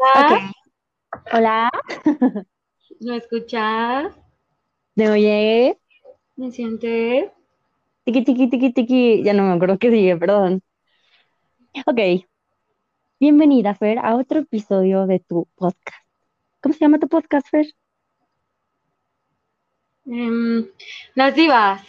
escuchas? 0.00 0.52
Hola, 1.32 1.70
¿Me 3.00 3.16
escuchas? 3.16 4.14
¿me 4.94 5.10
oye? 5.10 5.78
¿Me 6.36 6.50
sientes? 6.50 7.30
Tiki, 8.04 8.24
tiki, 8.24 8.48
tiki, 8.48 8.72
tiki. 8.72 9.22
Ya 9.22 9.34
no 9.34 9.44
me 9.44 9.52
acuerdo 9.52 9.78
qué 9.78 9.90
sigue, 9.90 10.16
perdón. 10.16 10.62
Ok, 11.86 12.24
bienvenida, 13.18 13.74
Fer, 13.74 13.98
a 13.98 14.16
otro 14.16 14.40
episodio 14.40 15.06
de 15.06 15.20
tu 15.20 15.46
podcast. 15.54 16.04
¿Cómo 16.60 16.72
se 16.72 16.80
llama 16.80 16.98
tu 16.98 17.08
podcast, 17.08 17.48
Fer? 17.48 17.66
Em, 20.06 20.66
las 21.14 21.34
divas. 21.34 21.82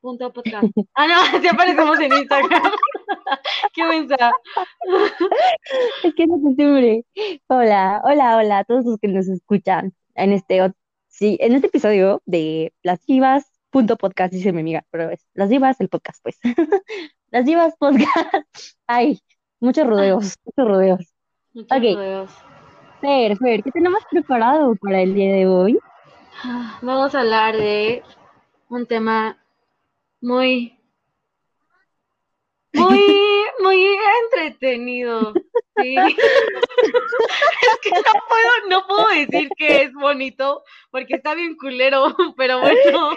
Punto 0.00 0.32
podcast. 0.32 0.66
Ah, 0.94 1.06
no, 1.06 1.14
sí 1.40 1.48
aparecemos 1.48 1.98
en 2.00 2.12
Instagram. 2.12 2.62
Qué 3.74 3.84
mensa. 3.84 4.16
Es 6.04 6.14
que 6.14 6.26
no 6.26 6.36
se 6.36 6.42
costumbre. 6.42 7.04
Hola, 7.48 8.00
hola, 8.04 8.36
hola 8.36 8.58
a 8.58 8.64
todos 8.64 8.84
los 8.84 8.98
que 8.98 9.08
nos 9.08 9.28
escuchan 9.28 9.92
en 10.14 10.32
este, 10.32 10.72
sí, 11.08 11.36
en 11.40 11.54
este 11.54 11.66
episodio 11.68 12.22
de 12.24 12.72
Las 12.82 13.04
Divas. 13.06 13.50
Punto 13.70 13.96
podcast, 13.96 14.32
dice 14.32 14.52
mi 14.52 14.60
amiga, 14.60 14.84
pero 14.90 15.10
es 15.10 15.26
Las 15.34 15.48
Divas, 15.48 15.80
el 15.80 15.88
podcast, 15.88 16.22
pues. 16.22 16.38
Las 17.30 17.44
Divas 17.44 17.74
Podcast. 17.76 18.46
Ay, 18.86 19.18
muchos 19.58 19.86
rodeos, 19.86 20.36
muchos 20.44 20.70
rodeos. 20.70 21.14
Muchos 21.52 21.76
Ok. 21.76 21.82
rodeos. 21.96 22.30
Fer, 23.00 23.36
Fer, 23.36 23.62
¿qué 23.64 23.70
tenemos 23.72 24.00
preparado 24.08 24.76
para 24.76 25.00
el 25.02 25.14
día 25.14 25.34
de 25.34 25.46
hoy? 25.48 25.78
Vamos 26.80 27.14
a 27.14 27.20
hablar 27.20 27.56
de 27.56 28.02
un 28.68 28.86
tema 28.86 29.36
muy, 30.20 30.78
muy, 32.72 32.98
muy 33.64 33.84
entretenido. 34.24 35.32
Sí. 35.82 35.96
Es 37.64 37.78
que 37.82 37.90
no 37.90 38.12
puedo, 38.28 38.50
no 38.70 38.86
puedo 38.86 39.08
decir 39.08 39.48
que 39.56 39.82
es 39.82 39.92
bonito 39.92 40.62
porque 40.90 41.16
está 41.16 41.34
bien 41.34 41.56
culero, 41.56 42.14
pero 42.36 42.60
bueno. 42.60 43.10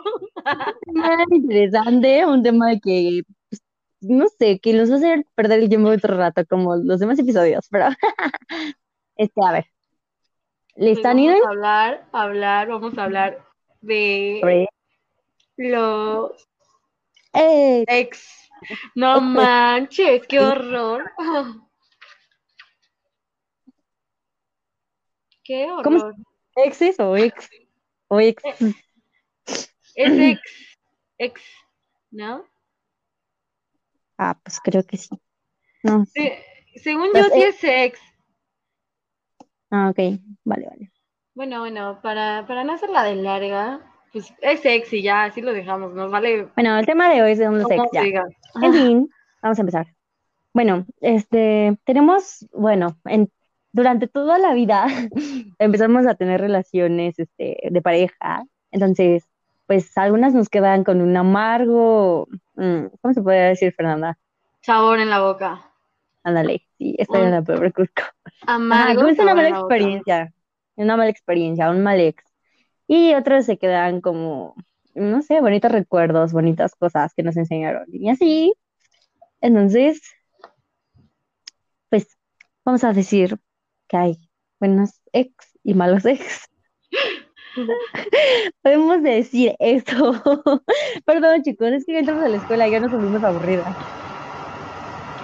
Un 0.87 0.93
tema 0.93 1.23
interesante, 1.31 2.25
un 2.25 2.41
tema 2.43 2.67
que, 2.83 3.21
pues, 3.49 3.61
no 4.01 4.27
sé, 4.29 4.59
que 4.59 4.73
nos 4.73 4.89
va 4.89 4.95
a 4.95 4.97
hacer 4.97 5.25
perder 5.35 5.59
el 5.59 5.69
tiempo 5.69 5.89
otro 5.89 6.17
rato, 6.17 6.43
como 6.49 6.75
los 6.75 6.99
demás 6.99 7.19
episodios, 7.19 7.67
pero, 7.69 7.87
este, 9.17 9.41
a 9.45 9.51
ver, 9.51 9.65
Pues 10.73 10.85
¿listan, 10.85 11.17
vamos 11.17 11.31
Inen? 11.31 11.43
a 11.45 11.49
hablar, 11.49 12.07
hablar, 12.11 12.67
vamos 12.69 12.97
a 12.97 13.03
hablar 13.03 13.45
de 13.81 14.67
los 15.57 16.31
ex. 17.33 18.46
No 18.95 19.21
manches, 19.21 20.25
qué 20.27 20.39
horror. 20.39 21.11
Qué 25.43 25.67
¿Cómo 25.83 25.97
horror. 25.97 26.15
exes 26.55 26.99
o 26.99 27.15
ex? 27.15 27.49
O 28.09 28.19
ex. 28.19 28.43
Es 29.95 30.19
ex, 30.19 30.41
ex, 31.17 31.41
¿no? 32.11 32.45
Ah, 34.17 34.37
pues 34.43 34.59
creo 34.61 34.83
que 34.83 34.97
sí. 34.97 35.09
No, 35.83 36.05
según 36.75 37.11
Pues, 37.11 37.27
yo 37.27 37.33
sí 37.33 37.41
eh, 37.41 37.47
es 37.47 37.63
ex. 37.63 37.99
Ah, 39.71 39.89
ok, 39.89 40.19
vale, 40.43 40.67
vale. 40.67 40.91
Bueno, 41.33 41.59
bueno, 41.59 41.99
para, 42.01 42.45
para 42.47 42.63
no 42.63 42.73
hacerla 42.73 43.03
de 43.03 43.15
larga, 43.15 43.79
pues 44.11 44.33
es 44.41 44.65
ex 44.65 44.93
y 44.93 45.01
ya, 45.01 45.25
así 45.25 45.41
lo 45.41 45.53
dejamos, 45.53 45.93
nos 45.93 46.11
vale 46.11 46.47
Bueno, 46.55 46.77
el 46.77 46.85
tema 46.85 47.09
de 47.09 47.21
hoy 47.21 47.31
es 47.31 47.39
de 47.39 47.49
los 47.49 47.69
ex, 47.69 47.77
cómo 47.77 47.89
ya. 47.93 48.01
diga. 48.01 48.25
En 48.61 48.73
fin, 48.73 49.09
vamos 49.41 49.57
a 49.57 49.61
empezar. 49.61 49.87
Bueno, 50.53 50.85
este, 51.01 51.77
tenemos, 51.85 52.47
bueno, 52.51 52.97
en, 53.05 53.31
durante 53.71 54.07
toda 54.07 54.39
la 54.39 54.53
vida 54.53 54.87
empezamos 55.59 56.07
a 56.07 56.15
tener 56.15 56.41
relaciones, 56.41 57.19
este, 57.19 57.59
de 57.69 57.81
pareja. 57.81 58.43
Entonces, 58.71 59.23
pues 59.67 59.95
algunas 59.97 60.33
nos 60.33 60.49
quedan 60.49 60.83
con 60.83 61.01
un 61.01 61.15
amargo, 61.15 62.27
mm, 62.55 62.85
¿cómo 63.01 63.13
se 63.13 63.21
puede 63.21 63.49
decir, 63.49 63.73
Fernanda? 63.73 64.17
Sabor 64.61 64.99
en 64.99 65.09
la 65.09 65.21
boca. 65.21 65.61
Ándale, 66.23 66.63
sí, 66.77 66.95
estoy 66.97 67.21
en 67.21 67.27
Un 67.27 67.31
la 67.31 67.41
peor 67.41 67.71
Cusco. 67.73 68.03
Ajá, 68.41 68.55
amargo 68.55 69.07
es 69.07 69.19
una 69.19 69.35
mala 69.35 69.49
experiencia, 69.49 70.33
una 70.75 70.97
mala 70.97 71.09
experiencia, 71.09 71.69
un 71.69 71.83
mal 71.83 71.99
ex. 71.99 72.23
Y 72.87 73.13
otros 73.13 73.45
se 73.45 73.57
quedan 73.57 74.01
como, 74.01 74.55
no 74.95 75.21
sé, 75.21 75.41
bonitos 75.41 75.71
recuerdos, 75.71 76.33
bonitas 76.33 76.75
cosas 76.75 77.13
que 77.13 77.23
nos 77.23 77.37
enseñaron. 77.37 77.85
Y 77.91 78.09
así, 78.09 78.53
entonces, 79.41 80.01
pues 81.89 82.07
vamos 82.65 82.83
a 82.83 82.93
decir 82.93 83.37
que 83.87 83.97
hay 83.97 84.29
buenos 84.59 85.01
ex 85.13 85.33
y 85.63 85.73
malos 85.73 86.05
ex. 86.05 86.49
Podemos 88.61 89.03
decir 89.03 89.55
eso. 89.59 90.21
Perdón, 91.05 91.43
chicos, 91.43 91.69
es 91.69 91.85
que 91.85 91.93
ya 91.93 91.99
entramos 91.99 92.23
a 92.23 92.29
la 92.29 92.37
escuela 92.37 92.67
y 92.67 92.71
ya 92.71 92.79
nos 92.79 92.91
volvimos 92.91 93.23
aburridas. 93.23 93.75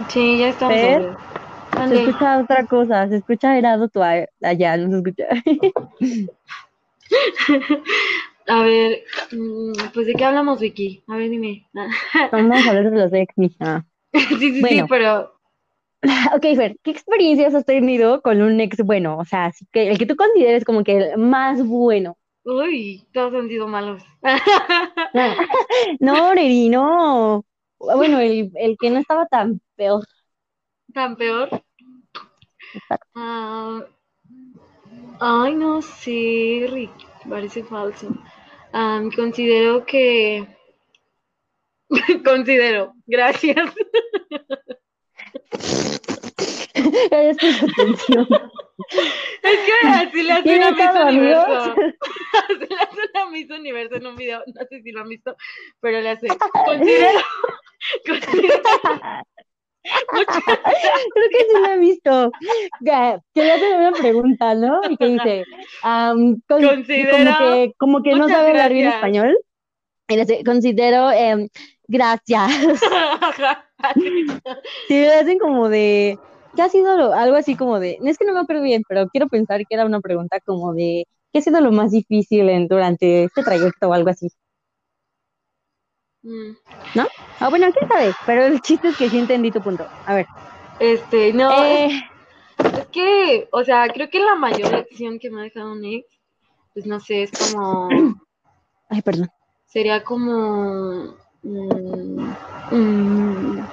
Sí, 0.10 0.40
ya 0.40 0.50
estamos 0.50 0.80
sobre. 0.80 1.34
Se 1.88 2.04
escucha 2.04 2.40
otra 2.40 2.66
cosa, 2.66 3.08
se 3.08 3.18
escucha 3.18 3.58
Herado 3.58 3.90
tu 3.90 4.02
allá, 4.02 4.78
no 4.78 4.90
se 4.90 4.98
escucha. 4.98 5.28
A 8.48 8.62
ver, 8.64 9.04
mm, 9.32 9.72
pues 9.94 10.08
de 10.08 10.16
qué 10.16 10.26
hablamos, 10.26 10.60
Vicky. 10.60 11.04
A 11.08 11.16
ver, 11.18 11.30
dime. 11.30 11.66
Vamos 12.32 12.66
a 12.66 12.70
hablar 12.70 12.92
de 12.92 12.98
los 13.00 13.14
ex, 13.14 13.38
mija. 13.38 13.86
Sí, 14.40 14.52
sí, 14.54 14.66
sí, 14.68 14.82
Bueno. 14.82 14.88
pero 14.88 15.34
Ok, 16.36 16.44
Fer, 16.56 16.76
¿qué 16.84 16.92
experiencias 16.92 17.54
has 17.56 17.66
tenido 17.66 18.22
con 18.22 18.42
un 18.42 18.60
ex 18.60 18.78
bueno? 18.84 19.18
O 19.18 19.26
sea, 19.26 19.46
así 19.46 19.66
que 19.72 19.90
el 19.90 19.98
que 19.98 20.06
tú 20.06 20.16
consideres 20.16 20.66
como 20.66 20.84
que 20.84 20.98
el 20.98 21.18
más 21.18 21.66
bueno. 21.66 22.18
uy, 22.46 23.06
todos 23.14 23.34
han 23.34 23.50
sido 23.50 23.68
malos. 23.68 24.02
No, 26.00 26.34
Neri, 26.34 26.70
no. 26.70 27.46
Bueno, 27.80 28.20
el, 28.20 28.52
el 28.56 28.78
que 28.80 28.90
no 28.90 29.00
estaba 29.00 29.26
tan 29.28 29.62
peor. 29.76 30.04
¿Tan 30.94 31.16
peor? 31.18 31.50
Exacto. 32.74 33.08
Ah, 33.16 33.88
ay, 35.24 35.56
no 35.56 35.82
sé, 35.82 36.68
Rick, 36.70 36.92
parece 37.30 37.64
falso. 37.64 38.14
Am, 38.74 39.10
considero 39.12 39.86
que... 39.86 40.46
Considero, 42.26 42.94
gracias. 43.06 43.74
Es 46.74 47.38
que 49.60 49.88
así 49.88 50.24
le 50.24 50.34
hace 50.34 50.44
¿Tiene 50.44 50.70
una 50.70 51.06
Miss 51.06 51.16
Universo. 51.16 51.76
Así 52.34 52.68
le 52.70 52.76
hace 52.76 53.02
una 53.14 53.26
Miss 53.30 53.50
Universo 53.50 53.96
en 53.96 54.08
un 54.08 54.16
video, 54.16 54.44
no 54.48 54.62
sé 54.70 54.82
si 54.82 54.92
lo 54.92 55.02
han 55.02 55.10
visto, 55.10 55.38
pero 55.80 56.02
le 56.02 56.10
hace... 56.10 56.28
Considero... 56.28 57.20
considero 58.06 58.62
Creo 61.14 61.30
que 61.30 61.38
sí 61.40 61.60
lo 61.62 61.66
he 61.72 61.78
visto. 61.78 62.32
Que 63.34 63.44
le 63.44 63.52
hacen 63.52 63.74
una 63.80 63.92
pregunta, 63.92 64.56
¿no? 64.56 64.82
Y 64.90 64.98
que 64.98 65.06
dice, 65.08 65.44
am, 65.82 66.42
con- 66.48 66.62
Considero- 66.62 67.12
como 67.12 67.38
que, 67.38 67.74
como 67.78 68.04
que 68.04 68.10
no 68.16 68.30
sabe 68.30 68.50
hablar 68.50 68.74
bien 68.74 68.88
español. 68.96 69.38
Y 70.10 70.16
le 70.16 70.26
dice, 70.26 70.44
considero, 70.44 71.12
em, 71.12 71.48
gracias. 71.88 72.52
Sí, 74.88 74.94
le 75.02 75.14
hacen 75.16 75.40
como 75.40 75.70
de, 75.70 76.18
¿qué 76.56 76.62
ha 76.62 76.70
sido 76.70 76.96
lo- 76.98 77.14
algo 77.14 77.36
así 77.36 77.56
como 77.56 77.80
de, 77.80 77.98
no 78.02 78.10
es 78.10 78.18
que 78.18 78.26
no 78.26 78.34
me 78.34 78.40
acuerdo 78.42 78.64
bien, 78.64 78.84
pero 78.88 79.08
quiero 79.10 79.28
pensar 79.28 79.60
que 79.62 79.76
era 79.76 79.86
una 79.86 80.00
pregunta 80.02 80.40
como 80.46 80.74
de, 80.74 81.06
¿qué 81.32 81.40
ha 81.40 81.42
sido 81.42 81.62
lo 81.62 81.72
más 81.72 81.92
difícil 81.92 82.50
en, 82.50 82.68
durante 82.68 83.26
este 83.26 83.44
trayecto 83.44 83.90
o 83.90 83.94
algo 83.94 84.10
así? 84.10 84.30
Mm, 86.24 86.52
Ah, 87.40 87.50
bueno, 87.50 87.68
quién 87.74 87.90
sabe, 87.90 88.14
pero 88.26 88.46
el 88.46 88.62
chiste 88.62 88.88
es 88.88 88.98
que 88.98 89.10
sí 89.10 89.20
entendí 89.20 89.52
tu 89.52 89.60
punto. 89.62 89.86
A 90.06 90.16
ver, 90.16 90.26
Este, 90.80 91.34
no, 91.34 91.52
eh, 91.66 91.90
Es 92.58 92.88
que, 92.88 93.50
o 93.52 93.64
sea, 93.66 93.90
creo 93.90 94.10
que 94.10 94.20
la 94.20 94.36
mayor 94.36 94.72
lección 94.72 95.20
que 95.20 95.30
me 95.30 95.42
ha 95.42 95.44
dejado 95.44 95.74
un 95.74 95.84
ex, 95.84 96.08
pues 96.74 96.86
no 96.86 97.02
sé, 97.02 97.24
es 97.24 97.32
como, 97.32 97.90
ay, 98.90 99.02
perdón. 99.02 99.30
sería 99.66 100.04
como 100.04 101.16
mm, 101.44 102.34
mm, 102.72 103.66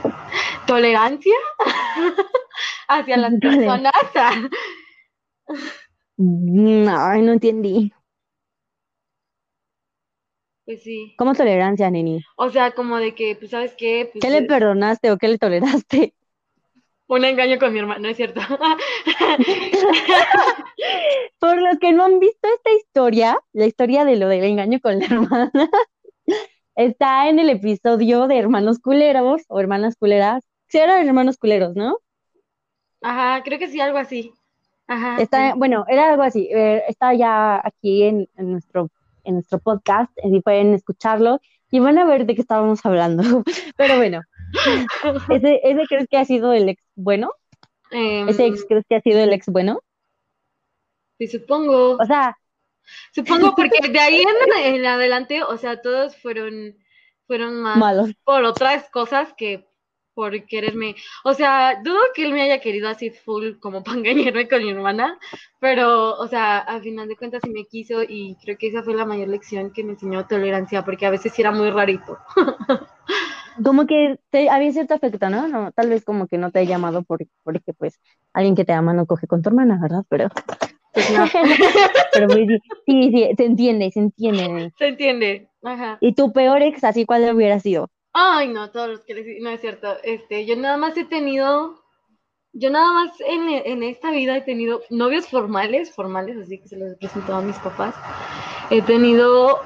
tolerancia 0.67 1.37
hacia 2.89 3.17
las 3.17 3.35
personas. 3.41 3.93
Mm, 6.23 6.87
Ay, 6.87 7.23
no 7.23 7.33
entendí. 7.33 7.91
Pues 10.65 10.83
sí, 10.83 11.15
¿Cómo 11.17 11.35
tolerancia, 11.35 11.91
neni? 11.91 12.25
o 12.37 12.51
sea, 12.51 12.73
como 12.73 12.99
de 12.99 13.15
que, 13.15 13.37
pues, 13.37 13.51
¿sabes 13.51 13.75
qué? 13.77 14.09
Pues, 14.13 14.23
¿Qué 14.23 14.31
le 14.31 14.43
perdonaste 14.43 15.11
o 15.11 15.19
qué 15.19 15.29
le 15.29 15.39
toleraste? 15.39 16.15
un 17.09 17.25
engaño 17.25 17.59
con 17.59 17.73
mi 17.73 17.81
hermano, 17.81 18.01
¿no 18.01 18.09
es 18.09 18.17
cierto? 18.17 18.41
Por 21.39 21.61
los 21.61 21.79
que 21.79 21.93
no 21.93 22.05
han 22.05 22.21
visto 22.21 22.49
esta 22.55 22.71
historia, 22.73 23.39
la 23.53 23.67
historia 23.67 24.05
de 24.05 24.17
lo 24.17 24.29
del 24.29 24.45
engaño 24.45 24.79
con 24.81 24.99
la 24.99 25.07
hermana, 25.07 25.51
está 26.77 27.29
en 27.29 27.39
el 27.39 27.51
episodio 27.51 28.27
de 28.27 28.39
Hermanos 28.39 28.79
Culeros 28.79 29.43
o 29.49 29.61
Hermanas 29.61 29.97
Culeras. 29.97 30.45
Sí, 30.69 30.79
eran 30.79 31.07
hermanos 31.07 31.37
culeros, 31.37 31.75
¿no? 31.75 31.99
Ajá, 33.03 33.43
creo 33.43 33.59
que 33.59 33.69
sí, 33.69 33.81
algo 33.81 33.99
así. 33.99 34.33
Ajá. 34.87 35.21
Está, 35.21 35.55
bueno, 35.55 35.85
era 35.89 36.11
algo 36.11 36.23
así. 36.23 36.49
eh, 36.53 36.83
está 36.89 37.13
ya 37.15 37.61
aquí 37.65 38.05
en, 38.05 38.29
en 38.37 38.53
nuestro, 38.53 38.89
en 39.31 39.37
nuestro 39.37 39.59
podcast, 39.59 40.13
y 40.23 40.41
pueden 40.41 40.75
escucharlo 40.75 41.41
y 41.71 41.81
van 41.81 41.99
a 41.99 42.05
ver 42.05 42.27
de 42.27 42.35
qué 42.35 42.41
estábamos 42.43 42.85
hablando. 42.85 43.23
Pero 43.77 43.97
bueno, 43.97 44.21
¿ese, 45.31 45.61
ese 45.63 45.87
crees 45.89 46.07
que 46.09 46.19
ha 46.19 46.25
sido 46.25 46.53
el 46.53 46.69
ex 46.69 46.83
bueno? 46.95 47.33
Em, 47.91 48.29
¿Ese 48.29 48.47
ex 48.47 48.65
crees 48.69 48.85
que 48.89 48.97
ha 48.97 49.01
sido 49.01 49.21
el 49.21 49.33
ex 49.33 49.47
bueno? 49.47 49.81
pues 51.19 51.33
supongo. 51.33 51.97
O 51.97 52.05
sea, 52.07 52.37
Supongo 53.15 53.55
porque 53.57 53.89
de 53.89 53.99
ahí 54.01 54.23
en, 54.23 54.75
en 54.75 54.87
adelante, 54.87 55.43
o 55.43 55.57
sea, 55.57 55.81
todos 55.81 56.17
fueron, 56.17 56.77
fueron 57.27 57.61
más 57.61 57.77
malos. 57.77 58.11
por 58.25 58.45
otras 58.45 58.89
cosas 58.91 59.33
que 59.37 59.69
por 60.21 60.45
quererme. 60.45 60.97
O 61.25 61.33
sea, 61.33 61.81
dudo 61.83 61.99
que 62.15 62.27
él 62.27 62.35
me 62.35 62.43
haya 62.43 62.61
querido 62.61 62.91
así 62.91 63.09
full 63.09 63.55
como 63.59 63.83
para 63.85 63.97
engañarme 63.97 64.47
con 64.49 64.63
mi 64.63 64.71
hermana, 64.71 65.19
pero, 65.59 66.15
o 66.17 66.29
sea, 66.29 66.59
al 66.59 66.83
final 66.83 67.09
de 67.09 67.17
cuentas 67.17 67.41
sí 67.43 67.51
me 67.51 67.65
quiso 67.65 68.03
y 68.03 68.37
creo 68.43 68.59
que 68.59 68.69
esa 68.69 68.83
fue 68.83 68.95
la 68.95 69.07
mayor 69.07 69.29
lección 69.29 69.73
que 69.73 69.83
me 69.83 69.93
enseñó 69.93 70.27
tolerancia, 70.27 70.85
porque 70.85 71.07
a 71.07 71.11
veces 71.11 71.33
sí 71.33 71.41
era 71.41 71.53
muy 71.53 71.71
rarito. 71.71 72.19
Como 73.65 73.87
que 73.87 74.19
te, 74.29 74.51
había 74.51 74.73
cierto 74.73 74.93
afecto, 74.93 75.31
¿no? 75.31 75.49
No, 75.49 75.73
tal 75.73 75.89
vez 75.91 76.05
como 76.05 76.27
que 76.29 76.39
no 76.39 76.51
te 76.51 76.61
ha 76.61 76.63
llamado 76.63 77.03
por, 77.03 77.19
porque 77.43 77.75
pues 77.75 78.01
alguien 78.33 78.55
que 78.55 78.65
te 78.65 78.73
ama 78.73 78.95
no 78.95 79.07
coge 79.07 79.27
con 79.27 79.43
tu 79.43 79.51
hermana, 79.51 79.79
¿verdad? 79.83 80.05
Pero, 80.09 80.29
Pues 80.93 81.11
no, 81.13 81.25
pero 82.13 82.29
muy. 82.29 82.47
Sí, 82.87 83.11
sí, 83.11 83.29
se 83.37 83.45
entiende, 83.45 83.91
se 83.91 84.01
entiende. 84.01 84.73
se 84.79 84.87
entiende. 84.87 85.49
Ajá. 85.63 85.99
¿Y 86.01 86.15
tu 86.15 86.33
peor 86.33 86.63
ex, 86.63 86.85
así 86.85 87.05
cuál 87.05 87.35
hubiera 87.35 87.59
sido? 87.59 87.91
Ay, 88.13 88.49
no, 88.49 88.71
todos 88.71 88.89
los 88.89 89.05
que 89.05 89.15
les... 89.15 89.43
No 89.43 89.51
es 89.51 89.61
cierto. 89.61 89.97
Este, 90.03 90.47
yo 90.47 90.57
nada 90.57 90.77
más 90.77 90.97
he 90.97 91.05
tenido... 91.05 91.85
Yo 92.53 92.71
nada 92.71 92.93
más 92.93 93.13
en, 93.21 93.49
en 93.49 93.83
esta 93.85 94.11
vida 94.11 94.37
he 94.37 94.43
tenido 94.43 94.83
novios 94.91 95.29
formales, 95.29 95.95
formales, 95.95 96.37
así 96.37 96.59
que 96.61 96.67
se 96.67 96.77
los 96.77 96.93
he 96.93 96.97
presentado 96.97 97.39
a 97.39 97.43
mis 97.43 97.57
papás. 97.59 97.95
He 98.71 98.83
tenido 98.83 99.61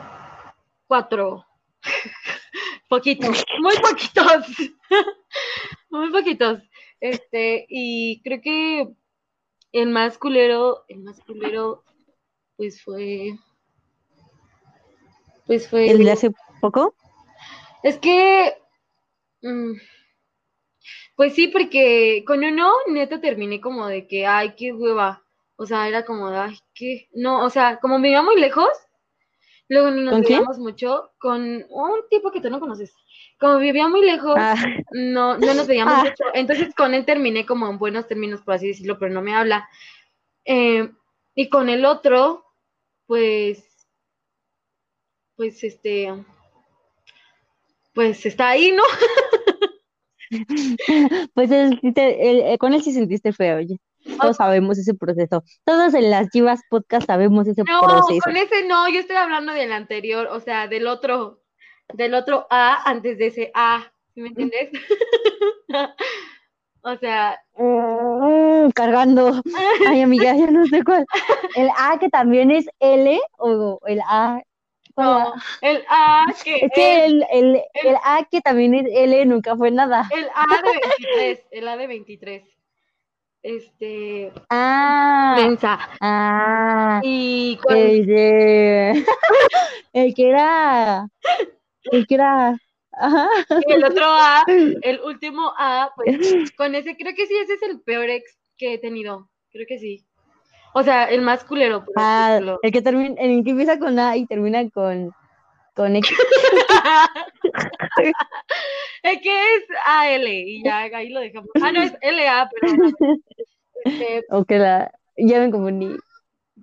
cuatro. 0.87 1.47
Poquitos, 2.89 3.45
muy 3.61 3.75
poquitos. 3.79 4.47
muy 5.91 6.11
poquitos. 6.11 6.61
Este, 7.01 7.67
y 7.69 8.23
creo 8.23 8.41
que 8.41 8.89
el 9.73 9.89
más 9.91 10.19
culero, 10.19 10.85
el 10.89 11.01
más 11.01 11.21
culero, 11.21 11.83
pues 12.57 12.83
fue... 12.83 13.37
Pues 15.47 15.69
fue... 15.69 15.91
¿El 15.91 16.05
de 16.05 16.13
hace 16.13 16.31
poco? 16.61 16.95
Es 17.85 17.99
que, 17.99 18.57
mm, 19.43 19.73
pues 21.17 21.35
sí, 21.35 21.49
porque 21.49 22.25
con 22.27 22.43
uno 22.43 22.73
neta 22.89 23.21
terminé 23.21 23.61
como 23.61 23.87
de 23.87 24.07
que, 24.07 24.27
ay, 24.27 24.55
qué 24.57 24.73
hueva. 24.73 25.23
O 25.57 25.67
sea, 25.67 25.87
era 25.87 26.07
como 26.07 26.31
de, 26.31 26.39
ay, 26.39 26.59
qué. 26.75 27.09
No, 27.13 27.45
o 27.45 27.51
sea, 27.51 27.79
como 27.81 28.01
vivía 28.01 28.23
muy 28.23 28.41
lejos, 28.41 28.71
luego 29.69 29.91
no 29.91 30.01
nos 30.01 30.23
veíamos 30.23 30.59
mucho 30.59 31.13
con 31.19 31.43
un 31.69 32.09
tipo 32.09 32.33
que 32.33 32.41
tú 32.41 32.49
no 32.49 32.59
conoces. 32.59 32.95
Como 33.39 33.59
vivía 33.59 33.87
muy 33.87 34.01
lejos, 34.01 34.35
Ah, 34.39 34.57
no, 34.93 35.37
no 35.37 35.53
nos 35.53 35.67
veíamos 35.67 35.93
Ah. 35.99 36.05
mucho. 36.05 36.25
Entonces 36.33 36.75
con 36.75 36.95
él 36.95 37.05
terminé 37.05 37.45
como 37.45 37.69
en 37.69 37.79
buenos 37.79 38.09
términos, 38.09 38.41
por 38.41 38.55
así 38.55 38.69
decirlo, 38.69 38.99
pero 38.99 39.13
no 39.13 39.21
me 39.21 39.35
habla. 39.35 39.69
Eh, 40.47 40.91
y 41.35 41.51
con 41.51 41.69
el 41.69 41.85
otro, 41.85 42.47
pues, 43.07 43.87
pues 45.37 45.63
este, 45.65 46.25
pues 47.95 48.27
está 48.27 48.51
ahí, 48.51 48.73
¿no? 48.73 48.83
pues 51.35 51.49
te- 51.49 52.31
él- 52.31 52.43
eh, 52.45 52.59
con 52.59 52.75
él 52.75 52.83
sí 52.83 52.93
sentiste 52.93 53.33
feo, 53.33 53.59
oye. 53.59 53.79
Todos 54.21 54.37
sabemos 54.37 54.77
ese 54.79 54.93
proceso. 54.93 55.43
Todos 55.65 55.95
en 55.95 56.11
las 56.11 56.29
Chivas 56.29 56.61
Podcast 56.69 57.07
sabemos 57.07 57.49
ese 57.49 57.63
No, 57.67 57.81
proceso. 57.81 58.21
con 58.23 58.37
ese 58.37 58.67
no, 58.67 58.87
yo 58.91 59.01
estoy 59.01 59.17
hablando 59.17 59.55
del 59.55 59.73
anterior, 59.73 60.29
o 60.31 60.41
sea, 60.41 60.69
del 60.69 60.87
otro, 60.87 61.41
del 61.95 62.13
otro 62.13 62.47
A 62.51 62.83
antes 62.91 63.17
de 63.17 63.29
ese 63.29 63.51
A, 63.55 63.91
¿sí 64.15 64.21
me 64.21 64.29
entiendes? 64.29 64.71
o 66.83 66.97
sea, 66.99 67.41
Mm, 67.57 68.71
cargando. 68.75 69.41
Ay, 69.89 70.03
amiga, 70.03 70.35
ya 70.37 70.51
no 70.51 70.67
sé 70.67 70.83
cuál. 70.85 71.07
El 71.55 71.69
A 71.79 71.99
que 71.99 72.09
también 72.11 72.51
es 72.51 72.67
L 72.81 73.19
o 73.39 73.81
el 73.87 74.01
A. 74.07 74.43
¿cuál 74.95 75.07
no, 75.09 75.35
el 75.63 75.85
A 75.89 76.25
que 76.45 76.57
Es 76.57 76.73
que 76.75 77.05
es 77.05 77.11
el, 77.13 77.27
el, 77.31 77.63
el 77.75 77.97
A 78.03 78.27
que 78.31 78.41
también 78.41 78.75
es 78.75 78.87
L 78.91 79.25
nunca 79.27 79.57
fue 79.57 79.71
nada. 79.71 80.09
el 80.13 80.29
A 80.35 80.63
de 80.63 80.73
23, 80.73 81.47
el 81.51 81.69
A 81.69 81.77
de 81.77 81.87
23. 81.87 82.45
Este, 83.43 84.33
Ah, 84.49 85.35
mensa. 85.37 85.79
ah, 86.01 87.01
Y 87.03 87.59
con- 87.63 87.77
el 87.77 88.07
de- 88.07 89.05
el 89.93 90.15
que 90.15 90.29
era, 90.31 91.07
el 91.93 92.07
que 92.07 92.15
era, 92.15 92.57
ajá. 92.93 93.29
y 93.67 93.73
el 93.73 93.85
otro 93.85 94.05
A, 94.07 94.45
el 94.83 95.01
último 95.03 95.53
A, 95.59 95.91
pues 95.95 96.17
con 96.57 96.75
ese, 96.75 96.97
creo 96.97 97.15
que 97.15 97.27
sí, 97.27 97.37
ese 97.37 97.55
es 97.55 97.63
el 97.63 97.83
peor 97.83 98.09
ex 98.09 98.39
que 98.57 98.75
he 98.75 98.79
tenido. 98.79 99.29
Creo 99.51 99.67
que 99.69 99.79
sí. 99.79 100.07
O 100.75 100.83
sea, 100.83 101.05
el 101.05 101.23
más 101.23 101.45
culero, 101.45 101.85
por 101.85 101.95
Ah, 101.97 102.41
el 102.63 102.73
que 102.73 102.83
termina, 102.83 103.15
el 103.21 103.45
que 103.45 103.51
empieza 103.51 103.79
con 103.79 103.99
A 103.99 104.17
y 104.17 104.27
termina 104.27 104.69
con, 104.71 105.13
con 105.75 105.97
X. 105.97 106.17
Es 109.03 109.21
que 109.21 109.31
es 109.57 109.65
AL 109.87 110.27
y 110.27 110.63
ya 110.65 110.79
ahí 110.83 111.11
lo 111.11 111.21
dejamos. 111.21 111.51
Ah, 111.63 111.71
no, 111.73 111.83
es 111.83 111.93
LA, 112.01 112.49
pero, 112.61 112.73
este, 113.85 114.25
O 114.31 114.45
que 114.45 114.59
la, 114.59 114.91
ya 115.17 115.41
me 115.41 115.51
confundí. 115.51 115.95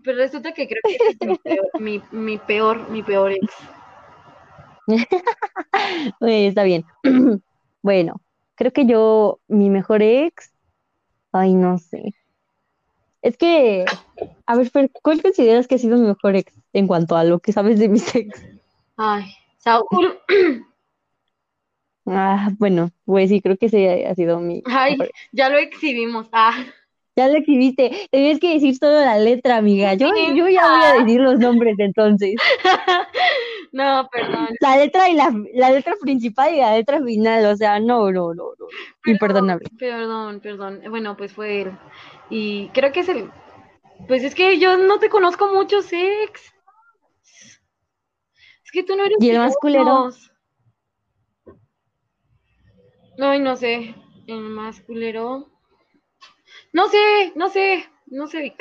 pero 0.04 0.18
resulta 0.18 0.52
que 0.54 0.68
creo 0.68 0.82
que 0.84 0.96
es 0.96 1.20
mi 1.28 1.38
peor, 1.38 1.70
mi, 1.80 2.02
mi 2.12 2.38
peor, 2.40 2.90
mi 2.90 3.04
peor 3.04 3.32
ex. 3.32 3.54
Está 6.22 6.64
bien. 6.64 6.84
Bueno, 7.84 8.22
creo 8.54 8.72
que 8.72 8.86
yo, 8.86 9.40
mi 9.48 9.72
mejor 9.72 10.04
ex, 10.04 10.54
ay, 11.32 11.56
no 11.56 11.80
sé. 11.80 12.14
Es 13.22 13.38
que, 13.38 13.86
a 14.46 14.56
ver, 14.56 14.70
Fer, 14.70 14.90
¿cuál 15.04 15.22
consideras 15.22 15.68
que 15.68 15.76
ha 15.76 15.78
sido 15.78 15.98
mi 15.98 16.08
mejor 16.08 16.36
ex 16.36 16.54
en 16.74 16.88
cuanto 16.88 17.16
a 17.16 17.24
lo 17.24 17.40
que 17.40 17.54
sabes 17.54 17.80
de 17.80 17.90
mis 17.90 18.16
ex? 18.16 18.42
Ay, 18.98 19.26
Saúl. 19.58 20.20
Ah, 22.08 22.50
bueno, 22.58 22.90
pues 23.06 23.30
sí, 23.30 23.42
creo 23.42 23.58
que 23.58 23.68
ese 23.68 24.08
ha 24.08 24.16
sido 24.16 24.40
mi 24.40 24.64
Ay, 24.66 24.94
mejor 24.94 25.12
ya 25.32 25.50
lo 25.50 25.60
exhibimos. 25.60 26.28
Ah, 26.32 26.66
Ya 27.16 27.28
lo 27.28 27.38
exhibiste, 27.38 28.08
tenías 28.10 28.40
que 28.40 28.56
decir 28.56 28.76
solo 28.76 29.00
la 29.00 29.20
letra, 29.20 29.58
amiga. 29.58 29.94
Yo, 29.94 30.10
yo 30.36 30.50
ya 30.50 30.68
voy 30.68 30.84
a 30.84 30.94
decir 31.04 31.22
los 31.22 31.38
nombres 31.38 31.76
entonces. 31.78 32.34
no, 33.72 34.10
perdón. 34.12 34.50
La 34.60 34.78
letra 34.78 35.10
y 35.10 35.16
la, 35.16 35.34
la 35.54 35.72
letra 35.72 35.96
principal 36.02 36.54
y 36.54 36.60
la 36.60 36.76
letra 36.76 37.02
final, 37.02 37.46
o 37.46 37.56
sea, 37.56 37.80
no, 37.80 38.12
no, 38.12 38.34
no, 38.34 38.52
no. 38.60 38.68
Imperdonable. 39.06 39.70
Perdón, 39.80 40.42
perdón. 40.42 40.82
Bueno, 40.90 41.16
pues 41.16 41.34
fue 41.34 41.62
él. 41.62 41.72
Y 42.30 42.68
creo 42.70 42.92
que 42.92 43.02
es 43.02 43.10
el. 43.10 43.32
Pues 44.08 44.24
es 44.24 44.36
que 44.36 44.60
yo 44.60 44.78
no 44.78 45.00
te 45.00 45.10
conozco 45.10 45.48
muchos 45.54 45.92
ex. 45.94 46.54
Es 48.64 48.72
que 48.72 48.84
tú 48.84 48.96
no 48.96 49.06
eres 49.06 49.18
¿Y 49.22 49.30
el 49.30 49.40
más 49.40 49.56
culero? 49.56 50.10
Ay, 53.20 53.40
no 53.40 53.56
sé. 53.56 53.96
El 54.28 54.42
más 54.42 54.82
culero. 54.82 55.48
No 56.74 56.90
sé, 56.90 57.32
no 57.36 57.50
sé, 57.50 57.86
no 58.08 58.28
sé. 58.28 58.56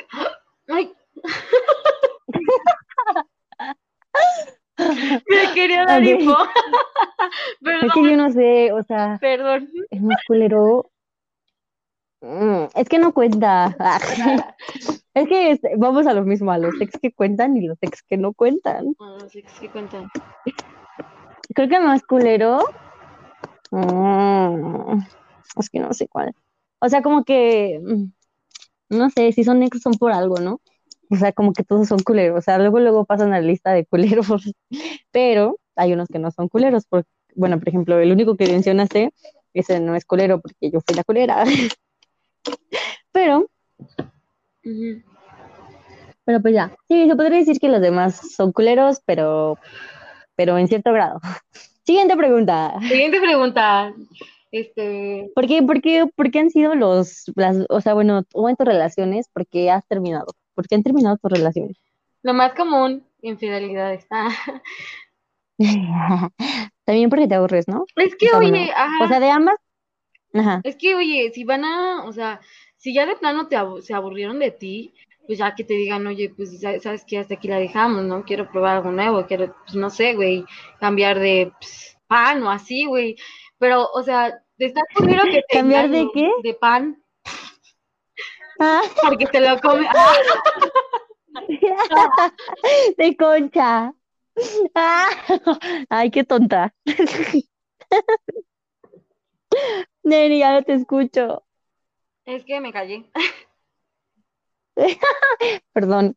Ay. 0.67 0.93
Me 5.29 5.53
quería 5.53 5.85
dar 5.85 6.01
Ok. 6.03 6.07
info. 6.09 6.37
Es 7.63 7.93
que 7.93 8.01
Perdón, 8.01 8.09
yo 8.09 8.17
no 8.17 8.31
sé, 8.31 8.71
o 8.71 8.83
sea, 8.83 9.17
perdón. 9.21 9.69
el 9.91 10.01
más 10.01 10.17
culero. 10.27 10.89
mm, 12.21 12.63
Es 12.75 12.89
que 12.89 12.99
no 12.99 13.13
cuenta. 13.13 13.75
Es 15.13 15.27
que 15.27 15.51
es- 15.51 15.59
vamos 15.77 16.07
a 16.07 16.13
lo 16.13 16.23
mismo, 16.23 16.51
a 16.51 16.57
los 16.57 16.79
ex 16.79 16.97
que 17.01 17.11
cuentan 17.13 17.55
y 17.57 17.67
los 17.67 17.77
ex 17.81 18.01
que 18.03 18.15
no 18.17 18.33
cuentan. 18.33 18.95
Ah, 18.99 19.17
sí, 19.29 19.43
sí, 19.59 19.67
cuentan. 19.67 20.09
Creo 21.53 21.67
que 21.69 21.79
más 21.79 22.01
culero. 22.03 22.59
mm, 23.71 24.99
Es 25.57 25.69
que 25.69 25.79
no 25.79 25.93
sé 25.93 26.07
cuál. 26.07 26.33
O 26.79 26.87
sea, 26.89 27.01
como 27.01 27.23
que. 27.25 27.79
mm, 27.83 28.05
No 28.97 29.09
sé, 29.09 29.31
si 29.33 29.43
son 29.43 29.63
ex 29.63 29.81
son 29.81 29.93
por 29.93 30.11
algo, 30.11 30.39
¿no? 30.39 30.61
O 31.11 31.15
sea, 31.15 31.31
como 31.33 31.53
que 31.53 31.63
todos 31.63 31.87
son 31.87 31.99
culeros. 31.99 32.39
O 32.39 32.41
sea, 32.41 32.57
luego, 32.57 32.79
luego 32.79 33.05
pasan 33.05 33.33
a 33.33 33.41
la 33.41 33.47
lista 33.47 33.71
de 33.73 33.85
culeros. 33.85 34.27
Pero 35.11 35.59
hay 35.75 35.93
unos 35.93 36.07
que 36.07 36.19
no 36.19 36.31
son 36.31 36.47
culeros. 36.47 36.85
Por, 36.85 37.05
bueno, 37.35 37.59
por 37.59 37.69
ejemplo, 37.69 37.99
el 37.99 38.11
único 38.11 38.37
que 38.37 38.47
mencionaste, 38.47 39.13
ese 39.53 39.79
no 39.79 39.95
es 39.95 40.05
culero 40.05 40.41
porque 40.41 40.71
yo 40.71 40.79
fui 40.85 40.95
la 40.95 41.03
culera. 41.03 41.43
Pero, 43.13 43.45
pero 46.23 46.41
pues 46.41 46.53
ya. 46.53 46.73
Sí, 46.87 47.09
se 47.09 47.15
podría 47.15 47.39
decir 47.39 47.59
que 47.59 47.67
los 47.67 47.81
demás 47.81 48.21
son 48.35 48.53
culeros, 48.53 49.01
pero, 49.05 49.57
pero 50.35 50.57
en 50.57 50.67
cierto 50.67 50.93
grado. 50.93 51.19
Siguiente 51.83 52.15
pregunta. 52.15 52.73
Siguiente 52.87 53.19
pregunta. 53.19 53.93
Este, 54.51 55.31
¿Por 55.33 55.47
qué, 55.47 55.63
por 55.63 55.81
qué, 55.81 56.07
por 56.15 56.31
qué 56.31 56.39
han 56.39 56.49
sido 56.49 56.75
los, 56.75 57.23
las, 57.35 57.57
o 57.69 57.81
sea, 57.81 57.93
bueno, 57.93 58.23
tú 58.23 58.47
en 58.47 58.55
tus 58.55 58.67
relaciones, 58.67 59.27
¿por 59.29 59.47
qué 59.47 59.71
has 59.71 59.85
terminado? 59.87 60.27
¿Por 60.55 60.67
qué 60.67 60.75
han 60.75 60.83
terminado 60.83 61.17
tus 61.17 61.31
relaciones? 61.31 61.77
lo 62.23 62.33
más 62.33 62.53
común, 62.53 63.05
infidelidades. 63.21 64.05
Ah, 64.09 64.29
También 66.85 67.09
porque 67.09 67.27
te 67.27 67.35
aburres, 67.35 67.67
¿no? 67.67 67.85
Es 67.95 68.15
que, 68.15 68.25
O 68.27 68.29
sea, 68.29 68.39
oye, 68.39 68.49
bueno, 68.49 68.71
ajá. 68.75 69.05
o 69.05 69.07
sea, 69.07 69.19
de 69.19 69.29
ambas, 69.29 69.55
ajá. 70.33 70.61
Es 70.63 70.75
que, 70.77 70.95
oye, 70.95 71.31
si 71.33 71.43
van 71.43 71.65
a, 71.65 72.03
o 72.05 72.13
sea, 72.13 72.39
si 72.77 72.93
ya 72.93 73.05
de 73.05 73.15
plano 73.15 73.47
te 73.47 73.57
se 73.81 73.93
aburrieron 73.93 74.39
de 74.39 74.51
ti, 74.51 74.93
pues 75.27 75.39
ya 75.39 75.55
que 75.55 75.63
te 75.63 75.73
digan, 75.73 76.05
oye, 76.07 76.29
pues 76.35 76.59
sa- 76.59 76.79
sabes 76.79 77.05
que 77.05 77.17
hasta 77.19 77.35
aquí 77.35 77.47
la 77.47 77.57
dejamos, 77.59 78.03
¿no? 78.03 78.23
Quiero 78.23 78.49
probar 78.51 78.77
algo 78.77 78.91
nuevo, 78.91 79.25
quiero, 79.27 79.55
pues 79.65 79.75
no 79.75 79.89
sé, 79.89 80.13
güey, 80.15 80.45
cambiar 80.79 81.19
de 81.19 81.51
pues, 81.59 81.97
pan 82.07 82.43
o 82.43 82.49
así, 82.51 82.85
güey. 82.85 83.15
Pero, 83.57 83.87
o 83.93 84.03
sea, 84.03 84.43
te 84.57 84.65
está 84.65 84.81
culero 84.95 85.23
que 85.23 85.41
te 85.47 85.57
¿Cambiar 85.57 85.89
de 85.89 86.09
qué? 86.13 86.31
De 86.43 86.53
pan, 86.53 87.00
porque 89.01 89.25
te 89.27 89.39
lo 89.39 89.59
come. 89.59 89.87
De 92.97 93.15
concha. 93.15 93.93
Ay, 95.89 96.11
qué 96.11 96.23
tonta. 96.23 96.73
Neri, 100.03 100.39
ya 100.39 100.53
no 100.53 100.63
te 100.63 100.73
escucho. 100.73 101.43
es 102.25 102.43
que 102.45 102.59
me 102.61 102.71
callé. 102.71 103.05
Perdón. 105.73 106.15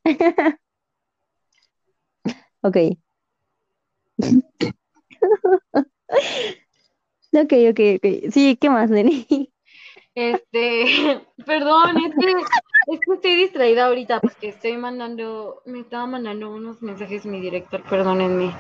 Ok. 2.63 2.77
Ok, 7.33 7.53
ok, 7.71 7.81
ok. 7.97 8.31
Sí, 8.33 8.57
¿qué 8.61 8.71
más, 8.71 8.91
Neri? 8.91 9.53
Este, 10.15 11.21
perdón, 11.47 11.97
es 11.99 12.13
que, 12.19 12.31
es 12.31 13.01
que 13.01 13.15
estoy 13.15 13.37
distraída 13.37 13.87
ahorita 13.87 14.21
porque 14.21 14.49
estoy 14.49 14.77
mandando, 14.77 15.63
me 15.67 15.81
estaba 15.81 16.07
mandando 16.07 16.51
unos 16.51 16.81
mensajes 16.83 17.27
mi 17.27 17.41
director, 17.41 17.83
perdónenme. 17.83 18.55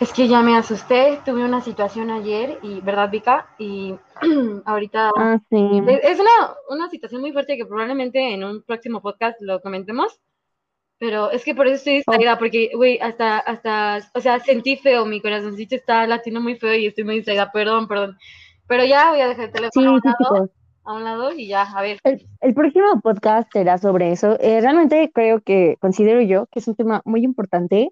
Es 0.00 0.12
que 0.12 0.26
ya 0.26 0.42
me 0.42 0.56
asusté, 0.56 1.20
tuve 1.24 1.44
una 1.44 1.60
situación 1.60 2.10
ayer 2.10 2.58
y, 2.62 2.80
¿verdad, 2.80 3.08
Vika? 3.08 3.54
Y 3.58 3.94
ahorita 4.64 5.10
Ah, 5.16 5.38
sí. 5.48 5.80
es 6.02 6.18
una, 6.18 6.54
una 6.70 6.90
situación 6.90 7.20
muy 7.20 7.32
fuerte 7.32 7.56
que 7.56 7.66
probablemente 7.66 8.34
en 8.34 8.42
un 8.42 8.62
próximo 8.62 9.00
podcast 9.00 9.40
lo 9.40 9.60
comentemos, 9.60 10.20
pero 10.98 11.30
es 11.30 11.44
que 11.44 11.54
por 11.54 11.66
eso 11.66 11.76
estoy 11.76 11.94
distraída, 11.94 12.38
porque, 12.38 12.70
güey, 12.74 12.98
hasta, 13.00 13.38
hasta, 13.38 14.00
o 14.14 14.20
sea, 14.20 14.40
sentí 14.40 14.76
feo, 14.76 15.06
mi 15.06 15.20
corazoncito 15.20 15.76
está 15.76 16.06
latiendo 16.06 16.40
muy 16.40 16.56
feo 16.56 16.74
y 16.74 16.86
estoy 16.86 17.04
muy 17.04 17.16
distraída, 17.16 17.52
perdón, 17.52 17.86
perdón. 17.86 18.18
Pero 18.72 18.86
ya 18.86 19.10
voy 19.10 19.20
a 19.20 19.28
dejar 19.28 19.44
el 19.44 19.52
teléfono 19.52 19.70
Sí, 19.82 19.86
a 19.86 19.90
un 19.92 20.00
lado, 20.02 20.16
chicos. 20.18 20.50
a 20.84 20.92
un 20.94 21.04
lado 21.04 21.32
y 21.32 21.46
ya, 21.46 21.62
a 21.62 21.82
ver. 21.82 21.98
El, 22.04 22.26
el 22.40 22.54
próximo 22.54 23.00
podcast 23.02 23.52
será 23.52 23.76
sobre 23.76 24.12
eso. 24.12 24.38
Eh, 24.40 24.62
realmente 24.62 25.10
creo 25.12 25.42
que 25.42 25.76
considero 25.78 26.22
yo 26.22 26.46
que 26.46 26.58
es 26.60 26.68
un 26.68 26.74
tema 26.74 27.02
muy 27.04 27.22
importante 27.22 27.90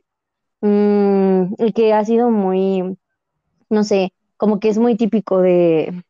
mm, 0.62 1.54
y 1.58 1.72
que 1.75 1.92
ha 1.92 2.02
sido 2.06 2.30
muy, 2.30 2.96
no 3.68 3.84
sé, 3.84 4.14
como 4.38 4.58
que 4.58 4.70
es 4.70 4.78
muy 4.78 4.96
típico 4.96 5.42
de, 5.42 6.02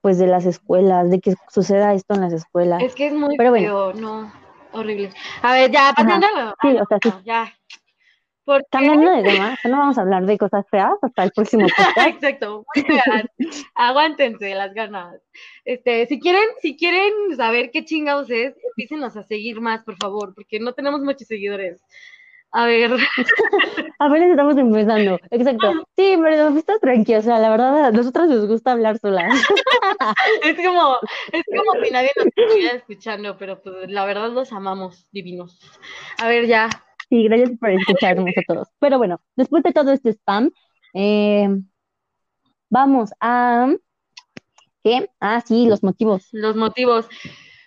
pues, 0.00 0.16
de 0.16 0.26
las 0.26 0.46
escuelas, 0.46 1.10
de 1.10 1.20
que 1.20 1.34
suceda 1.50 1.92
esto 1.92 2.14
en 2.14 2.22
las 2.22 2.32
escuelas. 2.32 2.82
Es 2.82 2.94
que 2.94 3.08
es 3.08 3.12
muy 3.12 3.36
Pero 3.36 3.52
feo, 3.52 3.92
no, 3.92 4.32
horrible. 4.72 5.10
A 5.42 5.52
ver, 5.52 5.70
ya, 5.70 5.92
pasando 5.94 6.26
a 6.26 6.44
lo- 6.44 6.54
Sí, 6.62 6.78
o 6.78 6.86
sea, 6.86 6.98
sí. 7.02 7.08
bueno, 7.10 7.22
ya. 7.26 7.52
Porque, 8.44 8.66
Cambiando 8.70 9.10
de 9.10 9.22
tema, 9.22 9.58
ya 9.62 9.70
no 9.70 9.78
vamos 9.78 9.96
a 9.96 10.02
hablar 10.02 10.26
de 10.26 10.36
cosas 10.36 10.66
feas 10.70 10.92
hasta 11.00 11.24
el 11.24 11.30
próximo 11.30 11.66
podcast. 11.76 12.08
exacto, 12.08 12.64
muy 12.74 12.84
feas. 12.84 13.26
Aguántense 13.74 14.54
las 14.54 14.74
ganas. 14.74 15.20
Este, 15.64 16.06
si 16.06 16.20
quieren, 16.20 16.44
si 16.60 16.76
quieren 16.76 17.12
saber 17.36 17.70
qué 17.70 17.84
chingados 17.84 18.30
es, 18.30 18.54
empícenos 18.68 19.16
a 19.16 19.22
seguir 19.22 19.60
más, 19.60 19.82
por 19.82 19.96
favor, 19.96 20.34
porque 20.34 20.60
no 20.60 20.74
tenemos 20.74 21.00
muchos 21.00 21.26
seguidores. 21.26 21.80
A 22.56 22.66
ver, 22.66 22.88
Apenas 23.98 24.30
estamos 24.30 24.56
empezando. 24.56 25.18
Exacto. 25.32 25.72
Sí, 25.96 26.16
pero 26.22 26.56
está 26.56 26.78
tranquilo. 26.78 27.18
O 27.18 27.22
sea, 27.22 27.40
la 27.40 27.50
verdad, 27.50 27.86
a 27.86 27.90
nosotros 27.90 28.28
nos 28.28 28.46
gusta 28.46 28.70
hablar 28.70 28.96
solas. 29.00 29.34
es 30.44 30.56
como, 30.56 30.96
es 31.32 31.42
como 31.46 31.84
si 31.84 31.90
nadie 31.90 32.10
nos 32.14 32.26
estuviera 32.26 32.76
escuchando, 32.76 33.36
pero 33.38 33.60
pues 33.60 33.90
la 33.90 34.04
verdad 34.04 34.30
los 34.30 34.52
amamos, 34.52 35.08
divinos. 35.10 35.58
A 36.18 36.28
ver, 36.28 36.46
ya. 36.46 36.70
Sí, 37.08 37.24
gracias 37.24 37.50
por 37.58 37.70
escucharnos 37.70 38.26
a 38.36 38.42
todos. 38.46 38.68
Pero 38.78 38.98
bueno, 38.98 39.20
después 39.36 39.62
de 39.62 39.72
todo 39.72 39.92
este 39.92 40.10
spam, 40.10 40.50
eh, 40.94 41.48
vamos 42.70 43.10
a... 43.20 43.68
¿Qué? 44.82 45.08
Ah, 45.20 45.40
sí, 45.40 45.66
los 45.66 45.82
motivos. 45.82 46.28
Los 46.32 46.56
motivos. 46.56 47.08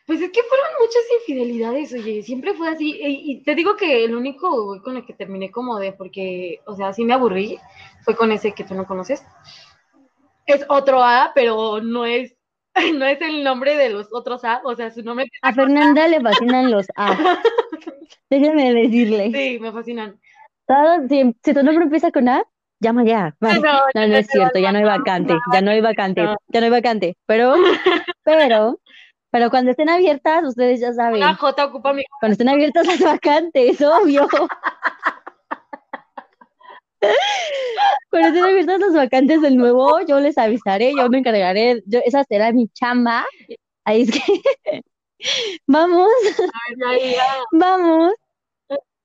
Pues 0.06 0.22
es 0.22 0.32
que 0.32 0.41
fueron 0.44 0.67
muchas 0.79 1.01
infidelidades, 1.20 1.94
oye, 1.94 2.24
siempre 2.24 2.53
fue 2.53 2.70
así. 2.70 2.98
Y, 2.98 3.32
y 3.32 3.44
te 3.44 3.56
digo 3.56 3.75
que 3.75 4.06
el 4.06 4.15
único 4.15 4.82
con 4.82 4.96
el 4.96 5.06
que 5.06 5.13
terminé 5.13 5.51
como 5.51 5.79
de, 5.79 5.91
porque, 5.91 6.62
o 6.65 6.75
sea, 6.75 6.94
sí 6.94 7.03
me 7.03 7.13
aburrí, 7.13 7.60
fue 8.03 8.15
con 8.15 8.32
ese 8.32 8.53
que 8.53 8.63
tú 8.63 8.74
no 8.74 8.88
conoces. 8.88 9.22
Es 10.46 10.65
otro 10.70 11.03
A, 11.03 11.32
pero 11.36 11.82
no 11.82 12.06
es, 12.06 12.38
no 12.96 13.06
es 13.06 13.20
el 13.22 13.44
nombre 13.44 13.75
de 13.75 13.89
los 13.89 14.08
otros 14.13 14.46
A, 14.46 14.62
o 14.63 14.75
sea, 14.75 14.91
su 14.91 15.03
nombre. 15.03 15.27
A 15.41 15.53
Fernanda 15.53 16.08
le 16.08 16.22
fascinan 16.22 16.72
los 16.72 16.88
A. 16.96 17.17
Déjame 18.29 18.74
decirle. 18.74 19.31
Sí, 19.34 19.60
me 19.60 19.72
fascinan. 19.72 20.19
Todo- 20.67 21.07
si, 21.07 21.36
si 21.43 21.53
tu 21.53 21.63
nombre 21.63 21.86
empieza 21.86 22.12
con 22.12 22.27
A, 22.27 22.43
llama 22.79 23.05
ya. 23.05 23.36
Vale. 23.39 23.62
No, 23.62 23.79
No, 23.96 24.07
no 24.07 24.17
es 24.17 24.27
cierto, 24.27 24.60
ya 24.60 24.72
no 24.72 24.79
hay 24.79 24.84
vacante, 24.84 25.34
ya 25.53 25.62
no 25.62 25.72
hay 25.72 25.81
vacante, 25.81 26.22
ya 26.50 26.60
no 26.60 26.65
hay 26.65 26.72
vacante. 26.72 27.17
Pero, 27.25 27.53
pero, 28.24 28.79
pero 29.31 29.50
cuando 29.50 29.72
estén 29.72 29.89
abiertas, 29.89 30.43
ustedes 30.43 30.79
ya 30.81 30.91
saben. 30.93 31.24
Una 31.24 31.36
J 31.36 31.65
ocupa 31.65 31.93
mi. 31.93 32.03
Cuando 32.19 32.34
estén 32.34 32.50
abiertas 32.50 32.86
las 32.86 33.00
vacantes, 33.00 33.81
obvio. 33.81 34.27
Cuando 38.10 38.29
estén 38.29 38.43
abiertas 38.43 38.79
las 38.79 38.93
vacantes 38.93 39.41
del 39.41 39.55
nuevo, 39.57 40.00
yo 40.07 40.19
les 40.19 40.38
avisaré, 40.38 40.93
yo 40.98 41.10
me 41.10 41.19
encargaré, 41.19 41.84
yo, 41.86 42.00
esa 42.05 42.24
será 42.24 42.51
mi 42.51 42.67
chamba. 42.69 43.25
Ahí 43.86 44.01
es 44.03 44.12
que 44.12 44.19
vamos, 45.65 46.09
ya. 47.01 47.21
vamos, 47.51 48.13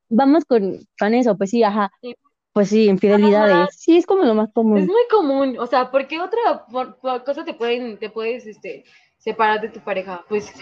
vamos 0.09 0.45
con, 0.45 0.79
con 0.99 1.15
eso, 1.15 1.37
pues 1.37 1.51
sí, 1.51 1.63
ajá. 1.63 1.91
Sí. 2.01 2.15
Pues 2.53 2.69
sí, 2.69 2.85
infidelidades. 2.87 3.75
Sí, 3.79 3.97
es 3.97 4.05
como 4.05 4.25
lo 4.25 4.35
más 4.35 4.49
Es 4.49 4.55
común. 4.55 4.85
muy 4.87 5.03
común, 5.11 5.57
o 5.59 5.67
sea, 5.67 5.91
¿por 5.91 6.07
qué 6.07 6.21
otra 6.21 6.67
por- 6.71 6.99
por 6.99 7.25
cosa 7.25 7.45
te 7.47 7.55
pueden, 7.55 7.99
te 7.99 8.11
puedes, 8.11 8.47
este, 8.47 8.85
separar 9.17 9.63
de 9.63 9.71
tu 9.71 9.81
pareja? 9.81 10.23
Pues, 10.29 10.53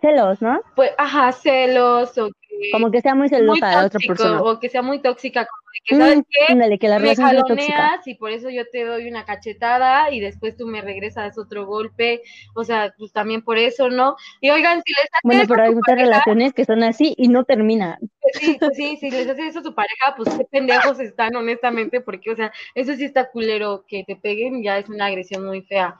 Celos, 0.00 0.42
¿no? 0.42 0.60
pues, 0.76 0.90
ajá, 0.98 1.32
celos 1.32 2.18
o 2.18 2.28
Como 2.72 2.90
que 2.90 3.00
sea 3.00 3.14
muy 3.14 3.28
celosa 3.28 3.80
de 3.80 3.86
otra 3.86 4.00
persona. 4.00 4.42
o 4.42 4.58
que 4.60 4.68
sea 4.68 4.82
muy 4.82 5.00
tóxica, 5.00 5.46
como 5.46 5.70
de 5.72 5.80
que, 5.84 5.96
¿sabes 5.96 6.18
Mm, 6.18 6.22
qué? 6.30 6.52
ándale, 6.52 6.78
que 6.78 6.88
la 6.88 6.98
Me 6.98 7.14
jaloneas 7.16 8.06
y 8.06 8.14
por 8.14 8.30
eso 8.30 8.48
yo 8.50 8.62
te 8.70 8.84
doy 8.84 9.08
una 9.08 9.24
cachetada 9.24 10.10
y 10.10 10.20
después 10.20 10.56
tú 10.56 10.66
me 10.66 10.80
regresas 10.80 11.36
otro 11.38 11.66
golpe, 11.66 12.22
o 12.54 12.64
sea, 12.64 12.94
pues 12.98 13.12
también 13.12 13.42
por 13.42 13.58
eso, 13.58 13.90
¿no? 13.90 14.16
Y 14.40 14.50
oigan, 14.50 14.82
si 14.86 14.92
les 14.92 15.00
hace 15.12 15.20
Bueno, 15.24 15.42
eso 15.42 15.48
pero 15.52 15.62
hay 15.64 15.70
muchas 15.70 15.82
pareja, 15.86 16.06
relaciones 16.06 16.52
que 16.54 16.64
son 16.64 16.82
así 16.84 17.14
y 17.16 17.28
no 17.28 17.44
terminan. 17.44 17.98
pues 18.20 18.34
sí, 18.40 18.56
pues 18.58 18.76
sí, 18.76 18.96
si 18.98 19.10
les 19.10 19.28
hace 19.28 19.46
eso 19.48 19.58
a 19.58 19.62
tu 19.62 19.74
pareja, 19.74 20.14
pues 20.16 20.28
qué 20.36 20.44
pendejos 20.44 21.00
están, 21.00 21.34
honestamente, 21.36 22.00
porque, 22.00 22.30
o 22.30 22.36
sea, 22.36 22.52
eso 22.74 22.94
sí 22.94 23.04
está 23.04 23.30
culero, 23.30 23.84
que 23.86 24.04
te 24.06 24.16
peguen 24.16 24.62
ya 24.62 24.78
es 24.78 24.88
una 24.88 25.06
agresión 25.06 25.44
muy 25.44 25.62
fea. 25.62 25.98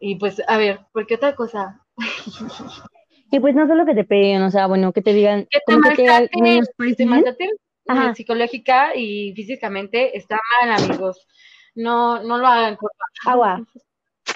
Y 0.00 0.16
pues, 0.16 0.42
a 0.46 0.56
ver, 0.58 0.80
¿por 0.92 1.06
qué 1.06 1.14
otra 1.16 1.34
cosa? 1.34 1.80
Y 3.30 3.40
pues 3.40 3.54
no 3.54 3.66
solo 3.66 3.84
que 3.84 3.94
te 3.94 4.04
peguen, 4.04 4.42
o 4.42 4.50
sea, 4.50 4.66
bueno, 4.66 4.92
que 4.92 5.02
te 5.02 5.12
digan, 5.12 5.46
Que 5.50 5.58
te 5.66 5.74
como 5.74 5.80
que 5.94 6.04
maltraten, 6.04 6.42
menos 6.42 6.68
que 6.78 6.94
te 6.94 7.06
maltraten 7.06 7.50
Ajá. 7.88 8.10
eh, 8.10 8.14
psicológica 8.14 8.94
y 8.96 9.32
físicamente 9.34 10.16
está 10.16 10.38
mal, 10.60 10.72
amigos. 10.82 11.26
No, 11.74 12.22
no 12.22 12.38
lo 12.38 12.46
hagan, 12.46 12.76
por 12.76 12.90
Agua. 13.26 13.60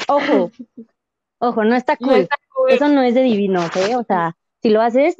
Ojo, 0.08 0.50
ojo, 1.38 1.64
no 1.64 1.74
está 1.76 1.96
No 2.00 2.08
cool. 2.08 2.16
está 2.18 2.36
cool. 2.54 2.70
Eso 2.70 2.88
no 2.88 3.02
es 3.02 3.14
de 3.14 3.22
divinos, 3.22 3.74
¿eh? 3.76 3.96
O 3.96 4.04
sea, 4.04 4.36
si 4.62 4.70
lo 4.70 4.82
haces, 4.82 5.16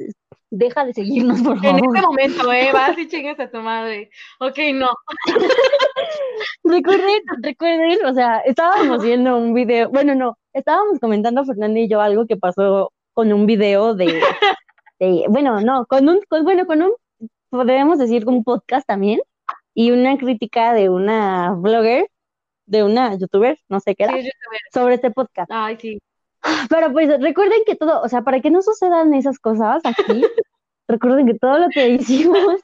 deja 0.49 0.85
de 0.85 0.93
seguirnos, 0.93 1.41
por 1.41 1.55
En 1.57 1.63
favor. 1.63 1.81
este 1.95 2.01
momento, 2.07 2.51
¿eh? 2.53 2.69
Vas 2.73 2.97
y 2.97 3.07
chingas 3.07 3.39
a 3.39 3.49
tu 3.49 3.57
madre. 3.59 4.09
Ok, 4.39 4.57
no. 4.73 4.89
Recuerden, 6.63 7.21
recuerden, 7.41 8.05
o 8.05 8.13
sea, 8.13 8.39
estábamos 8.39 9.03
viendo 9.03 9.37
un 9.37 9.53
video, 9.53 9.89
bueno, 9.89 10.13
no, 10.15 10.37
estábamos 10.53 10.99
comentando 10.99 11.43
Fernanda 11.45 11.79
y 11.79 11.89
yo 11.89 12.01
algo 12.01 12.25
que 12.27 12.37
pasó 12.37 12.91
con 13.13 13.31
un 13.33 13.45
video 13.45 13.93
de, 13.95 14.05
de- 14.99 15.25
bueno, 15.29 15.61
no, 15.61 15.85
con 15.85 16.07
un, 16.09 16.19
con, 16.29 16.43
bueno, 16.43 16.65
con 16.65 16.81
un, 16.81 16.91
podríamos 17.49 17.97
decir 17.99 18.27
un 18.27 18.43
podcast 18.43 18.87
también, 18.87 19.19
y 19.73 19.91
una 19.91 20.17
crítica 20.17 20.73
de 20.73 20.89
una 20.89 21.53
blogger, 21.57 22.07
de 22.65 22.83
una 22.83 23.15
youtuber, 23.15 23.57
no 23.69 23.79
sé 23.79 23.95
qué 23.95 24.05
Sí, 24.05 24.11
era, 24.13 24.21
veo. 24.23 24.59
sobre 24.73 24.95
este 24.95 25.11
podcast. 25.11 25.49
Ay, 25.53 25.77
sí. 25.79 25.99
Pero 26.69 26.91
pues 26.91 27.09
recuerden 27.21 27.59
que 27.65 27.75
todo, 27.75 28.01
o 28.01 28.09
sea, 28.09 28.21
para 28.23 28.39
que 28.41 28.49
no 28.49 28.61
sucedan 28.61 29.13
esas 29.13 29.39
cosas 29.39 29.81
aquí, 29.85 30.23
recuerden 30.87 31.27
que 31.27 31.35
todo 31.35 31.59
lo 31.59 31.67
que 31.69 31.89
hicimos 31.89 32.61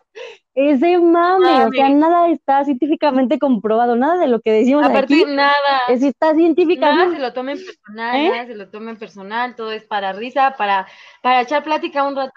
Es 0.60 0.80
de 0.80 0.98
mame, 0.98 1.66
o 1.66 1.70
sea, 1.70 1.88
nada 1.90 2.30
está 2.32 2.66
científicamente 2.66 3.38
comprobado, 3.38 3.96
nada 3.96 4.18
de 4.18 4.28
lo 4.28 4.42
que 4.42 4.52
decimos 4.52 4.84
Aparte, 4.84 5.14
aquí 5.14 5.26
nada. 5.28 5.54
es, 5.88 6.02
está 6.02 6.28
Nada 6.28 6.38
científicamente. 6.40 7.16
se 7.18 7.22
lo 7.22 7.32
tomen 7.32 7.58
personal, 7.64 8.16
¿Eh? 8.16 8.30
nada 8.32 8.46
se 8.48 8.56
lo 8.56 8.70
tomen 8.72 8.98
personal, 8.98 9.56
todo 9.56 9.72
es 9.72 9.84
para 9.84 10.14
risa, 10.14 10.56
para, 10.58 10.88
para 11.22 11.42
echar 11.42 11.64
plática 11.64 12.08
un 12.08 12.16
rato. 12.16 12.32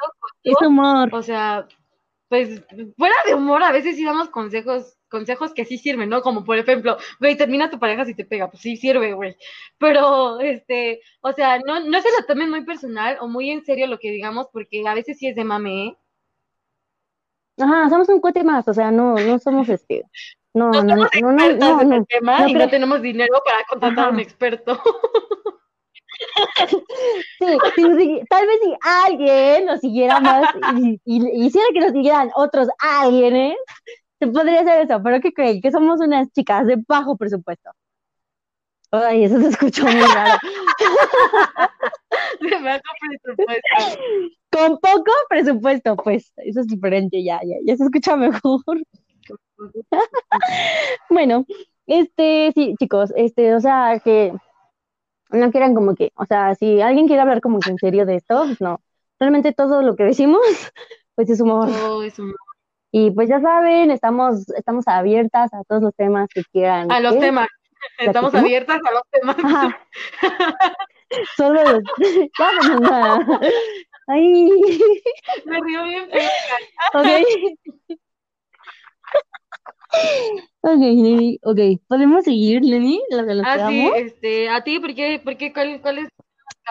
Es 0.45 0.55
humor. 0.61 1.09
O 1.15 1.23
sea, 1.23 1.67
pues 2.29 2.63
fuera 2.99 3.15
de 3.27 3.35
humor, 3.35 3.63
a 3.63 3.73
veces 3.73 3.97
sí 3.97 4.05
damos 4.05 4.29
consejos, 4.29 4.99
consejos 5.09 5.55
que 5.55 5.65
sí 5.65 5.79
sirven, 5.79 6.11
¿no? 6.11 6.21
Como 6.21 6.45
por 6.45 6.59
ejemplo, 6.59 6.99
güey, 7.21 7.39
termina 7.39 7.71
tu 7.71 7.79
pareja 7.79 8.05
si 8.05 8.15
te 8.15 8.27
pega, 8.27 8.51
pues 8.51 8.61
sí 8.63 8.77
sirve, 8.77 9.15
güey. 9.15 9.35
Pero, 9.79 10.41
este, 10.41 11.01
o 11.23 11.33
sea, 11.33 11.59
no, 11.61 11.81
no 11.81 12.03
se 12.03 12.09
lo 12.21 12.27
tomen 12.27 12.51
muy 12.51 12.67
personal 12.67 13.17
o 13.23 13.29
muy 13.29 13.51
en 13.51 13.65
serio 13.65 13.87
lo 13.87 13.99
que 13.99 14.11
digamos, 14.11 14.49
porque 14.53 14.87
a 14.87 14.93
veces 14.93 15.17
sí 15.19 15.27
es 15.27 15.35
de 15.37 15.45
mame, 15.45 15.87
¿eh? 15.87 15.97
Ajá, 17.61 17.89
somos 17.91 18.09
un 18.09 18.21
cuate 18.21 18.43
más, 18.45 18.67
o 18.69 18.75
sea, 18.75 18.91
no, 18.91 19.15
no 19.15 19.39
somos 19.39 19.69
este. 19.69 20.05
No, 20.55 20.71
No 20.71 20.83
no, 20.83 20.89
somos 20.97 21.11
no, 21.21 21.31
no, 21.33 21.33
no, 21.57 21.81
en 21.83 21.89
no. 21.91 21.97
el 21.97 22.07
tema 22.07 22.39
no 22.41 22.49
y 22.49 22.53
no 22.53 22.59
creo- 22.59 22.71
tenemos 22.71 23.03
dinero 23.03 23.41
para 23.45 23.63
contratar 23.69 24.07
a 24.07 24.11
un 24.11 24.21
experto. 24.21 24.81
Sí, 26.69 27.47
si 27.75 27.83
nos 27.83 27.97
sigui- 27.97 28.27
tal 28.29 28.47
vez 28.47 28.59
si 28.63 28.75
alguien 28.83 29.65
nos 29.65 29.81
siguiera 29.81 30.21
más 30.21 30.55
y, 30.77 31.01
y- 31.05 31.29
y 31.43 31.47
hiciera 31.47 31.67
que 31.73 31.81
nos 31.81 31.93
siguieran 31.93 32.31
otros 32.35 32.69
alguienes, 32.79 33.57
se 34.19 34.27
podría 34.27 34.61
hacer 34.61 34.83
eso, 34.87 35.01
pero 35.03 35.21
¿qué 35.21 35.33
creen? 35.33 35.63
Que 35.63 35.71
somos 35.71 35.99
unas 36.01 36.31
chicas 36.33 36.67
de 36.67 36.77
bajo 36.87 37.17
presupuesto. 37.17 37.71
Ay, 38.91 39.25
eso 39.25 39.41
se 39.41 39.49
escuchó 39.49 39.85
muy 39.85 40.01
raro. 40.03 40.39
De 42.41 42.63
bajo 42.63 42.81
presupuesto. 43.25 44.01
Con 44.51 44.79
poco 44.79 45.13
presupuesto, 45.29 45.97
pues, 45.97 46.33
eso 46.37 46.61
es 46.61 46.67
diferente, 46.67 47.23
ya, 47.23 47.41
ya, 47.45 47.57
ya 47.65 47.77
se 47.77 47.85
escucha 47.85 48.17
mejor. 48.17 48.61
Bueno, 51.11 51.45
este, 51.87 52.53
sí, 52.55 52.75
chicos, 52.79 53.13
este, 53.17 53.55
o 53.55 53.61
sea, 53.61 54.01
que 54.03 54.33
no 55.31 55.51
quieran 55.51 55.75
como 55.75 55.95
que, 55.95 56.13
o 56.15 56.25
sea, 56.25 56.55
si 56.55 56.81
alguien 56.81 57.07
quiere 57.07 57.23
hablar 57.23 57.41
como 57.41 57.61
que 57.61 57.71
en 57.71 57.79
serio 57.79 58.07
de 58.07 58.17
esto, 58.17 58.45
pues 58.47 58.61
no. 58.61 58.81
Realmente 59.19 59.53
todo 59.53 59.83
lo 59.83 59.97
que 59.97 60.05
decimos, 60.05 60.41
pues 61.15 61.29
es 61.31 61.41
humor. 61.41 61.69
Todo 61.71 62.03
es 62.03 62.19
humor. 62.19 62.37
Y 62.93 63.11
pues 63.13 63.29
ya 63.29 63.41
saben, 63.41 63.91
estamos, 63.91 64.49
estamos 64.51 64.89
abiertas 64.89 65.53
a 65.55 65.63
todos 65.65 65.83
los 65.83 65.95
temas 65.95 66.29
que 66.33 66.43
quieran. 66.53 66.91
A 66.91 67.01
los 67.01 67.19
temas. 67.19 67.49
Estamos 67.99 68.35
abiertas 68.35 68.81
a 68.89 68.93
los 68.93 69.03
temas. 69.11 69.37
Ajá. 69.39 69.79
Solo 71.37 71.63
los... 71.65 71.83
Ya, 72.39 72.51
Fernanda. 72.61 73.41
Ay, 74.11 74.51
Me 75.45 75.61
río 75.61 75.85
bien 75.85 76.11
ok. 76.95 77.07
Ok, 80.63 80.79
Lenny, 80.79 81.39
ok. 81.43 81.59
¿Podemos 81.89 82.25
seguir, 82.25 82.63
Lenny? 82.65 83.01
Lo 83.11 83.27
que 83.27 83.35
nos 83.35 83.47
Ah, 83.47 83.69
sí, 83.69 83.91
este, 83.97 84.49
a 84.49 84.63
ti, 84.63 84.79
¿por 84.79 84.95
qué, 84.95 85.21
por 85.23 85.37
qué, 85.37 85.53
cuál, 85.53 85.81
cuál 85.81 85.99
es 85.99 86.09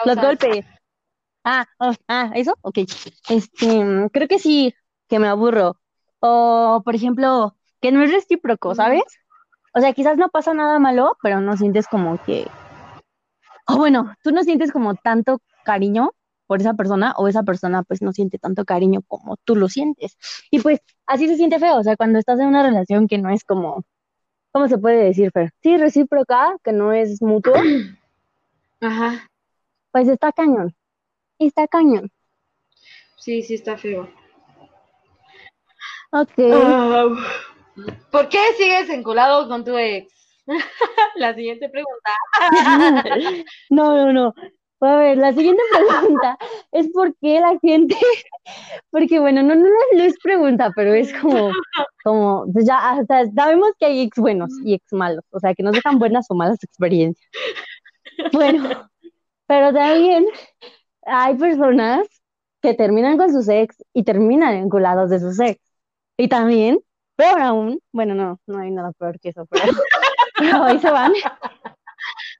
Los 0.04 0.16
causas? 0.16 0.24
golpes. 0.24 0.66
Ah, 1.44 1.66
oh, 1.78 1.92
ah, 2.08 2.30
¿eso? 2.34 2.54
Ok. 2.62 2.78
Este, 3.28 4.08
creo 4.12 4.28
que 4.28 4.38
sí, 4.38 4.74
que 5.08 5.18
me 5.18 5.28
aburro. 5.28 5.80
O, 6.20 6.82
por 6.84 6.94
ejemplo, 6.94 7.56
que 7.80 7.92
no 7.92 8.02
es 8.02 8.12
recíproco. 8.12 8.74
¿sabes? 8.74 9.02
O 9.74 9.80
sea, 9.80 9.92
quizás 9.92 10.16
no 10.18 10.28
pasa 10.28 10.52
nada 10.52 10.78
malo, 10.78 11.16
pero 11.22 11.40
no 11.40 11.56
sientes 11.56 11.86
como 11.86 12.22
que... 12.24 12.46
O 13.66 13.76
bueno, 13.76 14.14
tú 14.22 14.30
no 14.30 14.42
sientes 14.42 14.72
como 14.72 14.94
tanto 14.94 15.40
cariño 15.64 16.12
por 16.50 16.60
esa 16.60 16.74
persona, 16.74 17.14
o 17.16 17.28
esa 17.28 17.44
persona 17.44 17.84
pues 17.84 18.02
no 18.02 18.12
siente 18.12 18.36
tanto 18.36 18.64
cariño 18.64 19.02
como 19.06 19.36
tú 19.44 19.54
lo 19.54 19.68
sientes. 19.68 20.16
Y 20.50 20.58
pues 20.58 20.80
así 21.06 21.28
se 21.28 21.36
siente 21.36 21.60
feo, 21.60 21.78
o 21.78 21.82
sea, 21.84 21.94
cuando 21.96 22.18
estás 22.18 22.40
en 22.40 22.48
una 22.48 22.64
relación 22.64 23.06
que 23.06 23.18
no 23.18 23.30
es 23.30 23.44
como... 23.44 23.84
¿Cómo 24.50 24.66
se 24.66 24.76
puede 24.76 25.04
decir, 25.04 25.30
Fer? 25.30 25.52
Sí, 25.62 25.76
recíproca, 25.76 26.56
que 26.64 26.72
no 26.72 26.92
es 26.92 27.22
mutuo, 27.22 27.54
Ajá, 28.80 29.30
pues 29.92 30.08
está 30.08 30.32
cañón. 30.32 30.74
Está 31.38 31.68
cañón. 31.68 32.10
sí, 33.16 33.42
sí 33.42 33.54
está 33.54 33.78
feo. 33.78 34.10
Ok. 36.10 36.34
¿Por 38.10 38.28
qué 38.28 38.40
sigues 38.58 38.90
enculado 38.90 39.46
con 39.46 39.64
tu 39.64 39.78
ex? 39.78 40.12
La 41.14 41.32
siguiente 41.32 41.68
pregunta. 41.68 42.10
No, 43.70 43.94
no, 43.94 44.12
no. 44.12 44.34
A 44.80 44.96
ver, 44.96 45.18
la 45.18 45.32
siguiente 45.34 45.62
pregunta 46.00 46.38
es 46.72 46.88
por 46.88 47.14
qué 47.16 47.40
la 47.40 47.58
gente, 47.60 47.96
porque 48.90 49.18
bueno, 49.20 49.42
no, 49.42 49.54
no, 49.54 49.64
no, 49.64 50.02
es 50.02 50.18
pregunta, 50.22 50.72
pero 50.74 50.94
es 50.94 51.12
como, 51.20 51.50
como, 52.02 52.46
pues 52.52 52.66
ya, 52.66 53.04
sabemos 53.34 53.70
que 53.78 53.86
hay 53.86 54.00
ex 54.02 54.18
buenos 54.18 54.50
y 54.64 54.74
ex 54.74 54.92
malos, 54.92 55.24
o 55.30 55.38
sea, 55.38 55.54
que 55.54 55.62
nos 55.62 55.72
dejan 55.72 55.98
buenas 55.98 56.26
o 56.30 56.34
malas 56.34 56.62
experiencias. 56.64 57.28
Bueno, 58.32 58.88
pero 59.46 59.72
también 59.72 60.26
hay 61.04 61.34
personas 61.36 62.06
que 62.62 62.74
terminan 62.74 63.18
con 63.18 63.32
sus 63.32 63.48
ex 63.48 63.76
y 63.92 64.04
terminan 64.04 64.60
vinculados 64.62 65.10
de 65.10 65.20
sus 65.20 65.38
ex. 65.40 65.60
Y 66.16 66.28
también, 66.28 66.80
peor 67.16 67.40
aún, 67.40 67.80
bueno, 67.92 68.14
no, 68.14 68.38
no 68.46 68.58
hay 68.58 68.70
nada 68.70 68.92
peor 68.92 69.18
que 69.20 69.30
eso, 69.30 69.46
pero, 69.46 69.64
pero 70.38 70.64
ahí 70.64 70.78
se 70.78 70.90
van. 70.90 71.12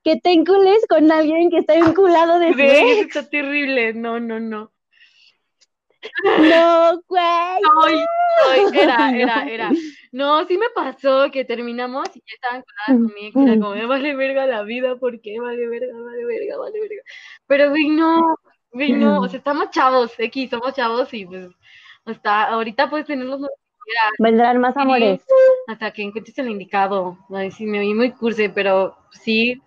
Que 0.03 0.17
te 0.19 0.31
encules 0.31 0.85
con 0.89 1.11
alguien 1.11 1.49
que 1.49 1.59
está 1.59 1.75
vinculado 1.75 2.39
de 2.39 2.53
Güey, 2.53 2.91
eso 2.91 3.01
está 3.01 3.29
terrible. 3.29 3.93
No, 3.93 4.19
no, 4.19 4.39
no. 4.39 4.71
No, 6.39 7.01
güey. 7.07 7.23
Ay, 7.23 8.63
era, 8.73 9.11
no. 9.11 9.17
era, 9.17 9.49
era. 9.49 9.71
No, 10.11 10.45
sí 10.47 10.57
me 10.57 10.69
pasó 10.73 11.29
que 11.31 11.45
terminamos 11.45 12.07
y 12.15 12.19
ya 12.19 12.33
estaban 12.33 12.63
coladas 12.63 13.07
con 13.07 13.13
mi 13.13 13.27
ex. 13.27 13.35
Era 13.35 13.53
como, 13.53 13.75
me 13.75 13.85
vale 13.85 14.15
verga 14.15 14.45
la 14.47 14.63
vida, 14.63 14.95
¿por 14.95 15.21
qué? 15.21 15.39
Vale 15.39 15.67
verga, 15.67 15.93
vale 15.93 16.25
verga, 16.25 16.57
vale 16.57 16.79
verga. 16.79 17.03
Pero, 17.47 17.69
güey, 17.69 17.89
no, 17.89 18.35
güey, 18.71 18.93
no. 18.93 19.21
O 19.21 19.27
sea, 19.27 19.37
estamos 19.37 19.69
chavos, 19.69 20.13
X, 20.17 20.49
somos 20.49 20.73
chavos 20.73 21.13
y 21.13 21.25
pues, 21.25 21.47
hasta 22.05 22.45
ahorita 22.45 22.89
puedes 22.89 23.05
tener 23.05 23.25
los 23.25 23.39
novios 23.39 23.57
que 23.59 23.91
quieras, 23.91 24.13
Vendrán 24.17 24.57
más 24.59 24.75
amores. 24.77 25.21
hasta 25.67 25.91
que 25.91 26.01
encuentres 26.01 26.37
el 26.39 26.49
indicado. 26.49 27.19
Ay, 27.29 27.51
sí, 27.51 27.65
me 27.65 27.79
vi 27.79 27.93
muy 27.93 28.11
curse, 28.11 28.49
pero 28.49 28.97
sí. 29.11 29.61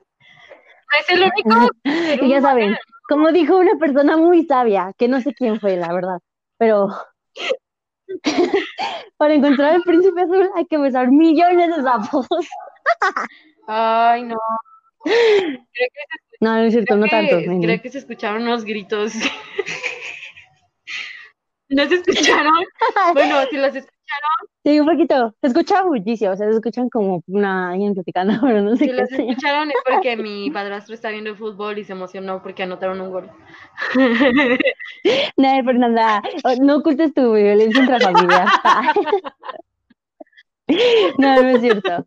Es 1.00 1.08
el 1.10 1.22
único. 1.22 1.68
Y 2.24 2.28
ya 2.28 2.40
saben, 2.40 2.76
como 3.08 3.32
dijo 3.32 3.56
una 3.58 3.76
persona 3.78 4.16
muy 4.16 4.44
sabia, 4.46 4.92
que 4.98 5.08
no 5.08 5.20
sé 5.20 5.34
quién 5.34 5.60
fue, 5.60 5.76
la 5.76 5.92
verdad, 5.92 6.18
pero 6.58 6.88
para 9.16 9.34
encontrar 9.34 9.74
el 9.76 9.82
príncipe 9.82 10.22
azul 10.22 10.50
hay 10.54 10.66
que 10.66 10.78
besar 10.78 11.08
millones 11.10 11.76
de 11.76 11.82
sapos. 11.82 12.26
Ay, 13.66 14.24
no. 14.24 14.36
Creo 15.04 15.58
que 15.72 15.88
No, 16.40 16.54
no 16.56 16.62
es 16.64 16.72
cierto, 16.72 16.96
no 16.96 17.06
tanto. 17.08 17.38
que-. 17.38 17.58
Creo 17.60 17.82
que 17.82 17.90
se 17.90 17.98
escucharon 17.98 18.42
unos 18.42 18.64
gritos. 18.64 19.14
¿No 21.70 21.88
se 21.88 21.94
escucharon? 21.96 22.52
Bueno, 23.14 23.36
si 23.50 23.56
los 23.56 23.74
escucharon, 23.74 23.93
Sí, 24.64 24.80
un 24.80 24.86
poquito. 24.86 25.34
Se 25.40 25.48
escucha 25.48 25.84
muchísimo, 25.84 26.32
o 26.32 26.36
sea, 26.36 26.48
se 26.48 26.54
escuchan 26.54 26.88
como 26.88 27.22
una 27.26 27.72
alguien 27.72 27.94
platicando, 27.94 28.34
pero 28.42 28.62
no 28.62 28.70
sé 28.76 28.84
si 28.84 28.86
qué 28.86 28.92
los 28.92 29.08
sea. 29.08 29.18
escucharon 29.18 29.70
es 29.70 29.76
porque 29.86 30.16
mi 30.16 30.50
padrastro 30.50 30.94
está 30.94 31.10
viendo 31.10 31.34
fútbol 31.36 31.78
y 31.78 31.84
se 31.84 31.92
emocionó 31.92 32.42
porque 32.42 32.62
anotaron 32.62 33.00
un 33.00 33.10
gol. 33.10 33.30
No, 35.36 35.64
Fernanda, 35.64 36.22
no 36.60 36.76
ocultes 36.76 37.12
tu 37.12 37.34
violencia 37.34 37.82
intrafamiliar. 37.82 38.48
No, 41.18 41.42
no 41.42 41.48
es 41.48 41.60
cierto. 41.60 42.06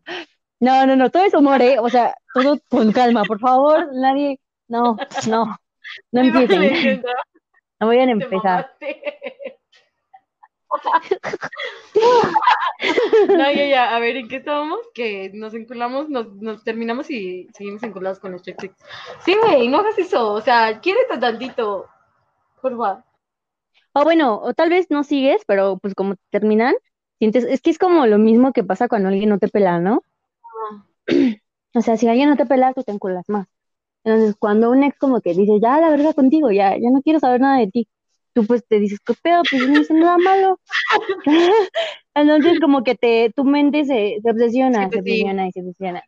No, 0.60 0.86
no, 0.86 0.96
no, 0.96 1.10
todo 1.10 1.24
es 1.24 1.34
humor, 1.34 1.62
¿eh? 1.62 1.78
O 1.78 1.88
sea, 1.88 2.14
todo 2.34 2.58
con 2.68 2.92
calma, 2.92 3.22
por 3.24 3.38
favor, 3.38 3.88
nadie, 3.94 4.40
no, 4.66 4.96
no, 5.28 5.56
no 6.10 6.20
empiecen, 6.20 7.02
no 7.80 7.86
vayan 7.86 8.08
a 8.08 8.12
empezar. 8.12 8.72
No, 13.28 13.50
ya, 13.50 13.66
ya, 13.66 13.96
a 13.96 13.98
ver, 13.98 14.16
¿en 14.16 14.28
qué 14.28 14.36
estábamos? 14.36 14.78
Que 14.94 15.30
nos 15.34 15.54
enculamos, 15.54 16.08
nos, 16.08 16.32
nos 16.34 16.62
terminamos 16.62 17.10
y 17.10 17.48
seguimos 17.52 17.82
enculados 17.82 18.20
con 18.20 18.30
nuestro 18.30 18.52
ex. 18.52 18.74
Sí, 19.24 19.34
güey, 19.42 19.68
no 19.68 19.78
hagas 19.78 19.98
eso, 19.98 20.32
o 20.32 20.40
sea, 20.40 20.80
quiérete 20.80 21.18
tantito, 21.18 21.86
por 22.62 22.72
favor. 22.72 23.04
O 23.92 24.04
bueno, 24.04 24.40
o 24.40 24.54
tal 24.54 24.70
vez 24.70 24.90
no 24.90 25.02
sigues, 25.02 25.42
pero 25.46 25.78
pues 25.78 25.94
como 25.94 26.14
terminan, 26.30 26.74
sientes, 27.18 27.44
es 27.44 27.60
que 27.60 27.70
es 27.70 27.78
como 27.78 28.06
lo 28.06 28.18
mismo 28.18 28.52
que 28.52 28.62
pasa 28.62 28.88
cuando 28.88 29.08
alguien 29.08 29.30
no 29.30 29.38
te 29.38 29.48
pela, 29.48 29.80
¿no? 29.80 30.02
O 31.74 31.80
sea, 31.82 31.96
si 31.96 32.08
alguien 32.08 32.28
no 32.28 32.36
te 32.36 32.46
pela, 32.46 32.72
tú 32.74 32.82
te 32.82 32.92
enculas 32.92 33.28
más. 33.28 33.46
Entonces, 34.04 34.36
cuando 34.38 34.70
un 34.70 34.82
ex 34.84 34.98
como 34.98 35.20
que 35.20 35.34
dice, 35.34 35.58
ya 35.60 35.80
la 35.80 35.90
verga 35.90 36.14
contigo, 36.14 36.50
ya, 36.50 36.76
ya 36.78 36.90
no 36.90 37.02
quiero 37.02 37.20
saber 37.20 37.40
nada 37.40 37.58
de 37.58 37.68
ti, 37.68 37.88
tú 38.40 38.46
pues 38.46 38.64
te 38.68 38.78
dices, 38.78 38.98
¿qué 39.04 39.14
pedo? 39.20 39.42
Pues 39.50 39.68
no 39.68 39.80
hice 39.80 39.94
nada 39.94 40.16
malo. 40.18 40.60
Entonces, 42.14 42.60
como 42.60 42.84
que 42.84 42.94
te, 42.94 43.32
tu 43.34 43.44
mente 43.44 43.84
se, 43.84 44.18
se 44.22 44.30
obsesiona, 44.30 44.84
Sí, 44.84 44.84
se 44.84 44.88
pues 44.90 45.04
sí. 45.04 45.10
obsesiona 45.12 45.48
y 45.48 45.52
se 45.52 45.60
obsesiona. 45.60 46.02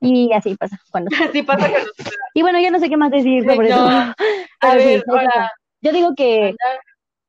Y 0.00 0.32
así 0.32 0.56
pasa 0.56 0.78
cuando. 0.90 1.10
Así 1.30 1.42
pasa 1.42 1.68
Y 2.34 2.42
bueno, 2.42 2.60
yo 2.60 2.70
no 2.70 2.78
sé 2.78 2.88
qué 2.88 2.96
más 2.96 3.10
decir 3.10 3.44
sobre 3.44 3.68
No, 3.68 3.74
eso. 3.76 3.84
A 3.86 4.14
Pero 4.60 4.76
ver, 4.84 5.04
ahora, 5.08 5.52
Yo 5.80 5.92
digo 5.92 6.14
que, 6.16 6.54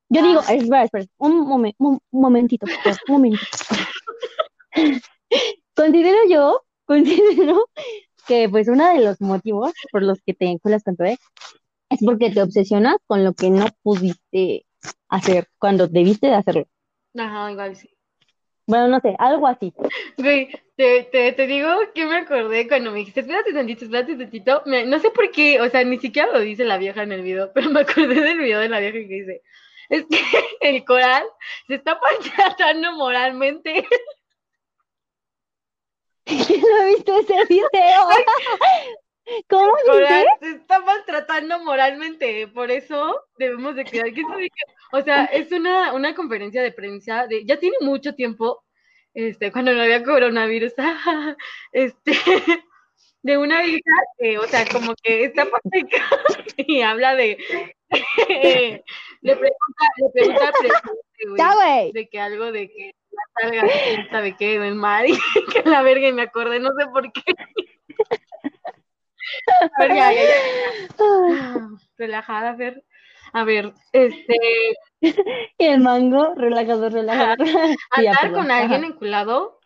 Yo 0.08 0.22
digo, 0.22 0.40
espera, 0.40 0.84
espera, 0.84 1.04
un, 1.18 1.46
momen- 1.46 1.74
un 1.78 1.98
momentito, 2.12 2.66
un 3.08 3.14
momentito. 3.14 3.46
Considero 5.74 6.18
yo, 6.28 6.60
considero 6.86 7.66
que 8.26 8.48
pues 8.48 8.68
uno 8.68 8.88
de 8.94 9.00
los 9.00 9.20
motivos 9.20 9.72
por 9.92 10.02
los 10.02 10.18
que 10.24 10.34
te 10.34 10.46
vinculas 10.46 10.82
con 10.84 10.96
tu 10.96 11.04
ex 11.04 11.18
es 11.94 12.00
porque 12.04 12.30
te 12.30 12.42
obsesionas 12.42 12.96
con 13.06 13.24
lo 13.24 13.32
que 13.32 13.50
no 13.50 13.66
pudiste 13.82 14.66
hacer 15.08 15.48
cuando 15.58 15.88
debiste 15.88 16.26
de 16.28 16.34
hacerlo. 16.34 16.66
Ajá, 17.16 17.50
igual 17.50 17.76
sí. 17.76 17.90
Bueno, 18.66 18.88
no 18.88 19.00
sé, 19.00 19.14
algo 19.18 19.46
así. 19.46 19.74
Güey, 20.16 20.48
te, 20.76 21.02
te, 21.04 21.32
te 21.32 21.46
digo 21.46 21.68
que 21.94 22.06
me 22.06 22.16
acordé 22.16 22.66
cuando 22.66 22.90
me 22.92 23.00
dijiste, 23.00 23.20
espérate 23.20 23.52
tantito, 23.52 23.84
espérate 23.84 24.16
tantito. 24.16 24.62
Me- 24.64 24.86
no 24.86 24.98
sé 24.98 25.10
por 25.10 25.30
qué, 25.30 25.60
o 25.60 25.68
sea, 25.68 25.84
ni 25.84 25.98
siquiera 25.98 26.32
lo 26.32 26.40
dice 26.40 26.64
la 26.64 26.78
vieja 26.78 27.02
en 27.02 27.12
el 27.12 27.22
video, 27.22 27.52
pero 27.52 27.68
me 27.70 27.80
acordé 27.80 28.14
del 28.20 28.38
video 28.38 28.60
de 28.60 28.68
la 28.70 28.80
vieja 28.80 28.94
que 28.94 29.00
dice, 29.06 29.42
es 29.90 30.06
que 30.06 30.18
el 30.60 30.82
coral 30.84 31.24
se 31.66 31.74
está 31.74 31.98
maltratando 32.00 32.92
moralmente. 32.92 33.86
¿Quién 36.24 36.60
no 36.62 36.80
ha 36.80 36.84
visto 36.86 37.18
ese 37.20 37.34
video? 37.48 37.68
¿Cómo 39.48 39.72
dice? 39.84 40.26
se 40.40 40.50
está 40.50 40.80
maltratando 40.80 41.58
moralmente, 41.60 42.46
por 42.48 42.70
eso 42.70 43.22
debemos 43.38 43.74
de 43.74 43.84
cuidar 43.84 44.12
que 44.12 44.22
o 44.92 45.00
sea, 45.02 45.24
es 45.24 45.50
una, 45.50 45.92
una 45.92 46.14
conferencia 46.14 46.62
de 46.62 46.72
prensa 46.72 47.26
de, 47.26 47.44
ya 47.44 47.58
tiene 47.58 47.76
mucho 47.80 48.14
tiempo, 48.14 48.62
este, 49.14 49.50
cuando 49.50 49.72
no 49.72 49.82
había 49.82 50.04
coronavirus, 50.04 50.74
este, 51.72 52.12
de 53.22 53.38
una 53.38 53.62
vieja 53.62 53.80
que, 54.18 54.38
o 54.38 54.46
sea, 54.46 54.66
como 54.66 54.94
que 55.02 55.24
está 55.24 55.46
patética 55.46 56.04
y 56.58 56.82
habla 56.82 57.14
de, 57.14 57.38
le 59.22 59.36
pregunta, 59.36 59.86
le 59.96 60.10
pregunta 60.12 60.52
presidente, 60.52 61.98
de 61.98 62.08
que 62.08 62.20
algo 62.20 62.52
de 62.52 62.68
que 62.68 62.94
salga, 63.40 63.64
sabe 64.10 64.36
qué, 64.36 64.58
del 64.58 64.74
mar, 64.74 65.06
y 65.08 65.16
que 65.52 65.62
la 65.68 65.82
verga, 65.82 66.08
y 66.08 66.12
me 66.12 66.22
acordé, 66.22 66.60
no 66.60 66.70
sé 66.78 66.86
por 66.92 67.10
qué. 67.12 67.22
A 69.60 69.82
ver, 69.82 69.94
ya, 69.94 70.12
ya, 70.12 70.22
ya. 70.22 71.68
Relajada, 71.98 72.56
Fer. 72.56 72.84
A 73.32 73.44
ver, 73.44 73.72
este, 73.92 74.36
Y 75.58 75.64
el 75.64 75.80
mango, 75.80 76.34
relajado, 76.34 76.88
relajado. 76.88 77.44
Andar 77.90 78.32
con 78.32 78.50
alguien 78.50 78.84
enculado, 78.84 79.60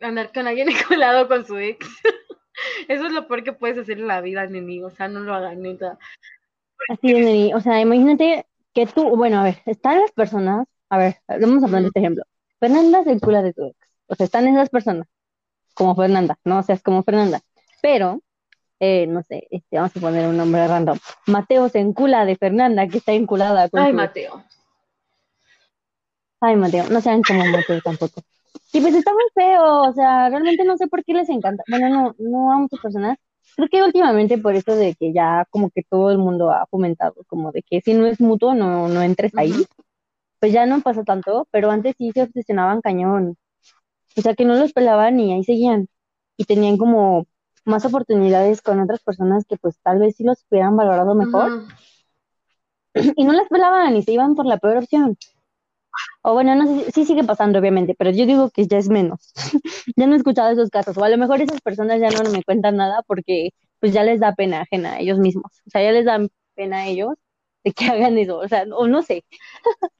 andar 0.00 0.32
con 0.32 0.46
alguien 0.46 0.68
enculado 0.68 1.28
con 1.28 1.46
su 1.46 1.56
ex. 1.58 1.86
Eso 2.88 3.06
es 3.06 3.12
lo 3.12 3.26
peor 3.26 3.42
que 3.42 3.52
puedes 3.52 3.78
hacer 3.78 3.98
en 3.98 4.06
la 4.06 4.20
vida, 4.20 4.46
neni. 4.46 4.82
O 4.82 4.90
sea, 4.90 5.08
no 5.08 5.20
lo 5.20 5.34
hagan, 5.34 5.62
neta. 5.62 5.98
Así 6.88 7.12
es. 7.12 7.54
O 7.54 7.60
sea, 7.60 7.80
imagínate 7.80 8.46
que 8.74 8.86
tú, 8.86 9.16
bueno, 9.16 9.40
a 9.40 9.44
ver, 9.44 9.62
están 9.66 10.00
las 10.00 10.12
personas, 10.12 10.66
a 10.90 10.98
ver, 10.98 11.16
vamos 11.40 11.64
a 11.64 11.68
poner 11.68 11.86
este 11.86 12.00
ejemplo. 12.00 12.24
Fernanda 12.60 13.02
se 13.04 13.12
encula 13.12 13.42
de 13.42 13.52
tu 13.52 13.66
ex. 13.66 13.76
O 14.06 14.14
sea, 14.14 14.26
están 14.26 14.46
esas 14.46 14.68
personas, 14.68 15.06
como 15.74 15.96
Fernanda, 15.96 16.38
no 16.44 16.58
o 16.58 16.62
sea, 16.62 16.74
es 16.74 16.82
como 16.82 17.02
Fernanda. 17.02 17.40
Pero, 17.80 18.20
eh, 18.84 19.06
no 19.06 19.22
sé, 19.22 19.46
este, 19.52 19.76
vamos 19.76 19.96
a 19.96 20.00
poner 20.00 20.26
un 20.26 20.36
nombre 20.36 20.66
random. 20.66 20.98
Mateo 21.28 21.68
se 21.68 21.78
encula 21.78 22.24
de 22.24 22.34
Fernanda, 22.34 22.88
que 22.88 22.98
está 22.98 23.12
enculada 23.12 23.68
con 23.68 23.78
Ay, 23.78 23.92
su. 23.92 23.96
Mateo. 23.96 24.42
Ay, 26.40 26.56
Mateo, 26.56 26.88
no 26.90 27.00
sean 27.00 27.22
como 27.22 27.44
Mateo 27.46 27.80
tampoco. 27.80 28.22
Y 28.72 28.80
pues 28.80 28.92
está 28.96 29.12
muy 29.12 29.22
feo, 29.34 29.82
o 29.82 29.92
sea, 29.92 30.28
realmente 30.30 30.64
no 30.64 30.76
sé 30.76 30.88
por 30.88 31.04
qué 31.04 31.12
les 31.14 31.28
encanta. 31.28 31.62
Bueno, 31.68 31.90
no, 31.90 32.14
no 32.18 32.52
a 32.52 32.56
muchas 32.56 32.80
personas. 32.80 33.18
Creo 33.54 33.68
que 33.68 33.84
últimamente 33.84 34.36
por 34.36 34.56
eso 34.56 34.74
de 34.74 34.96
que 34.96 35.12
ya 35.12 35.46
como 35.50 35.70
que 35.70 35.84
todo 35.88 36.10
el 36.10 36.18
mundo 36.18 36.50
ha 36.50 36.66
fomentado, 36.66 37.14
como 37.28 37.52
de 37.52 37.62
que 37.62 37.82
si 37.82 37.94
no 37.94 38.06
es 38.06 38.20
mutuo, 38.20 38.52
no, 38.52 38.88
no 38.88 39.00
entres 39.02 39.30
ahí. 39.36 39.64
Pues 40.40 40.52
ya 40.52 40.66
no 40.66 40.80
pasa 40.80 41.04
tanto, 41.04 41.46
pero 41.52 41.70
antes 41.70 41.94
sí 41.98 42.10
se 42.12 42.22
obsesionaban 42.22 42.80
cañón. 42.80 43.36
O 44.16 44.22
sea, 44.22 44.34
que 44.34 44.44
no 44.44 44.56
los 44.56 44.72
pelaban 44.72 45.20
y 45.20 45.32
ahí 45.34 45.44
seguían. 45.44 45.86
Y 46.36 46.46
tenían 46.46 46.78
como 46.78 47.26
más 47.64 47.84
oportunidades 47.84 48.62
con 48.62 48.80
otras 48.80 49.02
personas 49.02 49.44
que 49.46 49.56
pues 49.56 49.78
tal 49.82 49.98
vez 49.98 50.16
sí 50.16 50.24
los 50.24 50.44
hubieran 50.50 50.76
valorado 50.76 51.14
mejor. 51.14 51.66
Y 53.16 53.24
no 53.24 53.32
las 53.32 53.48
pelaban 53.48 53.96
y 53.96 54.02
se 54.02 54.12
iban 54.12 54.34
por 54.34 54.44
la 54.44 54.58
peor 54.58 54.76
opción. 54.76 55.16
O 56.22 56.34
bueno, 56.34 56.54
no 56.54 56.66
sé, 56.66 56.92
sí 56.92 57.04
sigue 57.04 57.24
pasando, 57.24 57.58
obviamente, 57.58 57.94
pero 57.98 58.10
yo 58.10 58.26
digo 58.26 58.50
que 58.50 58.66
ya 58.66 58.78
es 58.78 58.88
menos. 58.88 59.32
Ya 59.96 60.06
no 60.06 60.14
he 60.14 60.16
escuchado 60.16 60.50
esos 60.50 60.70
casos, 60.70 60.96
o 60.96 61.04
a 61.04 61.08
lo 61.08 61.18
mejor 61.18 61.40
esas 61.40 61.60
personas 61.60 62.00
ya 62.00 62.10
no 62.10 62.30
me 62.30 62.42
cuentan 62.44 62.76
nada 62.76 63.02
porque 63.06 63.50
pues 63.80 63.92
ya 63.92 64.04
les 64.04 64.20
da 64.20 64.34
pena 64.34 64.60
ajena 64.60 64.92
a 64.94 65.00
ellos 65.00 65.18
mismos. 65.18 65.60
O 65.66 65.70
sea, 65.70 65.82
ya 65.82 65.92
les 65.92 66.04
da 66.04 66.18
pena 66.54 66.78
a 66.78 66.86
ellos 66.86 67.14
de 67.64 67.72
que 67.72 67.84
hagan 67.90 68.18
eso, 68.18 68.38
o 68.38 68.48
sea, 68.48 68.64
o 68.74 68.86
no 68.86 69.02
sé. 69.02 69.24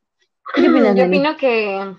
¿Qué 0.55 0.69
opinas, 0.69 0.97
Yo 0.97 1.07
opino 1.07 1.37
que, 1.37 1.95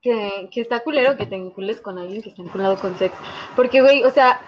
que, 0.00 0.48
que 0.50 0.60
está 0.62 0.80
culero 0.80 1.16
que 1.16 1.26
te 1.26 1.36
encules 1.36 1.80
con 1.80 1.98
alguien 1.98 2.22
que 2.22 2.30
está 2.30 2.42
enculado 2.42 2.78
con 2.78 2.96
sex. 2.98 3.14
Porque, 3.56 3.82
güey, 3.82 4.02
o 4.04 4.10
sea, 4.10 4.40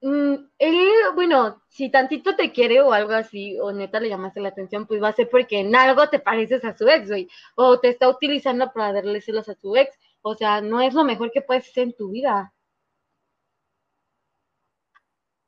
mm, 0.00 0.34
él, 0.58 0.88
bueno, 1.14 1.62
si 1.68 1.90
tantito 1.90 2.34
te 2.36 2.52
quiere 2.52 2.80
o 2.80 2.92
algo 2.92 3.12
así, 3.12 3.58
o 3.60 3.72
neta 3.72 4.00
le 4.00 4.08
llamaste 4.08 4.40
la 4.40 4.48
atención, 4.48 4.86
pues 4.86 5.02
va 5.02 5.08
a 5.08 5.12
ser 5.12 5.28
porque 5.30 5.60
en 5.60 5.74
algo 5.76 6.08
te 6.08 6.18
pareces 6.18 6.64
a 6.64 6.76
su 6.76 6.88
ex, 6.88 7.08
güey. 7.08 7.28
O 7.54 7.78
te 7.80 7.88
está 7.88 8.08
utilizando 8.08 8.72
para 8.72 8.92
darle 8.92 9.20
celos 9.20 9.48
a 9.48 9.54
su 9.54 9.76
ex. 9.76 9.96
O 10.22 10.34
sea, 10.34 10.60
no 10.60 10.80
es 10.80 10.94
lo 10.94 11.04
mejor 11.04 11.30
que 11.32 11.42
puedes 11.42 11.68
hacer 11.68 11.84
en 11.84 11.96
tu 11.96 12.10
vida. 12.10 12.52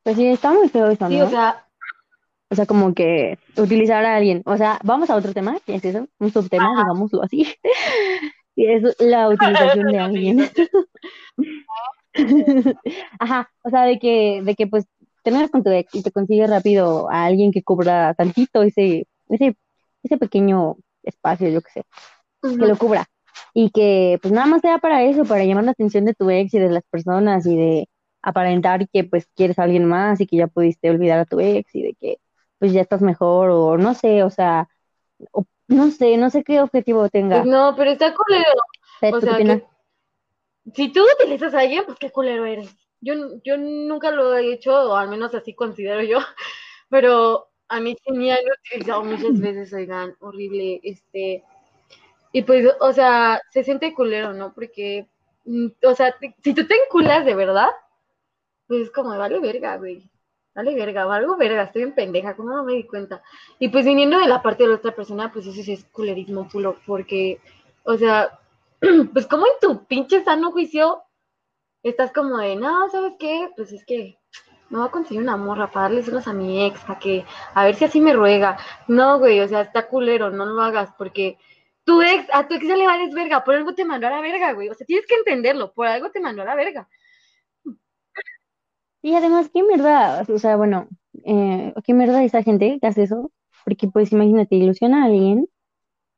Pues 0.03 0.17
sí, 0.17 0.27
está 0.27 0.53
muy 0.53 0.69
feo 0.69 0.89
eso, 0.91 1.09
Sí, 1.09 1.21
o 1.21 1.31
sea, 1.31 1.67
O 2.51 2.55
sea, 2.55 2.67
como 2.67 2.95
que 2.95 3.39
utilizar 3.57 4.05
a 4.05 4.17
alguien. 4.17 4.43
O 4.45 4.57
sea, 4.57 4.79
vamos 4.85 5.09
a 5.11 5.17
otro 5.17 5.33
tema, 5.33 5.59
que 5.65 5.77
es 5.77 5.85
eso, 5.85 6.07
un 6.19 6.31
subtema, 6.31 6.71
digámoslo 6.77 7.23
así. 7.23 7.49
Y 8.57 8.67
es 8.67 8.83
la 9.01 9.29
utilización 9.31 9.91
de 9.91 9.99
alguien. 9.99 10.39
Ajá, 13.19 13.51
o 13.63 13.71
sea, 13.71 13.85
de 13.85 13.99
que, 13.99 14.43
de 14.45 14.55
que 14.55 14.67
pues 14.67 14.87
terminas 15.23 15.51
con 15.51 15.63
tu 15.65 15.71
ex 15.71 15.95
y 15.95 16.03
te 16.03 16.13
consigues 16.13 16.51
rápido 16.51 17.11
a 17.11 17.25
alguien 17.25 17.51
que 17.53 17.63
cubra 17.63 18.15
tantito 18.15 18.63
ese, 18.63 19.07
ese, 19.29 19.57
ese 20.03 20.19
pequeño 20.19 20.77
espacio, 21.03 21.49
yo 21.49 21.61
qué 21.63 21.71
sé, 21.71 21.85
que 22.59 22.67
lo 22.67 22.77
cubra. 22.79 23.07
Y 23.55 23.71
que 23.71 24.19
pues 24.23 24.33
nada 24.33 24.47
más 24.47 24.63
sea 24.63 24.79
para 24.79 25.05
eso, 25.05 25.25
para 25.25 25.45
llamar 25.45 25.65
la 25.65 25.73
atención 25.73 26.05
de 26.05 26.15
tu 26.15 26.31
ex 26.31 26.55
y 26.55 26.59
de 26.59 26.71
las 26.71 26.85
personas 26.91 27.47
y 27.47 27.57
de 27.57 27.89
aparentar 28.23 28.89
que 28.91 29.05
pues 29.05 29.27
quieres 29.37 29.59
a 29.59 29.65
alguien 29.65 29.87
más 29.87 30.21
y 30.21 30.27
que 30.27 30.37
ya 30.39 30.47
pudiste 30.49 30.91
olvidar 30.91 31.21
a 31.21 31.25
tu 31.27 31.41
ex 31.41 31.75
y 31.75 31.83
de 31.83 31.95
que 32.01 32.19
pues 32.59 32.73
ya 32.73 32.81
estás 32.83 33.03
mejor 33.03 33.51
o 33.51 33.77
no 33.79 33.95
sé, 33.95 34.23
o 34.25 34.31
sea, 34.31 34.69
o- 35.33 35.47
no 35.69 35.91
sé, 35.91 36.17
no 36.17 36.31
sé 36.31 36.45
qué 36.45 36.61
objetivo 36.61 37.09
tenga. 37.09 37.43
pues 37.43 37.47
no, 37.51 37.75
pero 37.77 37.91
está 37.91 38.15
culero. 38.15 38.53
O 39.01 39.11
¿tú 39.11 39.21
qué 39.21 39.27
sea, 39.27 39.37
que 39.39 39.65
si 40.75 40.93
tú 40.93 41.01
utilizas 41.21 41.55
a 41.55 41.61
alguien, 41.61 41.85
pues 41.85 41.99
qué 41.99 42.11
culero 42.11 42.47
eres. 42.47 42.75
Yo, 43.01 43.15
yo 43.45 43.59
nunca 43.59 44.11
lo 44.11 44.35
he 44.37 44.53
hecho, 44.53 44.73
o 44.73 44.97
al 44.97 45.09
menos 45.09 45.35
así 45.35 45.55
considero 45.55 46.03
yo, 46.03 46.19
pero 46.89 47.49
a 47.69 47.81
mí 47.81 47.97
sí 48.03 48.13
me 48.13 48.33
han 48.33 48.39
utilizado 48.67 49.05
muchas 49.05 49.39
veces, 49.41 49.73
oigan, 49.73 50.17
horrible, 50.21 50.81
este, 50.83 51.45
y 52.33 52.43
pues, 52.43 52.67
o 52.81 52.93
sea, 52.93 53.41
se 53.51 53.63
siente 53.65 53.93
culero, 53.95 54.33
¿no? 54.33 54.55
Porque, 54.55 55.07
mm, 55.45 55.67
o 55.87 55.95
sea, 55.95 56.13
te- 56.19 56.35
si 56.43 56.55
tú 56.55 56.67
te 56.67 56.75
enculas 56.77 57.25
de 57.25 57.35
verdad, 57.35 57.69
pues 58.67 58.83
es 58.85 58.91
como, 58.91 59.17
vale 59.19 59.39
verga, 59.41 59.77
güey, 59.77 60.11
vale 60.55 60.75
verga, 60.75 61.05
valgo 61.05 61.37
verga, 61.37 61.65
estoy 61.65 61.83
en 61.83 61.95
pendeja, 61.95 62.37
como 62.37 62.51
no 62.51 62.65
me 62.65 62.75
di 62.75 62.85
cuenta. 62.85 63.23
Y 63.59 63.69
pues 63.69 63.85
viniendo 63.85 64.19
de 64.19 64.29
la 64.29 64.43
parte 64.43 64.65
de 64.65 64.71
la 64.71 64.77
otra 64.77 64.95
persona, 64.95 65.33
pues 65.33 65.47
eso 65.47 65.63
sí 65.63 65.73
es 65.73 65.85
culerismo 65.85 66.49
puro, 66.49 66.77
porque, 66.87 67.41
o 67.85 67.97
sea, 67.97 68.39
pues 69.13 69.27
como 69.27 69.47
en 69.47 69.53
tu 69.61 69.85
pinche 69.87 70.23
sano 70.25 70.53
juicio 70.53 71.03
estás 71.83 72.13
como 72.13 72.39
de, 72.39 72.57
no, 72.57 72.89
¿sabes 72.91 73.15
qué? 73.19 73.51
Pues 73.57 73.73
es 73.73 73.85
que 73.85 74.19
me 74.71 74.79
voy 74.79 74.89
a 74.89 74.91
conseguir 74.91 75.23
una 75.23 75.37
morra 75.37 75.71
para 75.71 75.85
darle 75.85 76.03
celos 76.03 76.27
a 76.27 76.33
mi 76.33 76.65
ex, 76.67 76.81
para 76.81 76.99
que, 76.99 77.25
a 77.55 77.65
ver 77.65 77.75
si 77.75 77.85
así 77.85 78.01
me 78.01 78.13
ruega. 78.13 78.59
No, 78.89 79.19
güey, 79.19 79.41
o 79.41 79.49
sea, 79.49 79.61
está 79.61 79.89
culero, 79.89 80.31
no 80.31 80.47
lo 80.47 80.63
hagas, 80.63 80.91
porque 80.97 81.39
tu 81.85 82.01
ex, 82.03 82.27
a 82.33 82.49
tu 82.49 82.55
ex 82.55 82.67
ya 82.67 82.77
le 82.77 82.87
vales 82.87 83.15
verga, 83.15 83.45
por 83.45 83.55
algo 83.55 83.75
te 83.75 83.85
mandó 83.85 84.07
a 84.07 84.11
la 84.11 84.21
verga, 84.21 84.53
güey. 84.53 84.69
O 84.71 84.75
sea, 84.75 84.87
tienes 84.87 85.07
que 85.07 85.15
entenderlo, 85.17 85.73
por 85.73 85.87
algo 85.87 86.11
te 86.11 86.21
mandó 86.21 86.43
a 86.43 86.47
la 86.47 86.55
verga. 86.55 86.89
Y 89.05 89.15
además, 89.15 89.51
qué 89.53 89.63
mierda, 89.63 90.25
o 90.27 90.39
sea, 90.39 90.57
bueno, 90.57 90.89
eh, 91.27 91.75
qué 91.85 91.93
mierda 91.93 92.25
esa 92.25 92.43
gente 92.43 92.79
que 92.81 92.87
hace 92.87 93.03
eso, 93.03 93.31
porque 93.63 93.87
pues 93.87 94.13
imagínate, 94.13 94.57
ilusiona 94.57 95.03
a 95.03 95.07
alguien 95.09 95.47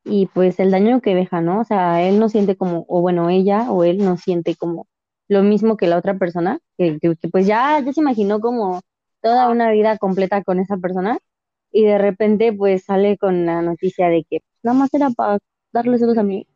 y 0.04 0.26
pues 0.26 0.60
el 0.60 0.70
daño 0.70 1.00
que 1.00 1.16
deja, 1.16 1.40
¿no? 1.40 1.60
O 1.62 1.64
sea, 1.64 2.00
él 2.04 2.20
no 2.20 2.28
siente 2.28 2.56
como, 2.56 2.86
o 2.88 3.00
bueno, 3.00 3.28
ella 3.28 3.72
o 3.72 3.82
él 3.82 3.98
no 3.98 4.16
siente 4.16 4.54
como 4.54 4.86
lo 5.26 5.42
mismo 5.42 5.76
que 5.76 5.88
la 5.88 5.96
otra 5.98 6.16
persona, 6.16 6.60
que, 6.78 7.00
pues 7.32 7.48
ya, 7.48 7.80
ya 7.80 7.92
se 7.92 8.00
imaginó 8.00 8.38
como 8.40 8.82
toda 9.20 9.50
una 9.50 9.72
vida 9.72 9.98
completa 9.98 10.44
con 10.44 10.60
esa 10.60 10.76
persona 10.76 11.18
y 11.72 11.84
de 11.84 11.98
repente 11.98 12.52
pues 12.52 12.84
sale 12.84 13.18
con 13.18 13.46
la 13.46 13.62
noticia 13.62 14.08
de 14.10 14.24
que 14.30 14.42
nada 14.62 14.78
más 14.78 14.94
era 14.94 15.10
para 15.10 15.40
darle 15.72 15.98
celos 15.98 16.18
a 16.18 16.22
mí. 16.22 16.46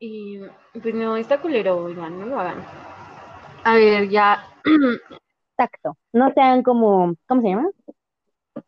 Y 0.00 0.40
pues 0.82 0.94
no, 0.96 1.16
está 1.16 1.40
culero, 1.40 1.76
oigan, 1.84 2.18
no 2.18 2.26
lo 2.26 2.40
hagan. 2.40 2.64
A 3.62 3.76
ver, 3.76 4.08
ya. 4.08 4.44
Exacto, 5.58 5.98
no 6.12 6.32
sean 6.34 6.62
como, 6.62 7.16
¿cómo 7.26 7.42
se 7.42 7.48
llama? 7.48 7.68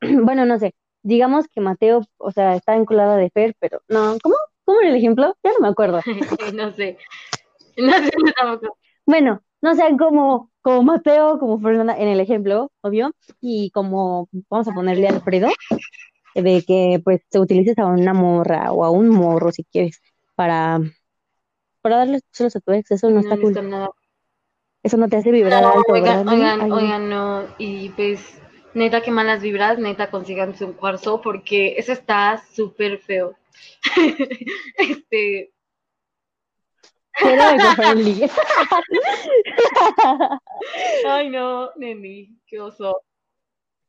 Bueno, 0.25 0.45
no 0.45 0.59
sé, 0.59 0.75
digamos 1.03 1.47
que 1.47 1.61
Mateo, 1.61 2.03
o 2.19 2.33
sea, 2.33 2.57
está 2.57 2.77
vinculado 2.77 3.17
de 3.17 3.31
Fer, 3.31 3.55
pero 3.61 3.81
no, 3.89 4.17
¿cómo? 4.21 4.35
¿Cómo 4.65 4.81
era 4.81 4.91
el 4.91 4.97
ejemplo? 4.97 5.37
Ya 5.45 5.53
no 5.53 5.61
me 5.61 5.69
acuerdo. 5.69 6.01
no 6.55 6.73
sé. 6.73 6.99
No 7.77 7.93
sé 7.93 8.11
tampoco. 8.37 8.77
Bueno, 9.07 9.41
no 9.63 9.75
sean 9.77 9.97
como, 9.99 10.51
como 10.63 10.83
Mateo, 10.83 11.39
como 11.39 11.61
Fernanda 11.61 11.97
en 11.97 12.09
el 12.09 12.19
ejemplo, 12.19 12.73
obvio, 12.81 13.13
y 13.41 13.71
como 13.71 14.29
vamos 14.49 14.67
a 14.67 14.73
ponerle 14.73 15.07
a 15.07 15.11
Alfredo, 15.11 15.49
de 16.35 16.65
que 16.67 17.01
pues 17.05 17.21
te 17.29 17.39
utilices 17.39 17.79
a 17.79 17.87
una 17.87 18.15
morra 18.15 18.73
o 18.73 18.85
a 18.85 18.91
un 18.91 19.11
morro 19.11 19.53
si 19.53 19.63
quieres 19.63 20.01
para, 20.35 20.81
para 21.83 21.99
darle 21.99 22.21
celos 22.33 22.57
a 22.57 22.61
tu 22.61 22.73
ex, 22.73 22.91
eso 22.91 23.11
no, 23.11 23.21
está 23.21 23.37
no 23.37 23.43
cool. 23.43 23.51
está 23.51 23.63
nada. 23.63 23.91
Eso 24.83 24.97
no 24.97 25.09
te 25.09 25.17
hace 25.17 25.31
vibrar 25.31 25.63
No, 25.63 25.71
alto, 25.71 25.93
oigan, 25.93 26.27
¿verdad? 26.27 26.35
oigan, 26.35 26.61
Ay, 26.63 26.73
oigan, 26.73 27.11
no. 27.11 27.45
Y 27.59 27.91
pues, 27.91 28.41
neta, 28.75 29.03
que 29.03 29.11
malas 29.11 29.43
vibras, 29.43 29.79
neta, 29.79 30.11
consíganse 30.11 30.65
un 30.65 30.73
cuarzo, 30.73 31.21
porque 31.21 31.75
eso 31.77 31.93
está 31.93 32.43
súper 32.53 32.99
feo. 32.99 33.37
este, 34.79 35.53
ay, 41.07 41.29
no, 41.29 41.71
neni, 41.77 42.39
qué 42.47 42.61
oso. 42.61 43.03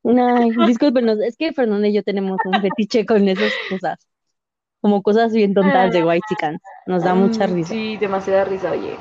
Ay, 0.04 0.52
discúlpenos, 0.66 1.20
es 1.20 1.38
que 1.38 1.54
Fernanda 1.54 1.88
y 1.88 1.94
yo 1.94 2.04
tenemos 2.04 2.40
un 2.44 2.62
fetiche 2.62 3.06
con 3.06 3.28
esas 3.28 3.54
cosas, 3.70 4.00
como 4.82 5.04
cosas 5.04 5.32
bien 5.32 5.54
tontas 5.54 5.94
de 5.94 6.04
white 6.04 6.26
chickens. 6.28 6.60
Nos 6.88 7.04
da 7.04 7.14
mucha 7.14 7.48
Mm, 7.48 7.56
risa. 7.56 7.74
Sí, 7.74 7.98
demasiada 7.98 8.46
risa, 8.46 8.72
oye. 8.72 8.96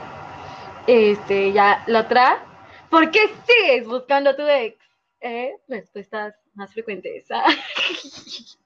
Este, 0.87 1.53
ya, 1.53 1.83
la 1.87 2.01
otra. 2.01 2.45
¿Por 2.91 3.11
qué 3.11 3.21
sigues 3.47 3.87
buscando 3.87 4.31
a 4.31 4.37
tu 4.37 4.43
ex? 4.47 4.77
¿Eh? 5.21 5.53
Respuestas 5.69 6.35
más 6.55 6.73
frecuentes. 6.73 7.27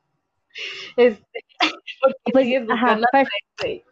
Este, 0.96 1.44
¿por 2.00 2.14
qué 2.24 2.33
Pues, 2.33 2.44
sigues 2.46 2.62
ajá, 2.68 2.96
buscando 2.96 3.07
a 3.07 3.11
tu 3.22 3.66
ex? 3.66 3.85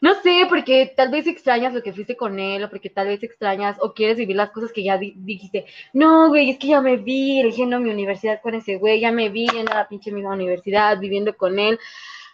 No 0.00 0.14
sé, 0.14 0.46
porque 0.48 0.92
tal 0.96 1.10
vez 1.10 1.26
extrañas 1.26 1.72
lo 1.74 1.82
que 1.82 1.92
fuiste 1.92 2.16
con 2.16 2.38
él, 2.38 2.64
o 2.64 2.70
porque 2.70 2.90
tal 2.90 3.08
vez 3.08 3.22
extrañas 3.22 3.76
o 3.80 3.92
quieres 3.94 4.16
vivir 4.16 4.36
las 4.36 4.50
cosas 4.50 4.72
que 4.72 4.82
ya 4.82 4.98
di- 4.98 5.14
dijiste. 5.16 5.66
No, 5.92 6.28
güey, 6.28 6.50
es 6.50 6.58
que 6.58 6.68
ya 6.68 6.80
me 6.80 6.96
vi 6.96 7.40
eligiendo 7.40 7.78
mi 7.80 7.90
universidad 7.90 8.40
con 8.42 8.54
ese 8.54 8.76
güey, 8.76 9.00
ya 9.00 9.12
me 9.12 9.28
vi 9.28 9.46
a 9.48 9.62
la 9.64 9.88
pinche 9.88 10.12
misma 10.12 10.34
universidad, 10.34 10.98
viviendo 10.98 11.36
con 11.36 11.58
él. 11.58 11.78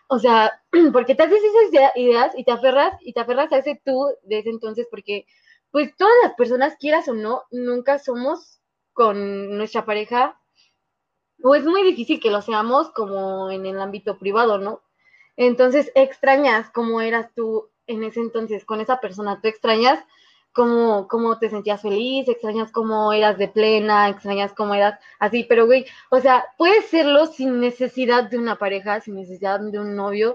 O 0.09 0.19
sea, 0.19 0.63
porque 0.93 1.15
tal 1.15 1.31
vez 1.31 1.43
esas 1.43 1.73
idea- 1.73 1.93
ideas 1.97 2.33
y 2.37 2.45
te 2.45 2.53
aferras, 2.53 2.95
y 3.01 3.13
te 3.13 3.21
aferras 3.21 3.53
a 3.53 3.59
ese 3.59 3.81
tú 3.85 4.07
de 4.23 4.39
ese 4.39 4.51
entonces, 4.51 4.87
porque 4.91 5.27
pues 5.71 5.95
todas 5.97 6.15
las 6.23 6.35
personas, 6.35 6.77
quieras 6.79 7.09
o 7.09 7.15
no, 7.15 7.43
nunca 7.51 7.99
somos 7.99 8.61
con 8.93 9.57
nuestra 9.59 9.85
pareja, 9.85 10.41
o 11.43 11.55
es 11.55 11.65
muy 11.65 11.83
difícil 11.83 12.21
que 12.21 12.31
lo 12.31 12.43
seamos 12.43 12.91
como 12.93 13.51
en 13.51 13.67
el 13.67 13.81
ámbito 13.81 14.19
privado, 14.19 14.59
¿no? 14.59 14.83
Entonces 15.37 15.93
extrañas 15.95 16.71
cómo 16.71 17.01
eras 17.01 17.35
tú 17.35 17.71
en 17.87 18.05
ese 18.05 18.21
entonces 18.21 18.65
con 18.65 18.81
esa 18.81 19.01
persona, 19.01 19.41
tú 19.43 19.49
extrañas 19.49 20.03
cómo, 20.57 21.07
cómo 21.07 21.39
te 21.39 21.51
sentías 21.51 21.83
feliz, 21.83 22.27
extrañas 22.27 22.73
cómo 22.73 23.13
eras 23.13 23.37
de 23.37 23.47
plena, 23.47 24.09
extrañas 24.09 24.55
cómo 24.55 24.75
eras 24.75 24.99
así, 25.19 25.45
pero 25.45 25.67
güey, 25.67 25.85
o 26.11 26.19
sea, 26.19 26.47
puedes 26.57 26.87
serlo 26.87 27.27
sin 27.27 27.61
necesidad 27.61 28.31
de 28.31 28.39
una 28.39 28.57
pareja, 28.57 29.01
sin 29.03 29.17
necesidad 29.17 29.61
de 29.61 29.79
un 29.79 29.95
novio. 29.95 30.35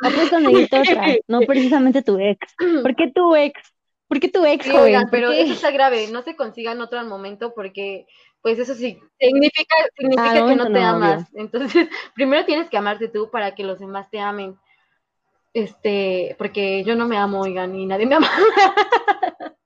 otra, 0.00 0.38
no 1.26 1.40
precisamente 1.40 2.02
tu 2.02 2.20
ex. 2.20 2.54
¿Por 2.82 2.94
qué 2.94 3.10
tu 3.12 3.34
ex? 3.34 3.60
¿Por 4.06 4.20
qué 4.20 4.28
tu 4.28 4.44
ex, 4.44 4.64
Sí, 4.64 4.70
joven? 4.70 4.84
oigan, 4.84 5.02
¿Por 5.02 5.10
pero 5.10 5.32
eso 5.32 5.52
está 5.52 5.72
grave, 5.72 6.06
no 6.12 6.22
se 6.22 6.36
consigan 6.36 6.80
otro 6.80 7.00
al 7.00 7.08
momento 7.08 7.52
porque 7.54 8.06
pues 8.40 8.60
eso 8.60 8.74
sí 8.74 8.98
significa, 9.18 9.74
significa 9.96 10.34
que 10.46 10.54
no 10.54 10.64
te 10.64 10.70
no, 10.70 10.78
obvio. 10.78 10.88
amas. 10.88 11.28
Entonces, 11.34 11.88
primero 12.14 12.44
tienes 12.44 12.70
que 12.70 12.78
amarte 12.78 13.08
tú 13.08 13.28
para 13.30 13.56
que 13.56 13.64
los 13.64 13.80
demás 13.80 14.08
te 14.08 14.20
amen. 14.20 14.56
Este, 15.54 16.34
porque 16.38 16.84
yo 16.84 16.94
no 16.94 17.06
me 17.06 17.16
amo, 17.16 17.40
oigan, 17.40 17.74
y 17.74 17.86
nadie 17.86 18.06
me 18.06 18.16
ama. 18.16 18.30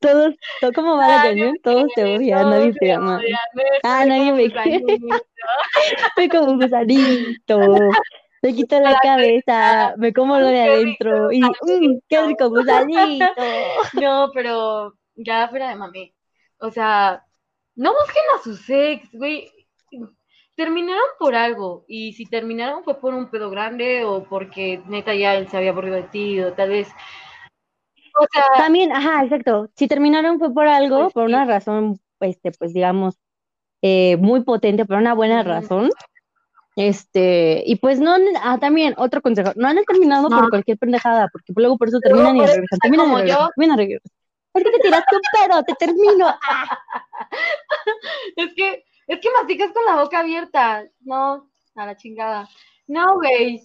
Todos, 0.00 0.34
to- 0.60 0.72
¿cómo 0.72 0.96
va 0.96 1.08
la 1.08 1.22
canción? 1.22 1.56
Todos 1.62 1.92
te 1.94 2.04
odian, 2.04 2.50
nadie 2.50 2.72
te 2.74 2.92
ama. 2.92 3.18
me 3.18 3.62
Ah, 3.82 4.04
nadie 4.06 4.26
como 4.30 4.36
me 4.36 4.50
quiere. 4.50 4.84
Soy 6.16 6.28
como 6.28 6.52
un 6.52 6.60
gusanito. 6.60 7.58
Me 8.42 8.54
quito 8.54 8.78
la 8.80 8.98
cabeza, 9.02 9.94
me 9.96 10.12
como 10.12 10.38
lo 10.38 10.46
de 10.46 10.60
adentro 10.62 11.32
y 11.32 11.40
mmm, 11.40 11.98
qué 12.08 12.26
rico 12.26 12.48
gusanito. 12.48 13.24
No, 13.94 14.30
pero 14.32 14.94
ya 15.16 15.48
fuera 15.48 15.70
de 15.70 15.76
mami. 15.76 16.14
O 16.60 16.70
sea, 16.70 17.24
no 17.74 17.92
busquen 17.92 18.22
a 18.38 18.42
sus 18.42 18.70
ex, 18.70 19.10
güey. 19.12 19.50
Terminaron 20.56 21.04
por 21.18 21.34
algo. 21.34 21.84
Y 21.86 22.14
si 22.14 22.26
terminaron 22.26 22.82
fue 22.82 22.98
por 22.98 23.14
un 23.14 23.30
pedo 23.30 23.50
grande 23.50 24.04
o 24.04 24.24
porque 24.24 24.82
neta 24.88 25.14
ya 25.14 25.34
él 25.34 25.48
se 25.48 25.56
había 25.56 25.70
aburrido 25.70 25.96
de 25.96 26.04
ti 26.04 26.40
o 26.40 26.52
tal 26.54 26.70
vez. 26.70 26.88
O 28.18 28.26
sea, 28.32 28.44
También, 28.56 28.90
ajá, 28.92 29.22
exacto. 29.24 29.68
Si 29.76 29.86
terminaron 29.86 30.38
fue 30.38 30.52
por 30.52 30.66
algo, 30.66 31.02
Pues 31.02 31.12
por 31.12 31.28
sí. 31.28 31.34
una 31.34 31.44
razón, 31.44 32.00
este, 32.20 32.50
pues 32.52 32.72
digamos, 32.72 33.16
eh, 33.82 34.16
muy 34.16 34.42
potente, 34.42 34.86
por 34.86 34.96
una 34.96 35.12
buena 35.14 35.42
razón. 35.42 35.90
Este, 36.76 37.62
y 37.66 37.76
pues 37.76 38.00
no, 38.00 38.16
ah, 38.42 38.58
también, 38.58 38.94
otro 38.98 39.22
consejo, 39.22 39.52
no 39.56 39.66
han 39.68 39.82
terminado 39.84 40.28
No. 40.28 40.38
por 40.40 40.50
cualquier 40.50 40.76
pendejada, 40.78 41.28
porque 41.32 41.52
luego 41.56 41.78
por 41.78 41.88
eso 41.88 42.00
terminan 42.00 42.36
y 42.36 42.40
regresan, 42.40 42.78
terminan 42.80 43.10
y 43.12 43.14
regresan, 43.16 43.40
yo. 43.40 43.48
terminan 43.56 43.76
y 43.76 43.82
regresan. 43.82 44.12
¿Por 44.52 44.62
qué 44.62 44.70
te 44.70 44.78
tiraste 44.80 45.16
un 45.16 45.22
pedo? 45.32 45.62
Te 45.64 45.74
termino. 45.74 46.26
¡Ah! 46.28 46.78
es 48.36 48.54
que, 48.54 48.84
es 49.06 49.20
que 49.20 49.30
masticas 49.30 49.72
con 49.72 49.84
la 49.84 50.02
boca 50.02 50.20
abierta. 50.20 50.84
No, 51.00 51.50
a 51.74 51.86
la 51.86 51.96
chingada. 51.96 52.48
No, 52.86 53.14
güey. 53.14 53.62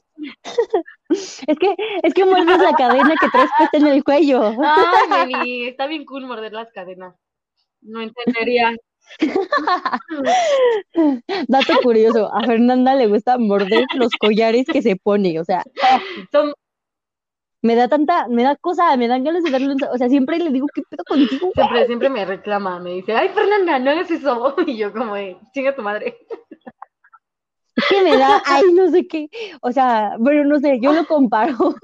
Es 1.10 1.58
que, 1.60 1.75
es 2.04 2.13
que 2.13 2.25
muerdes 2.25 2.60
la 2.60 2.73
cadena 2.73 3.15
que 3.19 3.27
traes 3.30 3.49
puesta 3.58 3.77
en 3.77 3.88
el 3.88 4.04
cuello. 4.04 4.54
Ay, 4.63 5.27
Meli, 5.27 5.67
está 5.67 5.88
bien 5.88 6.06
cool 6.06 6.25
morder 6.25 6.54
las 6.54 6.71
cadenas. 6.71 7.15
No 7.82 8.01
entendería. 8.01 8.75
Dato 11.47 11.73
curioso, 11.84 12.34
a 12.34 12.45
Fernanda 12.45 12.95
le 12.95 13.08
gusta 13.08 13.38
morder 13.38 13.86
los 13.95 14.12
collares 14.19 14.65
que 14.71 14.82
se 14.82 14.95
pone, 14.95 15.39
o 15.39 15.43
sea, 15.43 15.63
Son, 16.32 16.54
me 17.62 17.76
da 17.76 17.88
tanta, 17.88 18.28
me 18.28 18.43
da 18.43 18.56
cosa, 18.56 18.95
me 18.97 19.08
dan 19.08 19.24
ganas 19.24 19.43
de 19.43 19.52
darle 19.52 19.67
un, 19.74 19.78
o 19.84 19.97
sea, 19.97 20.10
siempre 20.10 20.39
le 20.39 20.50
digo, 20.50 20.67
¿qué 20.74 20.82
pedo 20.89 21.04
contigo? 21.08 21.52
siempre, 21.54 21.86
siempre 21.86 22.10
me 22.10 22.26
reclama, 22.26 22.80
me 22.80 22.91
dice, 22.93 23.13
ay 23.15 23.30
Fernanda, 23.30 23.80
no 23.80 23.91
hagas 23.91 24.12
eso. 24.12 24.56
Y 24.67 24.78
yo 24.78 24.91
como, 24.91 25.15
chinga 25.54 25.76
tu 25.76 25.82
madre. 25.82 26.17
Es 27.76 27.86
que 27.88 28.04
me 28.04 28.17
da, 28.17 28.41
ay, 28.45 28.63
no 28.74 28.89
sé 28.89 29.08
qué, 29.08 29.30
o 29.62 29.71
sea, 29.71 30.15
bueno, 30.19 30.43
no 30.45 30.60
sé, 30.60 30.80
yo 30.82 30.91
lo 30.91 31.06
comparo, 31.06 31.76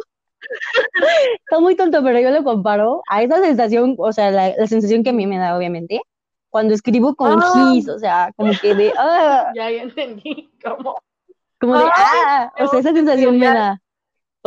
está 1.40 1.60
muy 1.60 1.76
tonto, 1.76 2.04
pero 2.04 2.20
yo 2.20 2.30
lo 2.32 2.44
comparo 2.44 3.02
a 3.10 3.22
esa 3.24 3.42
sensación, 3.42 3.96
o 3.98 4.12
sea, 4.12 4.30
la, 4.32 4.56
la 4.58 4.68
sensación 4.68 5.04
que 5.04 5.12
a 5.12 5.14
mí 5.14 5.26
me 5.28 5.38
da, 5.38 5.58
obviamente, 5.58 6.02
cuando 6.50 6.74
escribo 6.74 7.16
con 7.16 7.40
Ah. 7.42 7.54
gis, 7.54 7.88
o 7.88 8.00
sea, 8.00 8.32
como 8.36 8.52
que 8.60 8.74
de, 8.74 8.94
ah, 8.98 9.52
Ya, 9.56 9.70
ya 9.70 9.84
entendí. 9.84 10.50
¿Cómo? 10.64 10.96
como 11.60 11.78
de, 11.78 11.86
ah, 11.96 12.52
o 12.60 12.68
sea, 12.68 12.80
esa 12.80 12.94
sensación 12.94 13.40
me 13.40 13.46
da, 13.48 13.82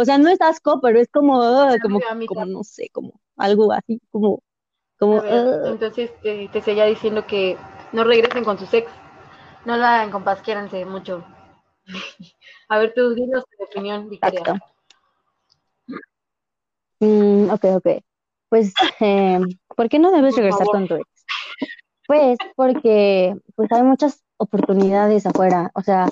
o 0.01 0.05
sea, 0.05 0.19
no 0.19 0.29
es 0.29 0.41
asco, 0.41 0.81
pero 0.81 0.99
es 0.99 1.09
como, 1.09 1.43
ah, 1.43 1.77
como, 1.83 2.01
no 2.47 2.65
sé, 2.65 2.89
como 2.93 3.21
algo 3.37 3.73
así, 3.73 4.01
como, 4.11 4.43
como, 4.99 5.21
ver, 5.21 5.33
ah. 5.33 5.69
entonces 5.69 6.11
te, 6.23 6.49
te 6.49 6.63
seguía 6.63 6.87
diciendo 6.87 7.27
que 7.27 7.57
no 7.93 8.05
regresen 8.05 8.45
con 8.45 8.59
sus 8.59 8.73
ex. 8.73 8.91
No 9.65 9.77
la 9.77 9.97
hagan, 9.97 10.11
compas, 10.11 10.41
quiéranse 10.41 10.85
mucho. 10.87 11.23
A 12.69 12.79
ver, 12.79 12.95
tú 12.95 13.15
dinos 13.15 13.45
tu 13.45 13.65
opinión, 13.65 14.09
Victoria. 14.09 14.41
Exacto. 14.41 14.67
Mm, 17.01 17.51
ok, 17.51 17.65
ok. 17.77 18.03
Pues, 18.49 18.73
eh, 19.01 19.41
¿por 19.77 19.89
qué 19.89 19.99
no 19.99 20.13
debes 20.13 20.35
Por 20.35 20.43
regresar 20.45 20.67
favor. 20.67 20.73
con 20.73 20.89
tu 20.89 20.95
ex? 20.95 21.07
Pues 22.07 22.39
porque 22.57 23.37
pues 23.55 23.71
hay 23.73 23.83
muchas 23.83 24.23
oportunidades 24.37 25.27
afuera. 25.27 25.71
O 25.75 25.83
sea, 25.83 26.09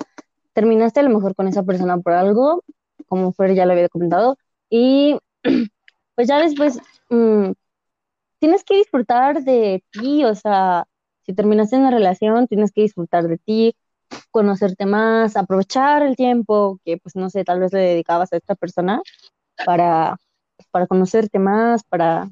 terminaste 0.53 0.99
a 0.99 1.03
lo 1.03 1.09
mejor 1.09 1.35
con 1.35 1.47
esa 1.47 1.63
persona 1.63 1.97
por 1.97 2.13
algo, 2.13 2.63
como 3.09 3.33
Fer 3.33 3.55
ya 3.55 3.65
lo 3.65 3.73
había 3.73 3.89
comentado, 3.89 4.37
y 4.69 5.17
pues 6.15 6.27
ya 6.27 6.39
después 6.39 6.79
mm, 7.09 7.51
tienes 8.39 8.63
que 8.63 8.77
disfrutar 8.77 9.43
de 9.43 9.83
ti. 9.91 10.23
O 10.25 10.35
sea, 10.35 10.85
si 11.25 11.33
terminaste 11.33 11.77
una 11.77 11.91
relación, 11.91 12.47
tienes 12.47 12.71
que 12.71 12.81
disfrutar 12.81 13.27
de 13.27 13.37
ti, 13.37 13.75
conocerte 14.31 14.85
más, 14.85 15.35
aprovechar 15.37 16.03
el 16.03 16.15
tiempo 16.15 16.79
que, 16.85 16.97
pues 16.97 17.15
no 17.15 17.29
sé, 17.29 17.43
tal 17.43 17.59
vez 17.59 17.73
le 17.73 17.79
dedicabas 17.81 18.33
a 18.33 18.37
esta 18.37 18.55
persona 18.55 19.01
para, 19.65 20.17
para 20.71 20.87
conocerte 20.87 21.39
más, 21.39 21.83
para, 21.83 22.29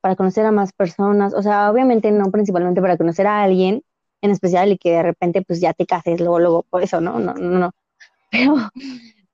para 0.00 0.16
conocer 0.16 0.46
a 0.46 0.52
más 0.52 0.72
personas. 0.72 1.34
O 1.34 1.42
sea, 1.42 1.70
obviamente 1.70 2.10
no 2.12 2.30
principalmente 2.30 2.80
para 2.80 2.96
conocer 2.96 3.26
a 3.26 3.42
alguien 3.42 3.82
en 4.22 4.30
especial 4.30 4.72
y 4.72 4.78
que 4.78 4.92
de 4.92 5.02
repente 5.02 5.42
pues 5.42 5.60
ya 5.60 5.72
te 5.72 5.86
cases 5.86 6.20
luego, 6.20 6.40
luego, 6.40 6.62
por 6.64 6.82
eso, 6.82 7.00
¿no? 7.00 7.18
No, 7.18 7.34
no, 7.34 7.58
no. 7.58 7.72
Pero, 8.30 8.56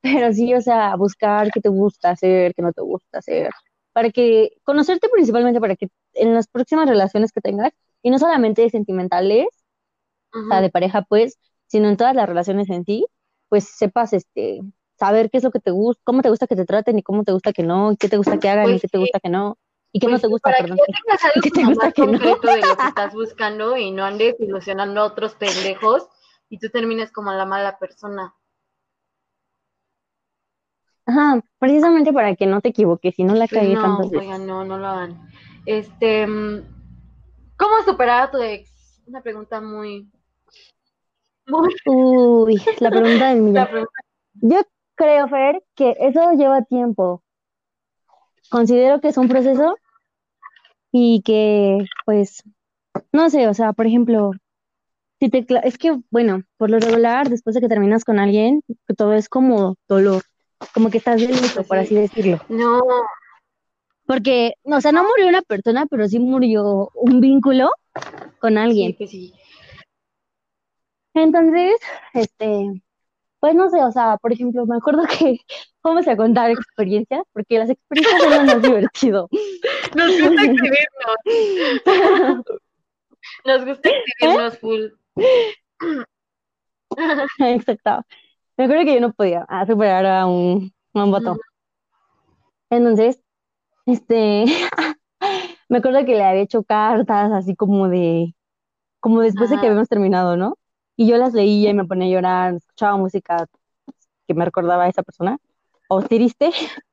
pero 0.03 0.33
sí, 0.35 0.55
o 0.55 0.61
sea, 0.62 0.97
buscar 0.97 1.51
qué 1.53 1.61
te 1.61 1.69
gusta 1.71 2.11
hacer, 2.11 2.55
qué 2.55 2.62
no 2.62 2.73
te 2.73 2.83
gusta 2.83 3.19
hacer, 3.19 3.51
para 3.93 4.11
que 4.11 4.53
conocerte 4.65 5.09
principalmente 5.11 5.61
para 5.61 5.77
que 5.77 5.88
en 6.15 6.35
las 6.35 6.49
próximas 6.49 6.88
relaciones 6.88 7.33
que 7.33 7.41
tengas 7.41 7.73
Y 8.03 8.11
no 8.11 8.19
solamente 8.19 8.69
sentimentales, 8.71 9.47
o 9.49 10.49
sea, 10.49 10.61
de 10.61 10.71
pareja, 10.71 11.03
pues, 11.03 11.38
sino 11.67 11.88
en 11.88 11.97
todas 11.97 12.15
las 12.17 12.29
relaciones 12.29 12.71
en 12.71 12.85
ti, 12.85 13.07
pues 13.49 13.65
sepas, 13.69 14.12
este, 14.12 14.61
saber 14.99 15.31
qué 15.31 15.38
es 15.38 15.45
lo 15.45 15.51
que 15.51 15.61
te 15.61 15.71
gusta, 15.71 16.03
cómo 16.05 16.23
te 16.23 16.31
gusta 16.31 16.47
que 16.47 16.57
te 16.57 16.65
traten 16.67 16.99
y 16.99 17.03
cómo 17.03 17.25
te 17.25 17.33
gusta 17.33 17.53
que 17.53 17.62
no, 17.62 17.93
y 17.93 17.97
qué 17.97 18.09
te 18.09 18.17
gusta 18.19 18.38
que 18.38 18.49
hagan 18.49 18.75
y 18.75 18.79
Pues 18.79 18.81
qué 18.81 18.88
te 18.88 18.99
sí, 18.99 18.99
gusta 18.99 19.21
que 19.21 19.29
no, 19.31 19.59
y 19.93 20.01
qué 20.01 20.09
no 20.09 20.19
pues 20.19 20.21
te 20.21 20.27
sí, 20.27 20.29
gusta, 20.29 20.53
para 20.53 20.62
que 20.65 20.65
perdón, 20.65 20.81
y, 20.87 20.93
tengas 20.93 21.25
algo 21.25 21.43
qué 21.43 21.51
te 21.51 21.65
gusta 21.65 21.87
más 21.87 21.93
que 21.93 22.07
no. 22.07 22.19
concreto 22.21 22.51
de 22.53 22.65
lo 22.65 22.79
que 22.79 22.87
estás 22.87 23.15
buscando 23.15 23.77
y 23.77 23.91
no 23.93 24.05
andes 24.05 24.37
ilusionando 24.41 25.01
a 25.01 25.07
otros 25.07 25.35
pendejos 25.35 26.09
y 26.49 26.59
tú 26.59 26.71
termines 26.71 27.12
como 27.12 27.33
la 27.33 27.47
mala 27.47 27.79
persona. 27.79 28.35
Ajá, 31.07 31.41
precisamente 31.59 32.12
para 32.12 32.35
que 32.37 32.47
no 32.47 32.61
te 32.61 32.69
equivoques 32.69 33.19
y 33.19 33.25
no 33.25 33.35
la 33.35 33.49
cagues 33.49 33.75
no, 33.75 33.83
tantas 33.83 34.12
oigan, 34.12 34.47
no, 34.47 34.65
no 34.65 34.79
lo 34.79 34.87
hagan. 34.87 35.29
Este, 35.67 36.27
¿cómo 36.27 37.75
superar 37.85 38.29
a 38.29 38.31
tu 38.31 38.38
ex? 38.38 39.03
Una 39.07 39.21
pregunta 39.21 39.61
muy, 39.61 40.09
muy, 41.47 41.75
Uy, 41.87 42.62
la 42.79 42.91
pregunta 42.91 43.31
del 43.31 43.43
millón. 43.43 43.67
pregunta, 43.67 44.01
Yo 44.35 44.62
creo, 44.95 45.29
Fer, 45.29 45.62
que 45.75 45.97
eso 45.99 46.33
lleva 46.33 46.62
tiempo. 46.62 47.23
Considero 48.51 49.01
que 49.01 49.09
es 49.09 49.17
un 49.17 49.29
proceso 49.29 49.77
y 50.93 51.23
que, 51.23 51.87
pues, 52.05 52.43
no 53.12 53.31
sé, 53.31 53.49
o 53.49 53.55
sea, 53.55 53.73
por 53.73 53.87
ejemplo, 53.87 54.33
si 55.21 55.31
te, 55.31 55.47
es 55.65 55.79
que, 55.79 55.99
bueno, 56.11 56.43
por 56.59 56.71
lo 56.71 56.79
regular, 56.79 57.29
después 57.29 57.55
de 57.55 57.61
que 57.61 57.69
terminas 57.69 58.05
con 58.05 58.19
alguien, 58.19 58.62
todo 58.97 59.15
es 59.15 59.29
como 59.29 59.77
dolor, 59.88 60.23
como 60.75 60.90
que 60.90 60.98
estás 60.98 61.20
de 61.20 61.29
luto, 61.29 61.64
por 61.64 61.79
sí. 61.79 61.85
así 61.85 61.94
decirlo. 61.94 62.40
No, 62.48 62.81
Porque, 64.07 64.55
o 64.64 64.81
sea, 64.81 64.92
no 64.92 65.05
murió 65.05 65.29
una 65.29 65.42
persona, 65.42 65.87
pero 65.87 66.07
sí 66.09 66.18
murió 66.18 66.90
un 66.94 67.20
vínculo 67.20 67.70
con 68.40 68.55
sí, 68.55 68.59
alguien. 68.59 68.94
pues 68.96 69.11
sí. 69.11 69.33
Entonces, 71.14 71.77
este, 72.14 72.83
pues 73.40 73.55
no 73.55 73.68
sé, 73.70 73.83
o 73.83 73.90
sea, 73.92 74.16
por 74.18 74.33
ejemplo, 74.33 74.64
me 74.66 74.77
acuerdo 74.77 75.03
que 75.07 75.38
vamos 75.83 76.07
a 76.09 76.16
contar 76.16 76.51
experiencias, 76.51 77.22
porque 77.33 77.59
las 77.59 77.70
experiencias 77.70 78.22
son 78.22 78.46
más 78.46 78.62
divertido. 78.62 79.29
Nos 79.94 80.11
gusta 80.20 80.42
exhibirnos, 80.44 81.16
nos 83.44 83.64
gusta 83.64 83.88
¿Eh? 83.88 83.92
exhibirnos 84.07 84.59
full. 84.59 84.83
Exacto. 87.38 88.05
Me 88.57 88.65
acuerdo 88.65 88.85
que 88.85 88.95
yo 88.95 89.01
no 89.01 89.12
podía 89.12 89.45
ah, 89.49 89.67
superar 89.67 90.05
a 90.07 90.27
un, 90.27 90.73
a 90.95 91.05
un 91.05 91.11
vato. 91.11 91.33
Ujú. 91.33 91.41
Entonces, 92.71 93.21
este, 93.87 94.45
me 95.69 95.79
acuerdo 95.79 96.05
que 96.05 96.15
le 96.15 96.25
había 96.25 96.43
hecho 96.43 96.62
cartas 96.62 97.33
así 97.33 97.55
como 97.55 97.88
de, 97.88 98.35
como 99.01 99.21
después 99.21 99.51
de 99.51 99.59
que 99.59 99.67
habíamos 99.67 99.88
terminado, 99.88 100.37
¿no? 100.37 100.57
Y 100.97 101.07
yo 101.07 101.17
las 101.17 101.35
leía 101.35 101.71
y 101.71 101.75
me 101.75 101.85
ponía 101.85 102.07
a 102.07 102.11
llorar, 102.11 102.55
escuchaba 102.55 102.97
música 102.97 103.47
que 104.27 104.35
me 104.35 104.45
recordaba 104.45 104.85
a 104.85 104.88
esa 104.88 105.03
persona, 105.03 105.38
o 105.88 106.03
triste. 106.03 106.51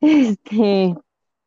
Este, 0.00 0.94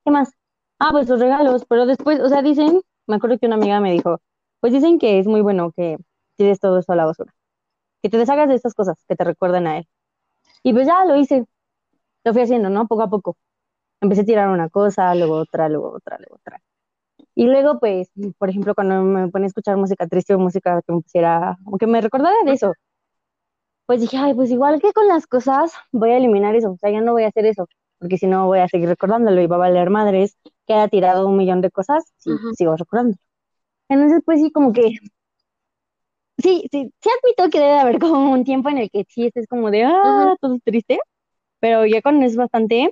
¿qué 0.04 0.12
más? 0.12 0.32
Ah, 0.78 0.90
pues 0.92 1.08
los 1.10 1.20
regalos, 1.20 1.66
pero 1.68 1.86
después, 1.86 2.20
o 2.20 2.30
sea, 2.30 2.42
dicen, 2.42 2.82
me 3.08 3.16
acuerdo 3.16 3.40
que 3.40 3.48
una 3.48 3.56
amiga 3.56 3.80
me 3.80 3.92
dijo, 3.92 4.20
pues 4.60 4.74
dicen 4.74 5.00
que 5.00 5.20
es 5.20 5.28
muy 5.28 5.42
bueno 5.42 5.72
que 5.72 5.98
tires 6.36 6.60
todo 6.60 6.78
eso 6.78 6.92
a 6.92 6.96
la 6.96 7.06
basura, 7.06 7.34
que 8.04 8.10
te 8.10 8.18
deshagas 8.18 8.50
de 8.50 8.56
estas 8.56 8.76
cosas 8.76 8.98
que 9.08 9.16
te 9.16 9.24
recuerdan 9.24 9.66
a 9.66 9.78
él. 9.80 9.88
Y 10.64 10.74
pues 10.74 10.88
ya 10.88 11.06
lo 11.06 11.16
hice, 11.16 11.46
lo 12.26 12.34
fui 12.34 12.44
haciendo, 12.44 12.70
¿no? 12.70 12.88
Poco 12.88 13.04
a 13.04 13.10
poco. 13.10 13.38
Empecé 14.02 14.22
a 14.22 14.26
tirar 14.26 14.50
una 14.50 14.70
cosa, 14.70 15.16
luego 15.16 15.36
otra, 15.36 15.70
luego 15.70 15.94
otra, 15.94 16.18
luego 16.20 16.36
otra. 16.36 16.62
Y 17.36 17.46
luego, 17.48 17.80
pues, 17.80 18.12
por 18.38 18.50
ejemplo, 18.50 18.76
cuando 18.76 19.02
me 19.04 19.30
ponía 19.30 19.46
a 19.46 19.48
escuchar 19.48 19.78
música 19.78 20.08
triste 20.08 20.36
o 20.36 20.40
música 20.40 20.82
que 20.86 20.94
me 20.94 21.02
pusiera, 21.02 21.58
o 21.66 21.78
que 21.78 21.88
me 21.88 22.02
recordara 22.02 22.36
de 22.46 22.52
eso, 22.52 22.74
pues 23.86 24.02
dije, 24.02 24.18
ay, 24.18 24.34
pues 24.34 24.52
igual 24.52 24.82
que 24.82 24.94
con 24.94 25.08
las 25.08 25.26
cosas, 25.28 25.74
voy 25.92 26.12
a 26.12 26.18
eliminar 26.18 26.56
eso, 26.56 26.72
o 26.72 26.78
sea, 26.78 26.92
ya 26.92 27.02
no 27.02 27.14
voy 27.14 27.24
a 27.24 27.28
hacer 27.28 27.46
eso, 27.46 27.68
porque 28.00 28.18
si 28.18 28.28
no 28.28 28.48
voy 28.48 28.60
a 28.60 28.68
seguir 28.68 28.90
recordándolo 28.90 29.42
y 29.42 29.48
va 29.48 29.56
a 29.56 29.60
valer 29.60 29.90
madres 29.90 30.38
que 30.68 30.74
haya 30.74 30.88
tirado 30.90 31.28
un 31.28 31.38
millón 31.38 31.62
de 31.62 31.72
cosas 31.72 32.04
si 32.18 32.32
Ujú. 32.32 32.54
sigo 32.54 32.76
recordando. 32.76 33.18
Entonces, 33.90 34.22
pues 34.26 34.42
sí, 34.42 34.52
como 34.52 34.74
que, 34.74 34.96
sí, 36.44 36.68
sí, 36.72 36.94
sí 37.02 37.10
admito 37.10 37.50
que 37.52 37.60
debe 37.60 37.80
haber 37.80 38.00
como 38.00 38.32
un 38.32 38.46
tiempo 38.46 38.70
en 38.70 38.80
el 38.80 38.92
que 38.92 39.06
sí 39.10 39.28
estés 39.28 39.48
como 39.48 39.72
de, 39.72 39.84
ah, 39.86 40.34
Ujú. 40.34 40.38
todo 40.42 40.60
triste, 40.64 41.00
pero 41.62 41.86
ya 41.88 42.02
cuando 42.04 42.26
es 42.28 42.36
bastante, 42.38 42.92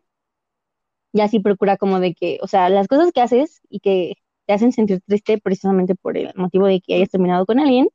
ya 1.13 1.27
sí 1.27 1.39
procura 1.39 1.77
como 1.77 1.99
de 1.99 2.13
que, 2.13 2.39
o 2.41 2.47
sea, 2.47 2.69
las 2.69 2.87
cosas 2.87 3.11
que 3.13 3.21
haces 3.21 3.61
y 3.69 3.79
que 3.79 4.13
te 4.45 4.53
hacen 4.53 4.71
sentir 4.71 5.01
triste 5.05 5.37
precisamente 5.39 5.95
por 5.95 6.17
el 6.17 6.31
motivo 6.35 6.67
de 6.67 6.81
que 6.81 6.95
hayas 6.95 7.09
terminado 7.09 7.45
con 7.45 7.59
alguien, 7.59 7.89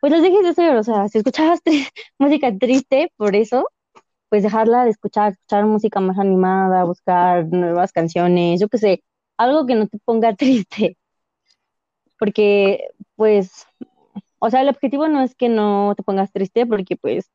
pues 0.00 0.12
las 0.12 0.22
dejes 0.22 0.42
de 0.42 0.48
hacer, 0.50 0.76
o 0.76 0.82
sea, 0.84 1.08
si 1.08 1.18
escuchabas 1.18 1.60
tri- 1.64 1.88
música 2.18 2.56
triste 2.58 3.12
por 3.16 3.36
eso, 3.36 3.68
pues 4.30 4.42
dejarla 4.44 4.84
de 4.84 4.90
escuchar, 4.92 5.32
escuchar 5.34 5.66
música 5.66 6.00
más 6.00 6.18
animada, 6.18 6.84
buscar 6.84 7.46
nuevas 7.48 7.92
canciones, 7.92 8.60
yo 8.60 8.68
qué 8.70 8.78
sé, 8.78 9.04
algo 9.38 9.66
que 9.66 9.76
no 9.76 9.88
te 9.88 9.98
ponga 10.04 10.34
triste, 10.36 10.98
porque 12.18 12.88
pues, 13.16 13.66
o 14.40 14.50
sea, 14.50 14.62
el 14.62 14.68
objetivo 14.68 15.06
no 15.08 15.22
es 15.22 15.34
que 15.34 15.48
no 15.48 15.94
te 15.96 16.02
pongas 16.02 16.32
triste, 16.32 16.66
porque 16.66 16.96
pues, 16.96 17.30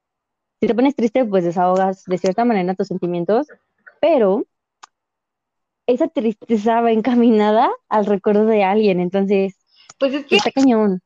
si 0.59 0.67
te 0.67 0.75
pones 0.75 0.95
triste, 0.95 1.23
pues 1.23 1.43
desahogas 1.43 2.03
de 2.05 2.17
cierta 2.17 2.43
manera 2.45 2.73
tus 2.73 2.87
sentimientos, 2.87 3.47
pero 4.01 4.45
esa 5.87 6.07
tristeza 6.07 6.81
va 6.81 6.91
encaminada 6.91 7.69
al 7.89 8.05
recuerdo 8.07 8.45
de 8.45 8.63
alguien, 8.63 8.99
entonces 8.99 9.55
Pues 9.99 10.13
es 10.13 10.25
que, 10.25 10.37
está 10.37 10.51
cañón, 10.51 11.01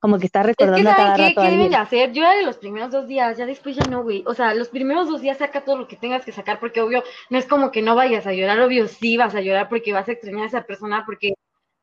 como 0.00 0.18
que 0.18 0.26
está 0.26 0.40
es 0.40 0.46
que 0.46 0.52
recordando 0.52 0.90
a 0.90 0.94
¿saben 0.94 1.06
cada 1.06 1.16
qué? 1.16 1.28
rato 1.28 1.40
a 1.40 1.44
¿Qué 1.44 1.50
deben 1.50 1.70
de 1.70 1.76
hacer? 1.76 2.12
Yo 2.12 2.22
era 2.22 2.34
de 2.34 2.42
los 2.44 2.56
primeros 2.56 2.90
dos 2.90 3.06
días, 3.06 3.38
ya 3.38 3.46
después 3.46 3.76
ya 3.76 3.84
no, 3.88 4.02
güey. 4.02 4.24
O 4.26 4.34
sea, 4.34 4.54
los 4.54 4.68
primeros 4.68 5.08
dos 5.08 5.20
días 5.20 5.38
saca 5.38 5.64
todo 5.64 5.76
lo 5.76 5.88
que 5.88 5.96
tengas 5.96 6.24
que 6.24 6.32
sacar, 6.32 6.58
porque 6.58 6.80
obvio, 6.80 7.04
no 7.30 7.38
es 7.38 7.46
como 7.46 7.70
que 7.70 7.82
no 7.82 7.94
vayas 7.94 8.26
a 8.26 8.32
llorar, 8.32 8.60
obvio 8.60 8.88
sí 8.88 9.16
vas 9.16 9.34
a 9.34 9.40
llorar 9.40 9.68
porque 9.68 9.92
vas 9.92 10.08
a 10.08 10.12
extrañar 10.12 10.44
a 10.44 10.46
esa 10.46 10.62
persona, 10.62 11.04
porque 11.06 11.34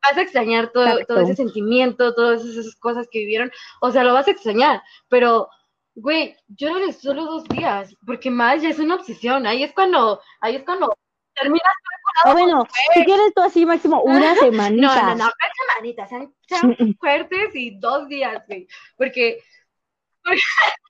vas 0.08 0.18
a 0.18 0.22
extrañar 0.22 0.70
todo, 0.72 0.86
todo 1.06 1.20
ese 1.20 1.34
sentimiento, 1.34 2.14
todas 2.14 2.44
esas 2.44 2.74
cosas 2.76 3.06
que 3.10 3.20
vivieron, 3.20 3.50
o 3.80 3.90
sea, 3.90 4.04
lo 4.04 4.14
vas 4.14 4.28
a 4.28 4.32
extrañar, 4.32 4.82
pero, 5.08 5.48
güey, 5.94 6.36
llórale 6.48 6.92
solo 6.92 7.24
dos 7.24 7.44
días, 7.44 7.94
porque 8.06 8.30
más 8.30 8.62
ya 8.62 8.70
es 8.70 8.78
una 8.78 8.96
obsesión, 8.96 9.46
ahí 9.46 9.62
es 9.62 9.72
cuando, 9.72 10.20
ahí 10.40 10.56
es 10.56 10.64
cuando 10.64 10.96
terminas 11.34 11.72
O 12.24 12.32
bueno, 12.32 12.66
si 12.94 13.04
quieres 13.04 13.34
tú 13.34 13.42
así 13.42 13.66
máximo 13.66 14.02
una 14.02 14.34
semanita. 14.36 15.02
no, 15.02 15.14
no, 15.14 15.24
no, 15.24 15.30
semanitas, 15.68 16.08
sean, 16.08 16.34
sean 16.48 16.96
fuertes 16.98 17.54
y 17.54 17.78
dos 17.78 18.08
días, 18.08 18.42
güey, 18.46 18.66
porque 18.96 19.42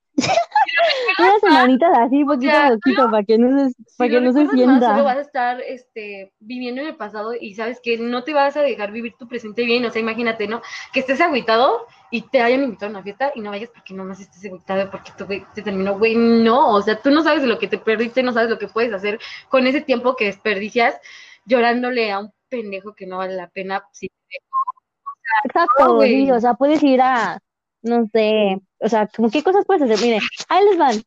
Unas 1.18 1.40
semanitas 1.40 1.98
así, 1.98 2.24
poquito 2.24 2.56
a 2.56 2.68
poquito, 2.70 3.10
para 3.10 3.24
que 3.24 3.38
no 3.38 3.58
se, 3.58 3.70
si 3.70 3.96
para 3.96 4.10
que 4.10 4.20
no 4.20 4.32
se 4.32 4.40
recuerdas 4.40 4.66
más, 4.66 4.80
solo 4.80 4.94
sienta. 4.94 5.02
vas 5.02 5.16
a 5.16 5.20
estar 5.20 5.60
este, 5.60 6.32
viviendo 6.40 6.82
en 6.82 6.88
el 6.88 6.96
pasado 6.96 7.32
y 7.38 7.54
sabes 7.54 7.80
que 7.82 7.98
no 7.98 8.24
te 8.24 8.34
vas 8.34 8.56
a 8.56 8.62
dejar 8.62 8.92
vivir 8.92 9.14
tu 9.18 9.28
presente 9.28 9.64
bien. 9.64 9.84
O 9.84 9.90
sea, 9.90 10.00
imagínate, 10.00 10.46
¿no? 10.46 10.62
Que 10.92 11.00
estés 11.00 11.20
agüitado 11.20 11.86
y 12.10 12.22
te 12.22 12.40
hayan 12.40 12.62
invitado 12.62 12.86
a 12.86 12.90
una 12.90 13.02
fiesta 13.02 13.32
y 13.34 13.40
no 13.40 13.50
vayas 13.50 13.70
porque 13.70 13.94
nomás 13.94 14.20
estés 14.20 14.44
agüitado 14.44 14.90
porque 14.90 15.12
tu 15.16 15.26
güey 15.26 15.44
te 15.54 15.62
terminó, 15.62 15.98
güey. 15.98 16.14
No, 16.16 16.70
o 16.70 16.82
sea, 16.82 17.00
tú 17.00 17.10
no 17.10 17.22
sabes 17.22 17.44
lo 17.44 17.58
que 17.58 17.68
te 17.68 17.78
perdiste, 17.78 18.22
no 18.22 18.32
sabes 18.32 18.50
lo 18.50 18.58
que 18.58 18.68
puedes 18.68 18.92
hacer 18.92 19.18
con 19.48 19.66
ese 19.66 19.80
tiempo 19.80 20.16
que 20.16 20.26
desperdicias 20.26 20.98
llorándole 21.44 22.12
a 22.12 22.20
un 22.20 22.32
pendejo 22.48 22.94
que 22.94 23.06
no 23.06 23.18
vale 23.18 23.34
la 23.34 23.48
pena. 23.48 23.84
Sí. 23.92 24.10
Exacto, 25.44 25.96
güey. 25.96 26.24
sí, 26.24 26.30
o 26.30 26.40
sea, 26.40 26.54
puedes 26.54 26.82
ir 26.82 27.00
a, 27.00 27.38
no 27.86 28.06
sé, 28.12 28.58
o 28.80 28.88
sea, 28.88 29.06
como 29.08 29.30
qué 29.30 29.42
cosas 29.42 29.64
puedes 29.64 29.82
hacer. 29.82 29.98
Mire, 30.00 30.18
ahí 30.48 30.64
les 30.64 30.78
van. 30.78 31.02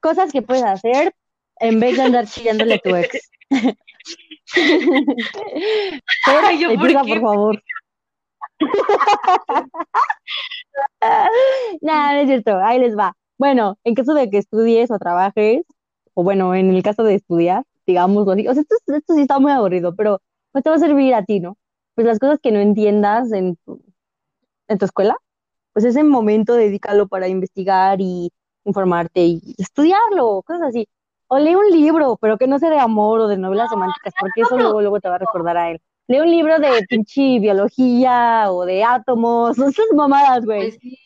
Cosas 0.00 0.32
que 0.32 0.42
puedes 0.42 0.64
hacer 0.64 1.14
en 1.60 1.80
vez 1.80 1.96
de 1.96 2.02
andar 2.02 2.26
chillándole 2.26 2.74
a 2.74 2.78
tu 2.78 2.94
ex. 2.96 3.30
Ay, 6.26 6.58
yo, 6.58 6.74
¿por 6.74 6.92
favor. 6.92 7.62
Nada, 11.80 12.12
no 12.14 12.18
es 12.20 12.26
cierto, 12.28 12.56
ahí 12.62 12.78
les 12.78 12.96
va. 12.96 13.16
Bueno, 13.38 13.78
en 13.84 13.94
caso 13.94 14.14
de 14.14 14.30
que 14.30 14.38
estudies 14.38 14.90
o 14.90 14.98
trabajes, 14.98 15.62
o 16.14 16.22
bueno, 16.22 16.54
en 16.54 16.74
el 16.74 16.82
caso 16.82 17.02
de 17.04 17.14
estudiar, 17.16 17.64
digámoslo 17.86 18.32
así, 18.32 18.48
o 18.48 18.54
sea, 18.54 18.62
esto, 18.62 18.76
esto 18.94 19.14
sí 19.14 19.22
está 19.22 19.38
muy 19.38 19.52
aburrido, 19.52 19.94
pero 19.94 20.20
no 20.54 20.62
te 20.62 20.70
va 20.70 20.76
a 20.76 20.78
servir 20.78 21.14
a 21.14 21.24
ti, 21.24 21.40
¿no? 21.40 21.58
Pues 21.94 22.06
las 22.06 22.18
cosas 22.18 22.38
que 22.40 22.52
no 22.52 22.60
entiendas 22.60 23.32
en 23.32 23.56
tu, 23.56 23.82
en 24.68 24.78
tu 24.78 24.84
escuela, 24.84 25.16
pues 25.74 25.84
ese 25.84 26.02
momento 26.02 26.54
dedícalo 26.54 27.06
para 27.08 27.28
investigar 27.28 28.00
y 28.00 28.30
informarte 28.64 29.20
y 29.20 29.54
estudiarlo, 29.58 30.42
cosas 30.46 30.68
así. 30.68 30.88
O 31.26 31.38
lee 31.38 31.54
un 31.54 31.70
libro, 31.70 32.16
pero 32.20 32.38
que 32.38 32.46
no 32.46 32.58
sea 32.58 32.70
de 32.70 32.78
amor 32.78 33.20
o 33.20 33.28
de 33.28 33.36
novelas 33.36 33.70
románticas, 33.70 34.14
porque 34.18 34.42
eso 34.42 34.56
luego, 34.56 34.80
luego 34.80 35.00
te 35.00 35.08
va 35.08 35.16
a 35.16 35.18
recordar 35.18 35.56
a 35.56 35.70
él. 35.70 35.80
Lee 36.06 36.20
un 36.20 36.30
libro 36.30 36.58
de 36.58 36.84
pinche 36.86 37.40
biología 37.40 38.52
o 38.52 38.64
de 38.66 38.84
átomos, 38.84 39.58
o 39.58 39.68
esas 39.68 39.86
mamadas, 39.94 40.44
güey. 40.44 40.70
Pues 40.70 40.78
sí, 40.80 40.98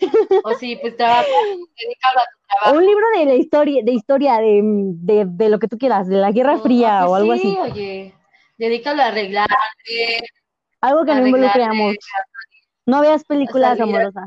o 0.44 0.54
sí, 0.54 0.76
pues 0.80 0.96
trabaja, 0.96 1.24
dedícalo 1.24 2.20
a 2.20 2.24
tu 2.24 2.38
O 2.38 2.46
trabajo. 2.60 2.78
un 2.78 2.86
libro 2.86 3.06
de 3.16 3.24
la 3.26 3.34
historia, 3.34 3.82
de 3.84 3.92
historia, 3.92 4.36
de, 4.38 4.60
de, 4.64 5.24
de 5.26 5.48
lo 5.48 5.58
que 5.58 5.68
tú 5.68 5.78
quieras, 5.78 6.08
de 6.08 6.16
la 6.16 6.32
Guerra 6.32 6.58
Fría 6.58 6.98
pues 7.00 7.10
o 7.10 7.14
algo 7.14 7.34
sí, 7.36 7.56
así. 7.56 7.72
oye, 7.72 8.14
dedícalo 8.58 9.02
a 9.02 9.06
arreglar, 9.06 9.48
Algo 10.80 11.04
que 11.04 11.14
no 11.14 11.26
involucre 11.26 11.62
amor. 11.64 11.96
No 12.86 13.00
veas 13.00 13.24
películas 13.24 13.78
amorosas. 13.80 14.26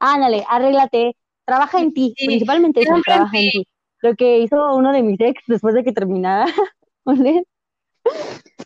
Ándale, 0.00 0.44
arréglate, 0.48 1.16
trabaja 1.44 1.80
en 1.80 1.92
ti, 1.92 2.14
Sí, 2.16 2.26
principalmente 2.26 2.80
eso, 2.82 2.94
trabaja 3.04 3.38
en 3.38 3.50
ti. 3.50 3.68
Lo 4.02 4.14
que 4.14 4.38
hizo 4.40 4.74
uno 4.76 4.92
de 4.92 5.02
mis 5.02 5.20
ex 5.20 5.42
después 5.46 5.74
de 5.74 5.84
que 5.84 5.92
terminara 5.92 6.46
con 7.04 7.26
él, 7.26 7.46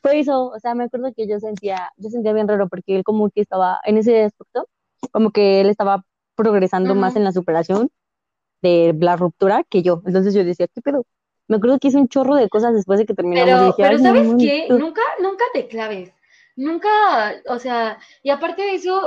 fue 0.02 0.20
eso, 0.20 0.46
o 0.48 0.58
sea, 0.60 0.74
me 0.74 0.84
acuerdo 0.84 1.12
que 1.16 1.26
yo 1.26 1.40
sentía, 1.40 1.90
yo 1.96 2.10
sentía 2.10 2.32
bien 2.32 2.48
raro 2.48 2.68
porque 2.68 2.96
él 2.96 3.04
como 3.04 3.30
que 3.30 3.40
estaba 3.40 3.80
en 3.84 3.96
ese 3.98 4.24
aspecto, 4.24 4.68
como 5.12 5.30
que 5.30 5.60
él 5.60 5.68
estaba 5.68 6.04
progresando 6.36 6.94
más 6.94 7.12
Ujú. 7.12 7.18
en 7.18 7.24
la 7.24 7.32
superación 7.32 7.90
de 8.62 8.96
la 9.00 9.16
ruptura 9.16 9.64
que 9.68 9.82
yo. 9.82 10.02
Entonces 10.06 10.34
yo 10.34 10.44
decía, 10.44 10.68
¿qué 10.74 10.80
pedo? 10.82 11.04
Me 11.48 11.56
acuerdo 11.56 11.78
que 11.78 11.88
hice 11.88 11.98
un 11.98 12.08
chorro 12.08 12.36
de 12.36 12.48
cosas 12.48 12.74
después 12.74 12.98
de 12.98 13.06
que 13.06 13.14
terminamos 13.14 13.46
Pero, 13.48 13.66
dije, 13.66 13.82
pero 13.82 13.88
"Ay, 13.90 13.96
no 13.98 14.02
¿sabes 14.02 14.34
qué? 14.38 14.66
tú". 14.68 14.78
Nunca, 14.78 15.02
nunca 15.20 15.44
te 15.52 15.68
claves. 15.68 16.12
Nunca, 16.56 16.88
o 17.48 17.58
sea, 17.58 17.98
y 18.22 18.30
aparte 18.30 18.62
de 18.62 18.74
eso, 18.76 19.02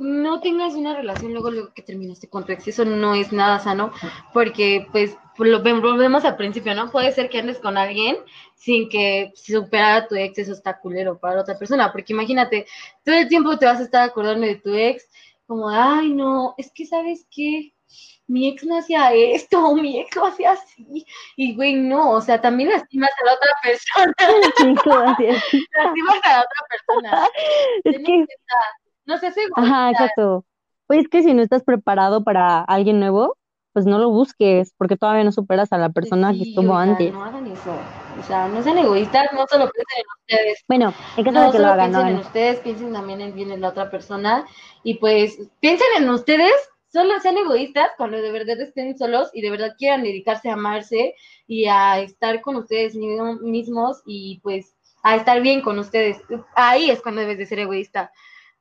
no 0.00 0.40
tengas 0.40 0.74
una 0.74 0.94
relación 0.94 1.32
luego, 1.32 1.50
luego 1.50 1.72
que 1.74 1.82
terminaste 1.82 2.28
con 2.28 2.44
tu 2.44 2.52
ex. 2.52 2.68
Eso 2.68 2.84
no 2.84 3.14
es 3.14 3.32
nada 3.32 3.58
sano, 3.58 3.92
porque 4.32 4.86
pues 4.92 5.16
lo 5.38 5.62
volvemos 5.62 6.24
al 6.24 6.36
principio, 6.36 6.74
¿no? 6.74 6.90
Puede 6.90 7.12
ser 7.12 7.28
que 7.30 7.38
andes 7.38 7.58
con 7.58 7.76
alguien 7.76 8.16
sin 8.54 8.88
que 8.88 9.32
superar 9.34 10.02
a 10.02 10.08
tu 10.08 10.16
ex, 10.16 10.38
eso 10.38 10.52
está 10.52 10.78
culero 10.80 11.18
para 11.18 11.40
otra 11.40 11.58
persona, 11.58 11.92
porque 11.92 12.12
imagínate, 12.12 12.66
todo 13.04 13.14
el 13.14 13.28
tiempo 13.28 13.58
te 13.58 13.66
vas 13.66 13.78
a 13.80 13.84
estar 13.84 14.02
acordando 14.02 14.46
de 14.46 14.56
tu 14.56 14.74
ex, 14.74 15.08
como, 15.46 15.68
ay, 15.70 16.12
no, 16.12 16.54
es 16.58 16.70
que, 16.72 16.84
¿sabes 16.84 17.26
qué? 17.30 17.72
Mi 18.26 18.48
ex 18.48 18.64
no 18.64 18.78
hacía 18.78 19.14
esto, 19.14 19.74
mi 19.76 20.00
ex 20.00 20.14
lo 20.16 20.26
hacía 20.26 20.52
así, 20.52 21.06
y 21.36 21.54
güey, 21.54 21.74
no, 21.74 22.10
o 22.10 22.20
sea, 22.20 22.40
también 22.40 22.70
lastimas 22.70 23.10
a 23.22 23.24
la 23.24 23.34
otra 23.34 23.50
persona, 23.62 24.14
Sí, 24.56 25.24
lastimas 25.72 26.20
a 26.24 26.32
la 26.32 26.40
otra 26.40 26.66
persona. 26.68 27.28
Es 27.84 27.96
que, 27.98 28.26
no 29.08 29.18
seas 29.18 29.36
egoísta. 29.36 29.60
ajá, 29.62 29.90
exacto. 29.90 30.44
Pues 30.86 31.00
es 31.00 31.08
que 31.08 31.22
si 31.22 31.34
no 31.34 31.42
estás 31.42 31.64
preparado 31.64 32.22
para 32.22 32.60
alguien 32.60 33.00
nuevo, 33.00 33.36
pues 33.72 33.84
no 33.86 33.98
lo 33.98 34.10
busques, 34.10 34.72
porque 34.78 34.96
todavía 34.96 35.24
no 35.24 35.32
superas 35.32 35.72
a 35.72 35.78
la 35.78 35.90
persona 35.90 36.32
que 36.32 36.42
estuvo 36.44 36.74
antes. 36.76 37.12
no 37.12 37.24
hagan 37.24 37.46
eso. 37.46 37.72
O 38.18 38.22
sea, 38.24 38.48
no 38.48 38.62
sean 38.62 38.78
egoístas, 38.78 39.32
no 39.32 39.46
solo 39.46 39.70
piensen 39.70 39.98
en 39.98 40.06
ustedes. 40.22 40.64
Bueno, 40.68 40.94
en 41.16 41.24
caso 41.24 41.38
No 41.38 41.46
de 41.46 41.52
que 41.52 41.58
lo 41.58 41.68
hagan, 41.68 41.92
no 41.92 41.98
piensen 41.98 42.00
en 42.00 42.14
hagan. 42.14 42.26
ustedes, 42.26 42.60
piensen 42.60 42.92
también 42.92 43.20
en 43.20 43.34
bien 43.34 43.50
en 43.52 43.60
la 43.60 43.68
otra 43.68 43.90
persona. 43.90 44.46
Y 44.82 44.94
pues, 44.94 45.38
piensen 45.60 45.86
en 45.98 46.08
ustedes, 46.10 46.52
solo 46.90 47.20
sean 47.20 47.36
egoístas 47.36 47.90
cuando 47.96 48.16
de 48.16 48.32
verdad 48.32 48.60
estén 48.60 48.96
solos 48.98 49.30
y 49.34 49.42
de 49.42 49.50
verdad 49.50 49.74
quieran 49.78 50.02
dedicarse 50.02 50.48
a 50.48 50.54
amarse 50.54 51.14
y 51.46 51.66
a 51.66 52.00
estar 52.00 52.40
con 52.40 52.56
ustedes 52.56 52.94
mismo- 52.94 53.36
mismos 53.40 54.02
y 54.06 54.40
pues 54.42 54.74
a 55.02 55.16
estar 55.16 55.40
bien 55.40 55.60
con 55.60 55.78
ustedes. 55.78 56.20
Ahí 56.56 56.90
es 56.90 57.00
cuando 57.02 57.20
debes 57.20 57.38
de 57.38 57.46
ser 57.46 57.60
egoísta. 57.60 58.10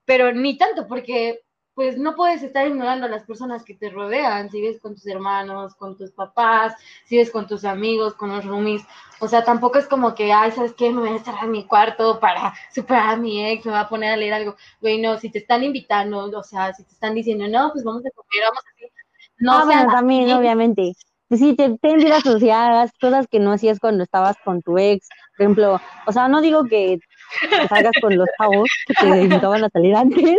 Pero 0.07 0.31
ni 0.31 0.57
tanto, 0.57 0.87
porque 0.87 1.41
pues 1.75 1.95
no 1.95 2.15
puedes 2.15 2.41
estar 2.41 2.65
ignorando 2.65 3.05
a 3.05 3.09
las 3.09 3.23
personas 3.23 3.63
que 3.63 3.75
te 3.75 3.91
rodean, 3.91 4.49
si 4.49 4.59
ves 4.59 4.79
con 4.79 4.95
tus 4.95 5.05
hermanos, 5.05 5.75
con 5.75 5.95
tus 5.95 6.09
papás, 6.09 6.73
si 7.05 7.17
ves 7.17 7.29
con 7.29 7.45
tus 7.45 7.65
amigos, 7.65 8.15
con 8.15 8.29
los 8.29 8.43
roomies, 8.45 8.81
o 9.19 9.27
sea, 9.27 9.43
tampoco 9.43 9.77
es 9.77 9.87
como 9.87 10.15
que, 10.15 10.33
ay, 10.33 10.51
¿sabes 10.53 10.73
qué? 10.73 10.89
Me 10.89 11.01
voy 11.01 11.09
a 11.09 11.17
estar 11.17 11.35
en 11.43 11.51
mi 11.51 11.67
cuarto 11.67 12.19
para 12.19 12.51
superar 12.73 13.09
a 13.09 13.17
mi 13.17 13.45
ex, 13.45 13.63
me 13.63 13.73
voy 13.73 13.81
a 13.81 13.89
poner 13.89 14.13
a 14.13 14.17
leer 14.17 14.33
algo. 14.33 14.55
Güey, 14.81 14.99
no, 14.99 15.19
si 15.19 15.29
te 15.29 15.37
están 15.37 15.63
invitando, 15.63 16.17
o 16.17 16.43
sea, 16.43 16.73
si 16.73 16.83
te 16.83 16.93
están 16.93 17.13
diciendo, 17.13 17.47
no, 17.47 17.69
pues 17.71 17.83
vamos 17.83 18.01
a 18.03 18.09
comer, 18.09 18.43
vamos 18.47 18.63
así. 18.73 18.91
No 19.37 19.53
Ah, 19.53 19.65
bueno, 19.65 19.91
también, 19.91 20.31
obviamente. 20.31 20.93
Sí, 21.29 21.55
te, 21.55 21.77
ten 21.77 21.97
vida 21.97 22.21
social, 22.21 22.89
cosas 22.99 23.27
que 23.27 23.39
no 23.39 23.51
hacías 23.51 23.79
cuando 23.79 24.03
estabas 24.03 24.37
con 24.43 24.61
tu 24.61 24.77
ex. 24.77 25.07
Por 25.37 25.43
ejemplo, 25.43 25.81
o 26.05 26.11
sea, 26.11 26.27
no 26.27 26.41
digo 26.41 26.63
que 26.63 26.99
que 27.41 27.67
salgas 27.67 27.93
con 28.01 28.15
los 28.17 28.27
chavos 28.37 28.69
que 28.87 28.93
te 28.93 29.21
invitaban 29.21 29.63
a 29.63 29.69
salir 29.69 29.95
antes, 29.95 30.37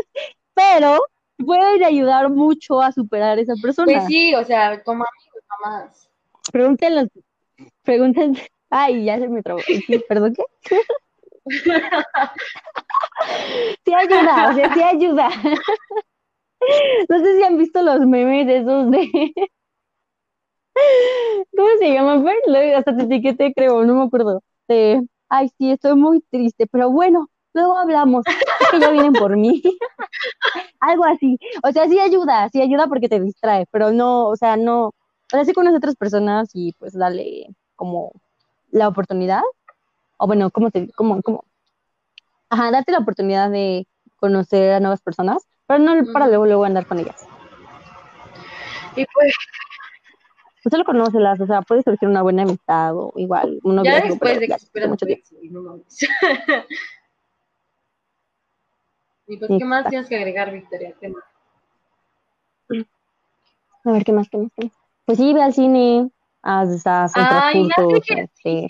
pero 0.54 1.00
pueden 1.36 1.84
ayudar 1.84 2.30
mucho 2.30 2.80
a 2.80 2.92
superar 2.92 3.38
a 3.38 3.40
esa 3.40 3.54
persona. 3.60 3.92
Pues 3.92 4.06
sí, 4.06 4.34
o 4.34 4.44
sea, 4.44 4.82
como 4.82 5.04
amigos 5.04 5.44
nomás. 5.64 6.10
Pregúntenle, 6.52 7.08
pregúntenle. 7.82 8.48
Ay, 8.70 9.04
ya 9.04 9.18
se 9.18 9.28
me 9.28 9.42
trabó. 9.42 9.60
Sí, 9.60 10.04
¿Perdón 10.08 10.34
qué? 10.34 10.44
Sí 13.84 13.92
ayuda, 13.92 14.50
o 14.50 14.54
sea, 14.54 14.74
sí 14.74 14.82
ayuda. 14.82 15.28
No 17.08 17.18
sé 17.20 17.36
si 17.36 17.42
han 17.44 17.58
visto 17.58 17.82
los 17.82 18.00
memes 18.00 18.48
esos 18.48 18.90
de... 18.90 19.32
¿Cómo 21.56 21.68
se 21.78 21.92
llama? 21.92 22.22
Hasta 22.76 22.96
te 22.96 23.02
etiqueté, 23.04 23.52
creo, 23.54 23.84
no 23.84 23.94
me 23.94 24.04
acuerdo. 24.04 24.42
De, 24.68 25.02
ay, 25.28 25.50
sí, 25.58 25.70
estoy 25.70 25.94
muy 25.94 26.20
triste, 26.30 26.66
pero 26.66 26.90
bueno, 26.90 27.28
luego 27.52 27.76
hablamos. 27.78 28.24
Es 28.26 28.68
que 28.70 28.80
ya 28.80 28.90
vienen 28.90 29.12
por 29.12 29.36
mí. 29.36 29.62
Algo 30.80 31.04
así. 31.04 31.38
O 31.62 31.72
sea, 31.72 31.86
sí 31.88 31.98
ayuda, 31.98 32.48
sí 32.50 32.60
ayuda 32.60 32.86
porque 32.86 33.08
te 33.08 33.20
distrae, 33.20 33.66
pero 33.70 33.92
no, 33.92 34.28
o 34.28 34.36
sea, 34.36 34.56
no. 34.56 34.86
O 34.86 34.94
sea, 35.30 35.44
sí 35.44 35.52
conoces 35.52 35.78
otras 35.78 35.96
personas 35.96 36.50
y 36.54 36.72
pues 36.78 36.94
dale 36.94 37.48
como 37.76 38.12
la 38.70 38.88
oportunidad. 38.88 39.42
O 40.16 40.26
bueno, 40.26 40.50
¿cómo 40.50 40.70
te, 40.70 40.90
cómo, 40.92 41.20
cómo? 41.22 41.44
Ajá, 42.50 42.70
date 42.70 42.92
la 42.92 42.98
oportunidad 42.98 43.50
de 43.50 43.86
conocer 44.16 44.72
a 44.72 44.80
nuevas 44.80 45.02
personas, 45.02 45.46
pero 45.66 45.78
no 45.80 46.12
para 46.12 46.26
luego, 46.28 46.46
luego 46.46 46.64
andar 46.64 46.86
con 46.86 46.98
ellas. 46.98 47.26
Y 48.96 49.04
pues 49.12 49.32
Pues 50.68 50.82
solo 50.82 50.84
conócelas, 50.84 51.40
o 51.40 51.46
sea, 51.46 51.62
puede 51.62 51.82
surgir 51.82 52.10
una 52.10 52.20
buena 52.20 52.42
amistad 52.42 52.94
o 52.94 53.10
igual 53.16 53.58
un 53.62 53.82
ya 53.82 54.02
después 54.02 54.38
de 54.38 54.48
que 54.48 54.58
superas 54.58 54.90
mucho 54.90 55.06
tiempo. 55.06 55.24
no 55.50 55.62
mames. 55.62 55.98
Y 59.30 59.36
pues, 59.38 59.50
¿qué 59.58 59.64
más 59.64 59.88
tienes 59.88 60.08
que 60.08 60.16
agregar, 60.16 60.52
Victoria? 60.52 60.94
¿Qué 61.00 61.08
más? 61.08 61.24
A 63.84 63.92
ver, 63.92 64.04
¿qué 64.04 64.12
más, 64.12 64.28
qué 64.28 64.38
más, 64.38 64.50
qué 64.56 64.64
más? 64.64 64.72
Pues 65.06 65.18
sí, 65.18 65.32
ve 65.32 65.42
al 65.42 65.54
cine, 65.54 66.10
haz, 66.42 66.86
haz 66.86 67.12
otros 67.16 67.44
cursos, 67.52 68.04
este, 68.08 68.66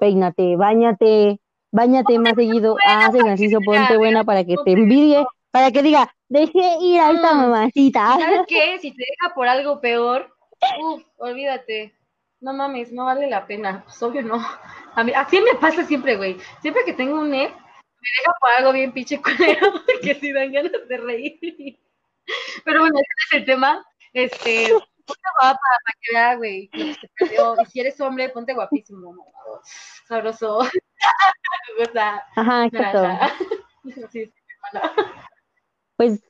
peínate, 0.00 0.56
bañate, 0.56 1.40
bañate 1.72 2.18
más 2.18 2.34
seguido, 2.34 2.76
haz 2.86 3.14
ejercicio, 3.14 3.60
ponte 3.62 3.96
buena 3.96 4.24
para 4.24 4.44
que 4.44 4.56
te 4.64 4.72
envidie, 4.72 5.24
para 5.50 5.70
que 5.70 5.82
diga, 5.82 6.14
dejé 6.28 6.76
ir 6.80 7.00
a 7.00 7.12
esta 7.12 7.32
Mm. 7.32 7.36
mamacita. 7.38 8.16
¿Y 8.18 8.22
sabes 8.22 8.40
qué? 8.48 8.78
Si 8.80 8.92
te 8.92 9.02
deja 9.02 9.34
por 9.34 9.48
algo 9.48 9.80
peor, 9.80 10.37
uff, 10.80 11.04
olvídate. 11.16 11.94
No 12.40 12.52
mames, 12.52 12.92
no 12.92 13.06
vale 13.06 13.28
la 13.28 13.46
pena. 13.46 13.82
Pues 13.84 14.02
obvio 14.02 14.22
no. 14.22 14.44
A 14.94 15.04
mí, 15.04 15.12
así 15.14 15.40
me 15.40 15.54
pasa 15.54 15.84
siempre, 15.84 16.16
güey. 16.16 16.38
Siempre 16.60 16.84
que 16.84 16.92
tengo 16.92 17.20
un 17.20 17.34
ex, 17.34 17.52
me 17.52 18.08
deja 18.18 18.32
por 18.40 18.50
algo 18.50 18.72
bien 18.72 18.92
pinche 18.92 19.20
culero, 19.20 19.72
que 20.02 20.14
si 20.14 20.32
dan 20.32 20.52
ganas 20.52 20.72
de 20.88 20.96
reír. 20.96 21.78
Pero 22.64 22.80
bueno, 22.80 22.98
ese 22.98 23.36
es 23.36 23.40
el 23.40 23.46
tema. 23.46 23.84
Este, 24.12 24.68
ponte 25.06 25.28
guapa 25.40 25.58
para 25.60 25.98
que 26.00 26.12
vea, 26.12 26.34
güey. 26.36 26.70
Y 26.72 27.66
si 27.70 27.80
eres 27.80 28.00
hombre, 28.00 28.28
ponte 28.28 28.54
guapísimo, 28.54 29.14
sabroso. 30.06 30.58
o 31.80 31.92
sea, 31.92 32.24
Ajá, 32.36 32.66
exacto. 32.66 33.02
naranja. 33.02 33.34
Sí, 34.10 34.32
hermana. 34.72 34.94
Pues 35.96 36.20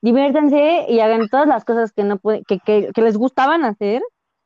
diviértanse 0.00 0.86
y 0.88 1.00
hagan 1.00 1.28
todas 1.28 1.46
las 1.46 1.64
cosas 1.64 1.92
que 1.92 2.04
no 2.04 2.18
puede, 2.18 2.42
que, 2.44 2.58
que, 2.60 2.90
que 2.94 3.02
les 3.02 3.16
gustaban 3.16 3.64
hacer 3.64 4.02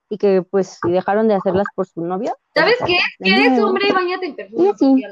y 0.08 0.18
que 0.18 0.42
pues 0.42 0.78
dejaron 0.84 1.26
de 1.28 1.34
hacerlas 1.34 1.66
por 1.74 1.86
su 1.86 2.02
novia. 2.02 2.34
pues, 2.52 2.64
¿Sabes 2.64 2.76
qué? 2.86 2.98
Si 3.18 3.30
eres 3.30 3.58
hombre, 3.62 3.92
bañate 3.92 4.26
en 4.26 4.36
perfume. 4.36 4.72
Sí. 4.78 5.02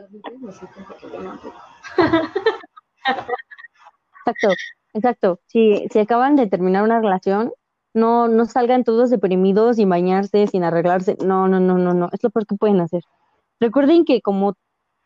Exacto, 4.26 4.49
exacto. 4.93 5.41
Si, 5.47 5.86
si 5.91 5.99
acaban 5.99 6.36
de 6.36 6.47
terminar 6.47 6.82
una 6.84 7.01
relación, 7.01 7.53
no, 7.95 8.28
no 8.28 8.45
salgan 8.45 8.84
todos 8.84 9.11
deprimidos 9.11 9.76
sin 9.76 9.88
bañarse, 9.88 10.47
sin 10.47 10.64
arreglarse. 10.64 11.16
No, 11.24 11.49
no, 11.49 11.61
no, 11.61 11.78
no, 11.78 11.95
no. 11.95 12.09
Es 12.12 12.22
lo 12.22 12.30
peor 12.30 12.47
que 12.47 12.57
pueden 12.57 12.80
hacer. 12.80 13.03
Recuerden 13.59 14.05
que 14.05 14.20
como 14.20 14.55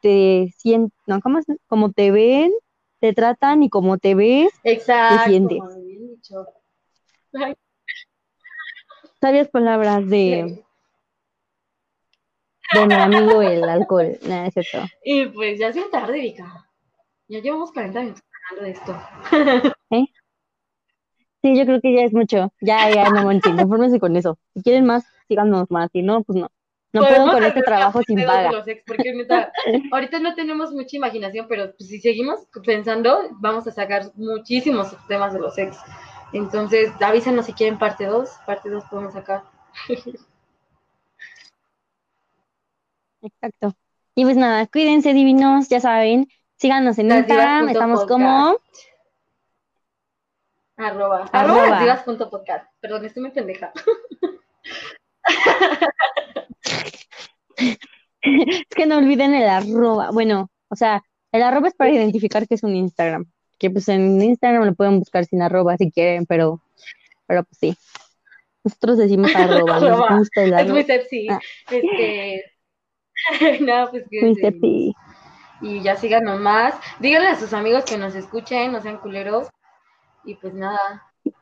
te 0.00 0.52
sienten, 0.58 0.92
no, 1.06 1.20
¿cómo 1.20 1.38
es? 1.38 1.46
Como 1.68 1.92
te 1.92 2.10
ven, 2.10 2.52
te 3.04 3.12
tratan 3.12 3.62
y 3.62 3.68
como 3.68 3.98
te 3.98 4.14
ves, 4.14 4.50
Exacto. 4.62 5.24
sientes. 5.24 5.58
bien 5.84 6.08
dicho. 6.08 6.46
sabias 9.20 9.48
palabras 9.48 10.08
de, 10.08 10.64
de 12.72 12.86
mi 12.86 12.94
amigo 12.94 13.42
el 13.42 13.64
alcohol. 13.64 14.18
Nada, 14.26 14.46
es 14.46 14.54
cierto. 14.54 14.78
Y 15.04 15.26
pues 15.26 15.58
ya 15.58 15.68
es 15.68 15.74
bien 15.74 15.90
tarde, 15.90 16.18
Vika. 16.18 16.66
Ya 17.28 17.40
llevamos 17.40 17.72
40 17.72 18.00
minutos 18.00 18.22
hablando 18.50 18.64
de 18.64 18.70
esto. 18.70 18.96
Sí, 21.42 21.58
yo 21.58 21.66
creo 21.66 21.78
que 21.82 21.94
ya 21.94 22.04
es 22.04 22.14
mucho. 22.14 22.54
Ya, 22.62 22.88
ya, 22.90 23.10
no 23.10 23.22
manchen, 23.22 23.58
confórmense 23.58 24.00
con 24.00 24.16
eso. 24.16 24.38
Si 24.54 24.62
quieren 24.62 24.86
más, 24.86 25.04
síganos 25.28 25.70
más. 25.70 25.90
Si 25.92 26.00
no, 26.00 26.22
pues 26.22 26.38
no. 26.38 26.48
No 26.94 27.00
puedo 27.00 27.32
con 27.32 27.42
este 27.42 27.62
trabajo 27.62 28.00
sin 28.06 28.24
paga. 28.24 28.52
los 28.52 28.68
ex, 28.68 28.84
porque 28.86 29.12
neta, 29.12 29.52
ahorita 29.92 30.20
no 30.20 30.34
tenemos 30.34 30.72
mucha 30.72 30.96
imaginación, 30.96 31.46
pero 31.48 31.74
pues, 31.76 31.88
si 31.88 32.00
seguimos 32.00 32.46
pensando, 32.64 33.30
vamos 33.40 33.66
a 33.66 33.72
sacar 33.72 34.12
muchísimos 34.14 34.96
temas 35.08 35.32
de 35.32 35.40
los 35.40 35.58
ex. 35.58 35.76
Entonces, 36.32 36.92
avísenos 37.00 37.46
si 37.46 37.52
quieren 37.52 37.78
parte 37.78 38.06
2. 38.06 38.30
Parte 38.46 38.70
2 38.70 38.84
podemos 38.84 39.12
sacar. 39.12 39.42
Exacto. 43.22 43.74
Y 44.14 44.24
pues 44.24 44.36
nada, 44.36 44.66
cuídense 44.68 45.12
divinos, 45.12 45.68
ya 45.68 45.80
saben. 45.80 46.28
Síganos 46.56 46.96
en 46.98 47.10
Instagram, 47.10 47.68
estamos 47.70 48.04
podcast. 48.04 48.12
como 48.12 48.56
Arroba. 50.76 51.28
Arroba, 51.32 51.78
Arroba. 51.78 52.04
Perdón, 52.80 53.04
estoy 53.04 53.22
muy 53.22 53.32
pendeja. 53.32 53.72
Es 58.22 58.74
que 58.74 58.86
no 58.86 58.96
olviden 58.98 59.34
el 59.34 59.46
arroba. 59.48 60.10
Bueno, 60.10 60.48
o 60.68 60.76
sea, 60.76 61.02
el 61.30 61.42
arroba 61.42 61.68
es 61.68 61.74
para 61.74 61.90
identificar 61.90 62.48
que 62.48 62.54
es 62.54 62.62
un 62.62 62.74
Instagram. 62.74 63.26
Que 63.58 63.70
pues 63.70 63.86
en 63.88 64.20
Instagram 64.22 64.64
lo 64.64 64.74
pueden 64.74 64.98
buscar 64.98 65.26
sin 65.26 65.42
arroba 65.42 65.76
si 65.76 65.90
quieren, 65.90 66.24
pero, 66.24 66.62
pero 67.26 67.44
pues 67.44 67.58
sí. 67.58 67.76
Nosotros 68.64 68.96
decimos 68.98 69.34
arroba, 69.34 69.76
Arroba. 69.76 70.10
nos 70.10 70.18
gusta 70.20 70.42
el 70.42 70.54
Es 70.54 70.68
muy 70.68 70.80
arroba. 70.80 70.82
sepsi. 70.84 71.26
Ah. 71.30 71.40
Este. 71.70 72.44
no, 73.60 73.90
pues 73.90 74.04
que 74.10 74.22
Muy 74.22 74.34
sexy. 74.36 74.94
Y 75.60 75.82
ya 75.82 75.96
síganos 75.96 76.40
más. 76.40 76.74
Díganle 77.00 77.28
a 77.28 77.36
sus 77.36 77.52
amigos 77.52 77.84
que 77.84 77.98
nos 77.98 78.14
escuchen, 78.14 78.72
no 78.72 78.80
sean 78.80 78.98
culeros. 78.98 79.48
Y 80.24 80.34
pues 80.36 80.54
nada, 80.54 80.78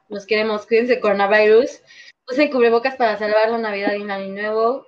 nos 0.09 0.27
queremos. 0.27 0.67
Cuídense 0.67 1.01
coronavirus. 1.01 1.81
Usen 2.29 2.51
cubrebocas 2.51 2.97
para 2.97 3.17
salvar 3.19 3.51
la 3.51 3.59
Navidad 3.59 3.95
y 3.95 4.03
un 4.03 4.11
año 4.11 4.33
nuevo. 4.33 4.87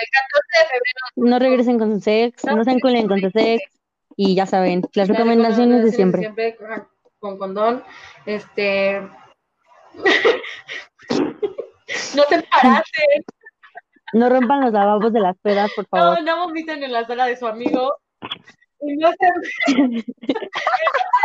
El 0.00 0.08
14 0.10 0.58
de 0.58 0.64
febrero. 0.66 1.30
No 1.30 1.38
regresen 1.38 1.78
con 1.78 1.94
su 1.94 2.00
sex, 2.00 2.44
no 2.44 2.64
se 2.64 2.70
enculen 2.72 3.06
con 3.08 3.20
su 3.20 3.30
sex. 3.30 3.62
Y 4.16 4.34
ya 4.34 4.46
saben, 4.46 4.82
las 4.94 5.08
recomendaciones 5.08 5.84
de 5.84 5.92
siempre. 5.92 6.32
con, 6.56 6.88
con 7.18 7.38
condón. 7.38 7.84
Este. 8.26 9.00
no 12.14 12.22
se 12.28 12.34
embaracen. 12.34 13.24
No 14.12 14.28
rompan 14.28 14.60
los 14.60 14.72
lavabos 14.72 15.12
de 15.12 15.20
las 15.20 15.36
pedas, 15.38 15.70
por 15.74 15.86
No, 15.92 15.98
favor. 15.98 16.22
no 16.22 16.44
vomiten 16.46 16.82
en 16.84 16.92
la 16.92 17.04
sala 17.06 17.26
de 17.26 17.36
su 17.36 17.46
amigo. 17.46 17.96
No 18.86 19.10
se. 19.12 20.04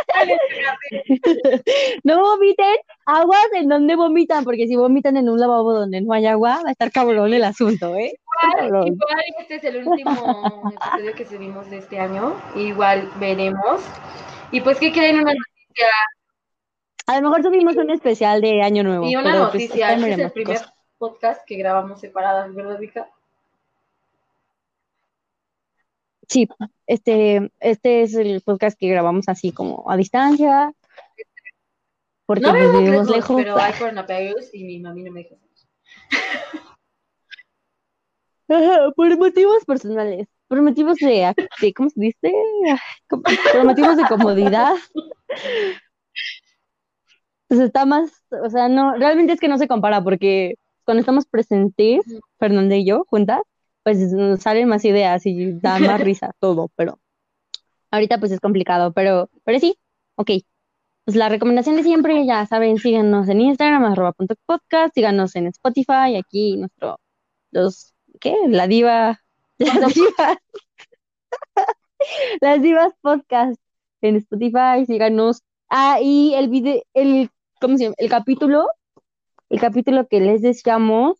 No 2.04 2.20
vomiten 2.22 2.76
aguas 3.06 3.48
en 3.54 3.70
donde 3.70 3.96
vomitan, 3.96 4.44
porque 4.44 4.68
si 4.68 4.76
vomitan 4.76 5.18
en 5.18 5.30
un 5.30 5.40
lavabo 5.40 5.74
donde 5.74 6.02
no 6.02 6.14
hay 6.14 6.26
agua, 6.26 6.62
va 6.64 6.70
a 6.70 6.72
estar 6.72 6.92
cabrón 6.92 7.34
el 7.34 7.44
asunto, 7.44 7.96
¿eh? 7.96 8.14
Cabrón. 8.42 8.88
Igual 8.88 9.24
este 9.40 9.56
es 9.56 9.64
el 9.64 9.88
último 9.88 10.12
episodio 10.12 11.14
que 11.16 11.26
subimos 11.26 11.70
de 11.70 11.78
este 11.78 12.00
año. 12.00 12.36
Igual 12.56 13.10
veremos. 13.20 13.82
Y 14.52 14.62
pues, 14.62 14.80
¿qué 14.80 14.92
creen? 14.92 15.20
Una 15.20 15.34
noticia. 15.34 15.88
A 17.08 17.16
lo 17.20 17.30
mejor 17.30 17.44
subimos 17.44 17.76
un 17.76 17.90
especial 17.90 18.42
de 18.42 18.62
Año 18.62 18.84
Nuevo. 18.84 19.08
Y 19.08 19.16
una 19.16 19.32
pues, 19.32 19.36
noticia. 19.40 19.94
Este 19.94 20.12
es 20.12 20.20
el 20.20 20.32
primer 20.32 20.58
chicos. 20.58 20.74
podcast 20.98 21.42
que 21.46 21.56
grabamos 21.58 22.00
separadas, 22.00 22.54
¿verdad, 22.54 22.80
Vika? 22.80 23.10
Sí, 26.30 26.48
este, 26.86 27.52
este 27.60 28.04
es 28.04 28.14
el 28.14 28.42
podcast 28.42 28.78
que 28.80 28.88
grabamos 28.88 29.28
así 29.28 29.52
como 29.52 29.90
a 29.90 29.98
distancia, 29.98 30.72
porque 32.28 32.44
No 32.44 32.52
pues 32.52 32.72
vivimos 32.72 33.08
lejos, 33.10 33.16
lejos. 33.16 33.36
pero 33.38 33.58
hay 33.58 33.74
coronavirus 33.74 34.54
y 34.54 34.64
mi 34.64 34.80
mami 34.80 35.04
no 35.04 35.12
me. 35.12 35.28
Ajá, 38.48 38.92
por 38.96 39.18
motivos 39.18 39.66
personales, 39.66 40.28
por 40.48 40.62
motivos 40.62 40.98
de, 40.98 41.34
de 41.62 41.74
¿cómo 41.74 41.90
se 41.90 42.00
dice? 42.00 42.32
Por 43.08 43.66
motivos 43.66 43.98
de 43.98 44.06
comodidad. 44.08 44.76
Pues 47.48 47.60
está 47.60 47.86
más, 47.88 48.12
o 48.30 48.50
sea, 48.52 48.70
no, 48.70 48.96
realmente 48.96 49.34
es 49.34 49.40
que 49.40 49.48
no 49.48 49.58
se 49.58 49.68
compara 49.68 50.04
porque 50.04 50.56
cuando 50.84 51.00
estamos 51.00 51.26
presentes. 51.26 52.02
Fernanda 52.38 52.76
y 52.76 52.86
yo 52.86 53.06
juntas, 53.10 53.42
pues 53.90 54.14
nos 54.14 54.42
salen 54.42 54.68
más 54.70 54.86
ideas 54.86 55.26
y 55.26 55.54
da 55.54 55.80
más 55.80 56.00
risa 56.02 56.32
todo, 56.40 56.70
pero 56.76 57.00
ahorita 57.90 58.20
pues 58.20 58.32
es 58.32 58.40
complicado, 58.40 58.94
pero, 58.94 59.30
pero 59.44 59.60
sí, 59.60 59.80
ok. 60.16 60.32
Pues 61.06 61.18
la 61.18 61.28
recomendación 61.30 61.76
de 61.76 61.82
siempre, 61.82 62.24
ya 62.28 62.46
saben, 62.46 62.78
síganos 62.78 63.28
en 63.30 63.42
Instagram, 63.42 63.84
arroba 63.86 64.12
punto 64.14 64.36
podcast, 64.46 64.94
síganos 64.94 65.36
en 65.36 65.48
Spotify, 65.48 66.18
aquí 66.18 66.56
nuestro, 66.58 67.00
los, 67.50 67.96
¿qué? 68.20 68.36
La 68.48 68.68
diva, 68.68 69.20
las 69.58 69.94
divas, 69.96 70.38
las 72.42 72.62
divas 72.62 72.94
podcast 73.02 73.60
en 74.02 74.18
Spotify, 74.18 74.86
síganos. 74.86 75.42
Ah, 75.70 75.98
y 76.00 76.36
el 76.36 76.50
video, 76.50 76.84
el, 76.94 77.32
¿cómo 77.60 77.78
se 77.78 77.86
llama? 77.86 77.96
El 77.98 78.10
capítulo, 78.10 78.68
el 79.50 79.60
capítulo 79.60 80.08
que 80.08 80.20
les 80.20 80.44
decíamos, 80.44 81.18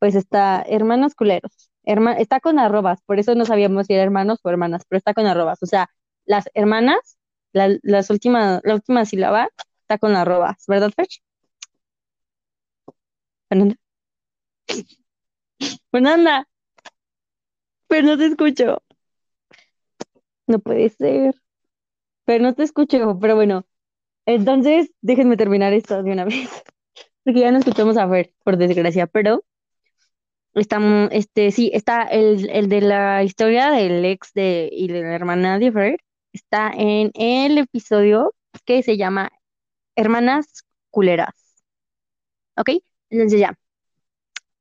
pues 0.00 0.16
está 0.16 0.64
hermanos 0.66 1.14
culeros. 1.14 1.71
Herma- 1.84 2.14
está 2.18 2.40
con 2.40 2.58
arrobas, 2.58 3.00
por 3.06 3.18
eso 3.18 3.34
no 3.34 3.44
sabíamos 3.44 3.86
si 3.86 3.94
era 3.94 4.02
hermanos 4.04 4.38
o 4.42 4.50
hermanas, 4.50 4.84
pero 4.88 4.98
está 4.98 5.14
con 5.14 5.26
arrobas. 5.26 5.62
O 5.62 5.66
sea, 5.66 5.90
las 6.24 6.48
hermanas, 6.54 7.18
la, 7.52 7.76
las 7.82 8.10
últimas, 8.10 8.60
la 8.64 8.74
última 8.74 9.04
sílaba 9.04 9.48
está 9.82 9.98
con 9.98 10.14
arrobas, 10.16 10.64
¿verdad, 10.68 10.90
Ferch? 10.94 11.22
Fernanda. 13.48 13.76
Fernanda. 15.92 16.46
Pero 17.88 18.06
no 18.08 18.18
te 18.18 18.26
escucho. 18.26 18.82
No 20.46 20.58
puede 20.58 20.88
ser. 20.90 21.34
Pero 22.26 22.44
no 22.44 22.54
te 22.54 22.64
escucho, 22.64 23.18
pero 23.20 23.36
bueno. 23.36 23.66
Entonces, 24.26 24.92
déjenme 25.02 25.38
terminar 25.38 25.74
esto 25.74 26.02
de 26.02 26.12
una 26.12 26.24
vez. 26.26 26.48
Porque 27.24 27.40
ya 27.40 27.52
no 27.52 27.58
escuchamos 27.58 27.96
a 27.98 28.08
Fer, 28.08 28.34
por 28.44 28.56
desgracia, 28.58 29.06
pero 29.08 29.44
estamos, 30.54 31.08
este, 31.12 31.50
sí, 31.52 31.70
está 31.74 32.02
el, 32.04 32.48
el 32.50 32.68
de 32.68 32.80
la 32.80 33.22
historia 33.22 33.70
del 33.70 34.04
ex 34.04 34.32
de 34.34 34.68
y 34.72 34.88
de 34.88 35.02
la 35.02 35.14
hermana 35.14 35.58
de 35.58 35.72
Fer, 35.72 35.96
está 36.32 36.70
en 36.74 37.10
el 37.14 37.58
episodio 37.58 38.34
que 38.64 38.82
se 38.82 38.96
llama 38.96 39.30
Hermanas 39.96 40.64
Culeras. 40.90 41.34
¿Ok? 42.56 42.70
Entonces 43.10 43.40
ya. 43.40 43.54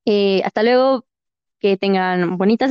Eh, 0.06 0.42
hasta 0.44 0.64
luego, 0.64 1.06
que 1.60 1.78
tengan 1.78 2.38
bonitas 2.38 2.70